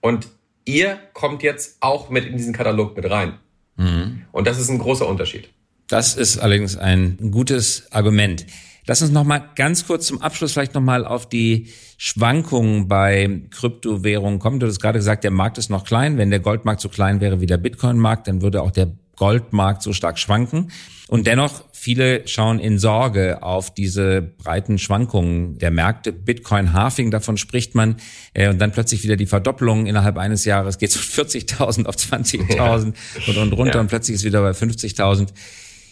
und 0.00 0.28
ihr 0.64 0.98
kommt 1.12 1.42
jetzt 1.42 1.78
auch 1.80 2.10
mit 2.10 2.26
in 2.26 2.36
diesen 2.36 2.52
Katalog 2.52 2.96
mit 2.96 3.08
rein. 3.10 3.38
Mhm. 3.76 4.22
Und 4.32 4.46
das 4.46 4.58
ist 4.58 4.68
ein 4.68 4.78
großer 4.78 5.06
Unterschied. 5.06 5.48
Das 5.88 6.16
ist 6.16 6.38
allerdings 6.38 6.76
ein 6.76 7.30
gutes 7.30 7.90
Argument. 7.92 8.46
Lass 8.86 9.00
uns 9.00 9.12
noch 9.12 9.24
mal 9.24 9.38
ganz 9.54 9.86
kurz 9.86 10.06
zum 10.06 10.20
Abschluss 10.20 10.52
vielleicht 10.52 10.74
noch 10.74 10.82
mal 10.82 11.06
auf 11.06 11.28
die 11.28 11.68
Schwankungen 11.96 12.86
bei 12.86 13.42
Kryptowährungen 13.50 14.38
kommen. 14.38 14.60
Du 14.60 14.66
hast 14.66 14.80
gerade 14.80 14.98
gesagt, 14.98 15.24
der 15.24 15.30
Markt 15.30 15.56
ist 15.56 15.70
noch 15.70 15.84
klein. 15.84 16.18
Wenn 16.18 16.30
der 16.30 16.40
Goldmarkt 16.40 16.80
so 16.80 16.90
klein 16.90 17.20
wäre 17.20 17.40
wie 17.40 17.46
der 17.46 17.56
Bitcoin-Markt, 17.56 18.28
dann 18.28 18.42
würde 18.42 18.60
auch 18.60 18.70
der 18.70 18.92
Goldmarkt 19.16 19.82
so 19.82 19.92
stark 19.92 20.18
schwanken. 20.18 20.70
Und 21.06 21.26
dennoch, 21.26 21.64
viele 21.72 22.26
schauen 22.26 22.58
in 22.58 22.78
Sorge 22.78 23.42
auf 23.42 23.72
diese 23.74 24.22
breiten 24.22 24.78
Schwankungen 24.78 25.58
der 25.58 25.70
Märkte. 25.70 26.12
Bitcoin 26.12 26.72
Halving, 26.72 27.10
davon 27.10 27.36
spricht 27.36 27.74
man. 27.74 27.96
Äh, 28.32 28.48
und 28.48 28.58
dann 28.58 28.72
plötzlich 28.72 29.04
wieder 29.04 29.16
die 29.16 29.26
Verdoppelung 29.26 29.86
innerhalb 29.86 30.16
eines 30.16 30.44
Jahres 30.44 30.78
geht 30.78 30.92
von 30.92 31.26
40.000 31.26 31.86
auf 31.86 31.96
20.000 31.96 32.54
ja. 32.56 32.74
und, 32.74 33.36
und 33.36 33.52
runter 33.52 33.74
ja. 33.74 33.80
und 33.80 33.88
plötzlich 33.88 34.14
ist 34.14 34.24
wieder 34.24 34.40
bei 34.40 34.52
50.000. 34.52 35.28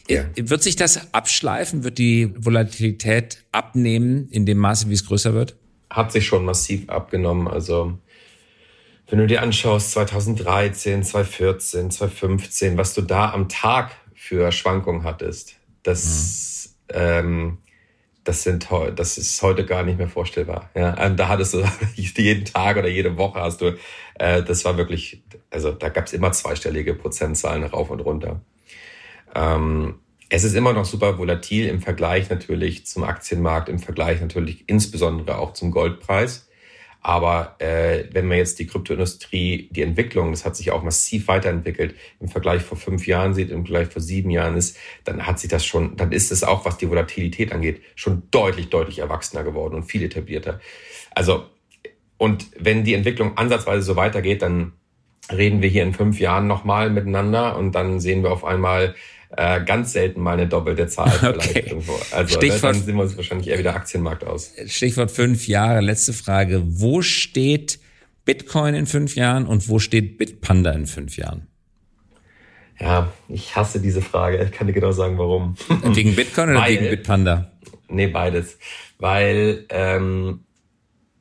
Ja. 0.09 0.25
Wird 0.37 0.63
sich 0.63 0.77
das 0.77 1.13
abschleifen? 1.13 1.85
Wird 1.85 1.99
die 1.99 2.33
Volatilität 2.37 3.45
abnehmen 3.53 4.29
in 4.31 4.47
dem 4.47 4.59
Maße, 4.59 4.89
wie 4.89 4.95
es 4.95 5.07
größer 5.07 5.35
wird? 5.35 5.57
Hat 5.91 6.11
sich 6.11 6.27
schon 6.27 6.45
massiv 6.45 6.89
abgenommen. 6.89 7.49
Also 7.49 7.99
wenn 9.13 9.19
du 9.19 9.27
dir 9.27 9.43
anschaust, 9.43 9.91
2013, 9.91 11.03
2014, 11.03 11.91
2015, 11.91 12.79
was 12.79 12.95
du 12.95 13.03
da 13.03 13.31
am 13.31 13.51
Tag 13.51 13.95
für 14.15 14.51
Schwankungen 14.53 15.05
hattest, 15.05 15.57
das, 15.83 16.77
mhm. 16.89 16.97
ähm, 16.99 17.59
das 18.25 18.43
sind 18.43 18.67
das 18.97 19.19
ist 19.19 19.43
heute 19.43 19.67
gar 19.67 19.83
nicht 19.83 19.99
mehr 19.99 20.09
vorstellbar. 20.09 20.71
Ja, 20.75 20.95
und 21.05 21.19
da 21.19 21.29
hattest 21.29 21.53
du 21.53 21.63
jeden 21.95 22.47
Tag 22.47 22.79
oder 22.79 22.89
jede 22.89 23.19
Woche 23.19 23.39
hast 23.39 23.61
du, 23.61 23.77
äh, 24.15 24.43
das 24.43 24.65
war 24.65 24.79
wirklich, 24.79 25.23
also 25.51 25.73
da 25.73 25.91
gab 25.91 26.07
es 26.07 26.15
immer 26.15 26.33
zweistellige 26.33 26.95
Prozentzahlen 26.95 27.65
rauf 27.65 27.91
und 27.91 28.01
runter. 28.01 28.41
Ähm, 29.35 29.97
es 30.31 30.43
ist 30.43 30.55
immer 30.55 30.73
noch 30.73 30.87
super 30.87 31.19
volatil 31.19 31.67
im 31.67 31.83
Vergleich 31.83 32.31
natürlich 32.31 32.87
zum 32.87 33.05
Aktienmarkt, 33.05 33.69
im 33.69 33.79
Vergleich 33.79 34.23
natürlich 34.23 34.65
insbesondere 34.69 35.37
auch 35.37 35.53
zum 35.53 35.71
Goldpreis. 35.71 36.49
Aber 37.05 37.57
äh, 37.59 38.05
wenn 38.13 38.29
man 38.29 38.39
jetzt 38.39 38.61
die 38.61 38.67
Kryptoindustrie, 38.67 39.69
die 39.73 39.83
Entwicklung, 39.83 40.31
das 40.31 40.45
hat 40.45 40.55
sich 40.55 40.71
auch 40.71 40.85
massiv 40.85 41.27
weiterentwickelt, 41.27 41.97
im 42.21 42.29
Vergleich 42.29 42.63
vor 42.63 42.79
fünf 42.79 43.09
Jahren 43.09 43.35
sieht, 43.35 43.51
im 43.51 43.67
Vergleich 43.67 43.89
vor 43.89 44.01
sieben 44.01 44.31
Jahren 44.31 44.57
ist, 44.57 44.77
dann 45.03 45.27
hat 45.27 45.41
sich 45.41 45.51
das 45.51 45.67
schon, 45.67 45.97
dann 45.97 46.13
ist 46.13 46.31
es 46.31 46.45
auch, 46.45 46.65
was 46.65 46.79
die 46.79 46.89
Volatilität 46.89 47.53
angeht, 47.53 47.83
schon 47.97 48.23
deutlich, 48.31 48.71
deutlich 48.71 49.01
erwachsener 49.01 49.43
geworden 49.43 49.75
und 49.75 49.83
viel 49.83 50.05
etablierter. 50.05 50.61
Also, 51.11 51.47
und 52.19 52.47
wenn 52.57 52.85
die 52.85 52.95
Entwicklung 52.95 53.37
ansatzweise 53.37 53.83
so 53.83 53.97
weitergeht, 53.97 54.43
dann 54.43 54.75
reden 55.31 55.61
wir 55.61 55.69
hier 55.69 55.83
in 55.83 55.95
fünf 55.95 56.21
Jahren 56.21 56.47
nochmal 56.47 56.89
miteinander 56.89 57.57
und 57.57 57.73
dann 57.73 57.99
sehen 57.99 58.23
wir 58.23 58.31
auf 58.31 58.45
einmal 58.45 58.95
äh, 59.37 59.65
ganz 59.65 59.93
selten 59.93 60.21
mal 60.21 60.35
eine 60.35 60.47
doppelte 60.47 60.87
Zahl 60.89 61.11
vielleicht 61.11 61.51
okay. 61.51 61.65
irgendwo. 61.67 61.99
Also 62.11 62.23
ne, 62.23 62.29
Stichwort, 62.29 62.75
dann 62.75 62.83
sehen 62.83 62.97
wir 62.97 63.03
uns 63.03 63.17
wahrscheinlich 63.17 63.49
eher 63.49 63.59
wieder 63.59 63.75
Aktienmarkt 63.75 64.25
aus. 64.25 64.53
Stichwort 64.67 65.11
fünf 65.11 65.49
Jahre. 65.49 65.81
Letzte 65.81 66.13
Frage. 66.13 66.63
Wo 66.65 67.03
steht 67.03 67.79
Bitcoin 68.25 68.75
in 68.75 68.87
fünf 68.87 69.17
Jahren 69.17 69.47
und 69.47 69.69
wo 69.69 69.79
steht 69.79 70.19
Bitpanda 70.19 70.73
in 70.73 70.87
fünf 70.87 71.17
Jahren? 71.17 71.49
Ja, 72.79 73.13
ich 73.29 73.55
hasse 73.55 73.81
diese 73.81 74.03
Frage. 74.03 74.43
Ich 74.43 74.53
kann 74.53 74.67
dir 74.67 74.73
genau 74.73 74.93
sagen, 74.93 75.17
warum. 75.19 75.55
Wegen 75.83 76.17
Bitcoin 76.17 76.51
oder 76.51 76.61
Weil, 76.61 76.73
wegen 76.73 76.91
Bitpanda? 76.91 77.53
Nee, 77.89 78.09
beides. 78.09 78.59
Weil 78.99 79.67
ähm, 79.69 80.45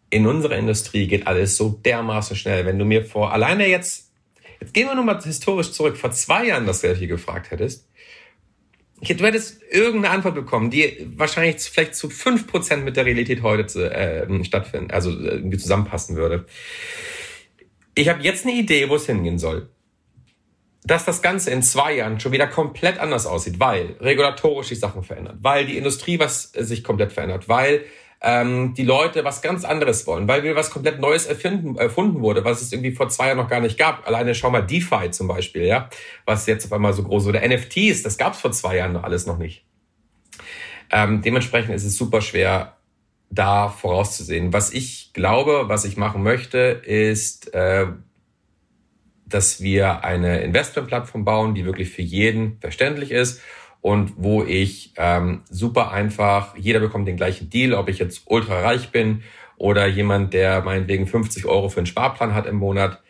in 0.10 0.28
unserer 0.28 0.58
Industrie 0.58 1.08
geht 1.08 1.28
alles 1.28 1.58
so 1.58 1.70
dermaßen 1.70 2.36
schnell. 2.36 2.66
Wenn 2.66 2.80
du 2.80 2.86
mir 2.86 3.06
vor, 3.06 3.32
alleine 3.32 3.68
jetzt, 3.68 4.12
jetzt 4.60 4.74
gehen 4.74 4.88
wir 4.88 4.96
nur 4.96 5.04
mal 5.04 5.22
historisch 5.22 5.72
zurück, 5.72 5.98
vor 5.98 6.12
zwei 6.12 6.48
Jahren 6.48 6.66
das 6.66 6.82
hier 6.82 6.96
gefragt 6.96 7.52
hättest, 7.52 7.88
ich, 9.02 9.18
du 9.18 9.26
hättest 9.26 9.62
irgendeine 9.72 10.14
Antwort 10.14 10.36
bekommen, 10.36 10.70
die 10.70 11.08
wahrscheinlich 11.16 11.58
vielleicht 11.58 11.96
zu 11.96 12.10
fünf 12.10 12.46
Prozent 12.48 12.86
mit 12.86 12.96
der 12.96 13.06
Realität 13.06 13.42
heute 13.42 13.92
äh, 13.92 14.44
stattfinden, 14.44 14.92
also 14.92 15.10
irgendwie 15.10 15.58
zusammenpassen 15.58 16.16
würde. 16.16 16.46
Ich 17.96 18.08
habe 18.10 18.22
jetzt 18.22 18.46
eine 18.46 18.56
Idee, 18.56 18.90
wo 18.90 18.96
es 18.96 19.08
hingehen 19.08 19.40
soll. 19.40 19.70
Dass 20.84 21.06
das 21.06 21.22
Ganze 21.22 21.52
in 21.52 21.62
zwei 21.62 21.96
Jahren 21.96 22.20
schon 22.20 22.32
wieder 22.32 22.48
komplett 22.48 23.00
anders 23.00 23.26
aussieht, 23.26 23.60
weil 23.60 23.96
regulatorisch 24.00 24.70
die 24.70 24.76
Sachen 24.76 25.04
verändert, 25.04 25.38
weil 25.42 25.66
die 25.66 25.78
Industrie 25.78 26.20
was 26.20 26.56
äh, 26.56 26.64
sich 26.64 26.84
komplett 26.84 27.12
verändert, 27.12 27.50
weil 27.50 27.86
ähm, 28.22 28.76
die 28.76 28.84
Leute 28.84 29.26
was 29.26 29.42
ganz 29.42 29.66
anderes 29.66 30.06
wollen, 30.06 30.28
weil 30.28 30.44
wir 30.44 30.56
was 30.56 30.70
komplett 30.70 31.00
Neues 31.00 31.26
erfinden, 31.26 31.78
erfunden 31.78 32.22
wurde, 32.22 32.46
was 32.46 32.62
es 32.62 32.72
irgendwie 32.72 32.92
vor 32.92 33.10
zwei 33.10 33.28
Jahren 33.28 33.38
noch 33.38 33.50
gar 33.50 33.62
nicht 33.62 33.80
gab. 33.80 34.08
Alleine 34.08 34.36
schau 34.36 34.52
mal 34.52 34.62
DeFi 34.62 35.10
zum 35.10 35.28
Beispiel, 35.28 35.64
ja, 35.64 35.90
was 36.26 36.46
jetzt 36.46 36.66
auf 36.66 36.74
einmal 36.74 36.94
so 36.94 37.04
groß 37.04 37.26
wurde. 37.26 37.42
NFTs, 37.48 38.04
das 38.04 38.18
gab 38.18 38.34
es 38.34 38.40
vor 38.40 38.52
zwei 38.52 38.78
Jahren 38.78 38.96
alles 38.96 39.26
noch 39.26 39.40
nicht. 39.40 39.66
Ähm, 40.92 41.22
dementsprechend 41.22 41.74
ist 41.74 41.84
es 41.84 41.98
super 41.98 42.22
schwer, 42.22 42.78
da 43.32 43.70
vorauszusehen. 43.70 44.54
Was 44.54 44.72
ich 44.74 45.14
glaube, 45.14 45.64
was 45.68 45.86
ich 45.86 45.98
machen 45.98 46.22
möchte, 46.22 46.58
ist, 46.60 47.54
äh, 47.54 47.88
dass 49.26 49.62
wir 49.62 50.04
eine 50.04 50.42
Investmentplattform 50.42 51.26
bauen, 51.26 51.56
die 51.56 51.66
wirklich 51.66 51.90
für 51.90 52.02
jeden 52.02 52.60
verständlich 52.60 53.12
ist 53.12 53.42
und 53.82 54.14
wo 54.18 54.44
ich 54.44 54.94
ähm, 54.98 55.42
super 55.50 55.92
einfach, 55.92 56.56
jeder 56.56 56.80
bekommt 56.80 57.08
den 57.08 57.18
gleichen 57.18 57.50
Deal, 57.50 57.74
ob 57.74 57.90
ich 57.90 57.98
jetzt 57.98 58.24
ultra 58.26 58.62
reich 58.62 58.92
bin 58.92 59.24
oder 59.58 59.88
jemand, 59.88 60.34
der 60.34 60.62
meinetwegen 60.62 61.08
50 61.08 61.46
Euro 61.46 61.70
für 61.70 61.80
einen 61.80 61.88
Sparplan 61.88 62.34
hat 62.34 62.46
im 62.46 62.58
Monat, 62.58 63.02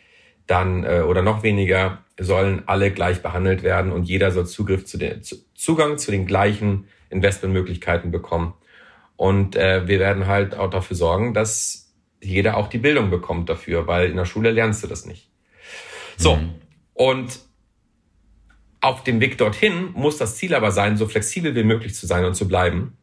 dann 0.46 0.84
äh, 0.84 1.00
oder 1.00 1.22
noch 1.22 1.42
weniger, 1.42 1.98
sollen 2.18 2.62
alle 2.66 2.90
gleich 2.90 3.22
behandelt 3.22 3.62
werden 3.62 3.92
und 3.92 4.04
jeder 4.04 4.30
soll 4.30 4.46
Zugriff 4.46 4.84
zu 4.84 4.98
den 4.98 5.22
zu, 5.22 5.36
Zugang 5.54 5.98
zu 5.98 6.10
den 6.10 6.26
gleichen 6.26 6.88
Investmentmöglichkeiten 7.10 8.10
bekommen. 8.10 8.54
Und 9.16 9.56
äh, 9.56 9.86
wir 9.86 9.98
werden 9.98 10.26
halt 10.26 10.56
auch 10.56 10.70
dafür 10.70 10.96
sorgen, 10.96 11.34
dass 11.34 11.92
jeder 12.20 12.56
auch 12.56 12.68
die 12.68 12.78
Bildung 12.78 13.10
bekommt 13.10 13.48
dafür, 13.48 13.86
weil 13.86 14.10
in 14.10 14.16
der 14.16 14.24
Schule 14.24 14.50
lernst 14.50 14.82
du 14.82 14.88
das 14.88 15.06
nicht. 15.06 15.28
So, 16.16 16.36
mhm. 16.36 16.54
und 16.94 17.40
auf 18.82 19.04
dem 19.04 19.20
Weg 19.20 19.38
dorthin 19.38 19.90
muss 19.94 20.18
das 20.18 20.36
Ziel 20.36 20.54
aber 20.54 20.72
sein, 20.72 20.96
so 20.96 21.06
flexibel 21.06 21.54
wie 21.54 21.62
möglich 21.62 21.94
zu 21.94 22.06
sein 22.06 22.24
und 22.24 22.34
zu 22.34 22.48
bleiben, 22.48 22.98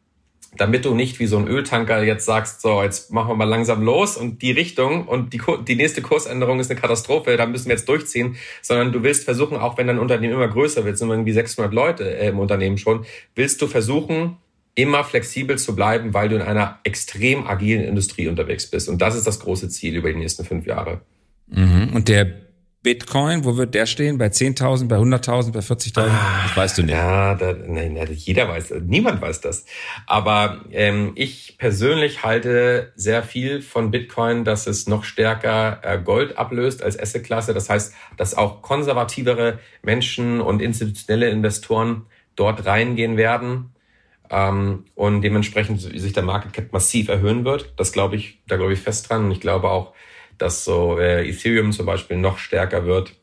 damit 0.56 0.84
du 0.84 0.94
nicht 0.94 1.18
wie 1.18 1.26
so 1.26 1.38
ein 1.38 1.48
Öltanker 1.48 2.02
jetzt 2.02 2.26
sagst, 2.26 2.60
so, 2.60 2.82
jetzt 2.82 3.12
machen 3.12 3.30
wir 3.30 3.34
mal 3.34 3.44
langsam 3.44 3.82
los 3.82 4.16
und 4.16 4.42
die 4.42 4.52
Richtung 4.52 5.08
und 5.08 5.32
die, 5.32 5.40
die 5.66 5.76
nächste 5.76 6.02
Kursänderung 6.02 6.60
ist 6.60 6.70
eine 6.70 6.78
Katastrophe, 6.78 7.36
da 7.36 7.46
müssen 7.46 7.66
wir 7.66 7.76
jetzt 7.76 7.88
durchziehen, 7.88 8.36
sondern 8.60 8.92
du 8.92 9.02
willst 9.02 9.24
versuchen, 9.24 9.56
auch 9.56 9.78
wenn 9.78 9.86
dein 9.86 9.98
Unternehmen 9.98 10.34
immer 10.34 10.48
größer 10.48 10.84
wird, 10.84 10.98
sind 10.98 11.08
irgendwie 11.08 11.32
600 11.32 11.72
Leute 11.72 12.18
äh, 12.18 12.28
im 12.28 12.38
Unternehmen 12.38 12.76
schon, 12.76 13.06
willst 13.34 13.62
du 13.62 13.66
versuchen, 13.66 14.36
immer 14.74 15.02
flexibel 15.02 15.58
zu 15.58 15.74
bleiben, 15.74 16.12
weil 16.12 16.28
du 16.28 16.36
in 16.36 16.42
einer 16.42 16.78
extrem 16.84 17.46
agilen 17.46 17.82
Industrie 17.82 18.28
unterwegs 18.28 18.70
bist. 18.70 18.88
Und 18.88 19.00
das 19.02 19.16
ist 19.16 19.26
das 19.26 19.40
große 19.40 19.68
Ziel 19.68 19.96
über 19.96 20.12
die 20.12 20.18
nächsten 20.18 20.44
fünf 20.44 20.66
Jahre. 20.66 21.00
Mhm. 21.48 21.90
Und 21.92 22.08
der 22.08 22.49
Bitcoin, 22.82 23.44
wo 23.44 23.58
wird 23.58 23.74
der 23.74 23.84
stehen? 23.84 24.16
Bei 24.16 24.28
10.000, 24.28 24.88
bei 24.88 24.96
100.000, 24.96 25.52
bei 25.52 25.60
40.000? 25.60 25.98
Ah, 25.98 26.42
das 26.44 26.56
weißt 26.56 26.78
du 26.78 26.82
nicht. 26.82 26.94
Ja, 26.94 27.34
da, 27.34 27.52
nein, 27.52 27.98
jeder 28.10 28.48
weiß, 28.48 28.72
niemand 28.86 29.20
weiß 29.20 29.42
das. 29.42 29.66
Aber 30.06 30.62
ähm, 30.70 31.12
ich 31.14 31.56
persönlich 31.58 32.22
halte 32.22 32.92
sehr 32.96 33.22
viel 33.22 33.60
von 33.60 33.90
Bitcoin, 33.90 34.44
dass 34.44 34.66
es 34.66 34.86
noch 34.86 35.04
stärker 35.04 35.80
äh, 35.82 35.98
Gold 35.98 36.38
ablöst 36.38 36.82
als 36.82 36.98
Assetklasse. 36.98 37.52
Das 37.52 37.68
heißt, 37.68 37.94
dass 38.16 38.34
auch 38.34 38.62
konservativere 38.62 39.58
Menschen 39.82 40.40
und 40.40 40.62
institutionelle 40.62 41.28
Investoren 41.28 42.06
dort 42.34 42.64
reingehen 42.64 43.18
werden 43.18 43.74
ähm, 44.30 44.86
und 44.94 45.20
dementsprechend 45.20 45.82
sich 45.82 46.14
der 46.14 46.22
Market 46.22 46.54
Cap 46.54 46.72
massiv 46.72 47.08
erhöhen 47.08 47.44
wird. 47.44 47.74
Das 47.76 47.92
glaube 47.92 48.16
ich, 48.16 48.40
da 48.46 48.56
glaube 48.56 48.72
ich 48.72 48.80
fest 48.80 49.10
dran. 49.10 49.26
Und 49.26 49.32
ich 49.32 49.40
glaube 49.40 49.68
auch, 49.68 49.92
dass 50.40 50.64
so 50.64 50.98
äh, 50.98 51.28
Ethereum 51.28 51.72
zum 51.72 51.86
Beispiel 51.86 52.16
noch 52.16 52.38
stärker 52.38 52.84
wird. 52.84 53.14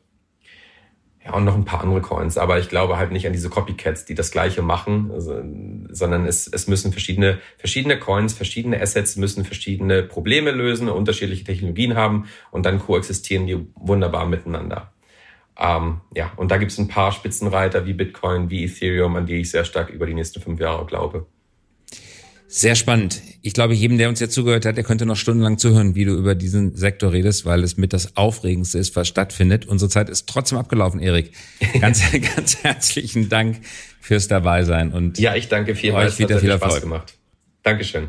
Ja, 1.24 1.34
und 1.34 1.44
noch 1.44 1.56
ein 1.56 1.64
paar 1.64 1.82
andere 1.82 2.00
Coins. 2.00 2.38
Aber 2.38 2.58
ich 2.58 2.68
glaube 2.68 2.96
halt 2.96 3.12
nicht 3.12 3.26
an 3.26 3.32
diese 3.32 3.50
Copycats, 3.50 4.04
die 4.04 4.14
das 4.14 4.30
Gleiche 4.30 4.62
machen, 4.62 5.10
also, 5.12 5.42
sondern 5.90 6.24
es, 6.26 6.46
es 6.46 6.68
müssen 6.68 6.92
verschiedene, 6.92 7.38
verschiedene 7.58 7.98
Coins, 7.98 8.32
verschiedene 8.32 8.80
Assets 8.80 9.16
müssen 9.16 9.44
verschiedene 9.44 10.02
Probleme 10.04 10.52
lösen, 10.52 10.88
unterschiedliche 10.88 11.44
Technologien 11.44 11.96
haben 11.96 12.28
und 12.50 12.64
dann 12.64 12.78
koexistieren 12.78 13.46
die 13.46 13.66
wunderbar 13.74 14.26
miteinander. 14.26 14.92
Ähm, 15.58 16.00
ja, 16.14 16.32
und 16.36 16.50
da 16.50 16.56
gibt 16.56 16.70
es 16.70 16.78
ein 16.78 16.88
paar 16.88 17.10
Spitzenreiter 17.10 17.84
wie 17.84 17.92
Bitcoin, 17.92 18.48
wie 18.48 18.64
Ethereum, 18.64 19.16
an 19.16 19.26
die 19.26 19.40
ich 19.40 19.50
sehr 19.50 19.64
stark 19.64 19.90
über 19.90 20.06
die 20.06 20.14
nächsten 20.14 20.40
fünf 20.40 20.60
Jahre 20.60 20.86
glaube. 20.86 21.26
Sehr 22.50 22.74
spannend. 22.76 23.20
Ich 23.42 23.52
glaube, 23.52 23.74
jedem, 23.74 23.98
der 23.98 24.08
uns 24.08 24.20
jetzt 24.20 24.32
zugehört 24.32 24.64
hat, 24.64 24.78
der 24.78 24.84
könnte 24.84 25.04
noch 25.04 25.16
stundenlang 25.16 25.58
zuhören, 25.58 25.94
wie 25.94 26.06
du 26.06 26.14
über 26.14 26.34
diesen 26.34 26.74
Sektor 26.74 27.12
redest, 27.12 27.44
weil 27.44 27.62
es 27.62 27.76
mit 27.76 27.92
das 27.92 28.16
Aufregendste 28.16 28.78
ist, 28.78 28.96
was 28.96 29.06
stattfindet. 29.06 29.66
Unsere 29.66 29.90
Zeit 29.90 30.08
ist 30.08 30.26
trotzdem 30.26 30.56
abgelaufen, 30.56 30.98
Erik. 30.98 31.32
Ganz, 31.78 32.02
ganz 32.36 32.64
herzlichen 32.64 33.28
Dank 33.28 33.60
fürs 34.00 34.28
Dabeisein 34.28 34.94
und 34.94 35.18
ja, 35.18 35.34
ich 35.34 35.48
danke 35.48 35.74
vielmals. 35.74 36.14
Euch 36.14 36.20
wieder 36.20 36.40
viel 36.40 36.48
Erfolg. 36.48 36.72
Spaß 36.72 36.80
gemacht. 36.80 37.18
Dankeschön. 37.64 38.08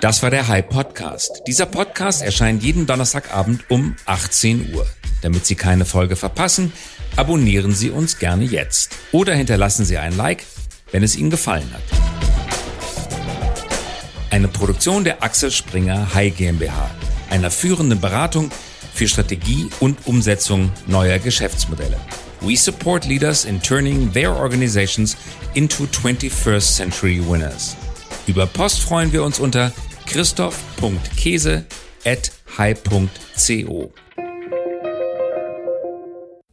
Das 0.00 0.22
war 0.22 0.30
der 0.30 0.48
Hype 0.48 0.70
Podcast. 0.70 1.42
Dieser 1.46 1.66
Podcast 1.66 2.22
erscheint 2.22 2.62
jeden 2.62 2.86
Donnerstagabend 2.86 3.70
um 3.70 3.94
18 4.06 4.72
Uhr. 4.74 4.86
Damit 5.20 5.44
Sie 5.44 5.54
keine 5.54 5.84
Folge 5.84 6.16
verpassen, 6.16 6.72
abonnieren 7.16 7.74
Sie 7.74 7.90
uns 7.90 8.18
gerne 8.18 8.44
jetzt 8.44 8.96
oder 9.12 9.34
hinterlassen 9.34 9.84
Sie 9.84 9.98
ein 9.98 10.16
Like 10.16 10.46
wenn 10.92 11.02
es 11.02 11.16
Ihnen 11.16 11.30
gefallen 11.30 11.70
hat. 11.72 11.82
Eine 14.30 14.48
Produktion 14.48 15.04
der 15.04 15.22
Axel 15.22 15.50
Springer 15.50 16.14
High 16.14 16.36
GmbH, 16.36 16.90
einer 17.30 17.50
führenden 17.50 18.00
Beratung 18.00 18.50
für 18.94 19.08
Strategie 19.08 19.68
und 19.80 20.06
Umsetzung 20.06 20.70
neuer 20.86 21.18
Geschäftsmodelle. 21.18 21.98
We 22.40 22.56
support 22.56 23.06
leaders 23.06 23.44
in 23.44 23.60
turning 23.60 24.12
their 24.12 24.34
organizations 24.34 25.16
into 25.54 25.84
21st 25.84 26.76
century 26.76 27.20
winners. 27.20 27.76
Über 28.26 28.46
Post 28.46 28.80
freuen 28.80 29.12
wir 29.12 29.22
uns 29.24 29.38
unter 29.40 29.72
christoph.käse 30.06 31.64
at 32.04 32.32
high.co. 32.56 33.92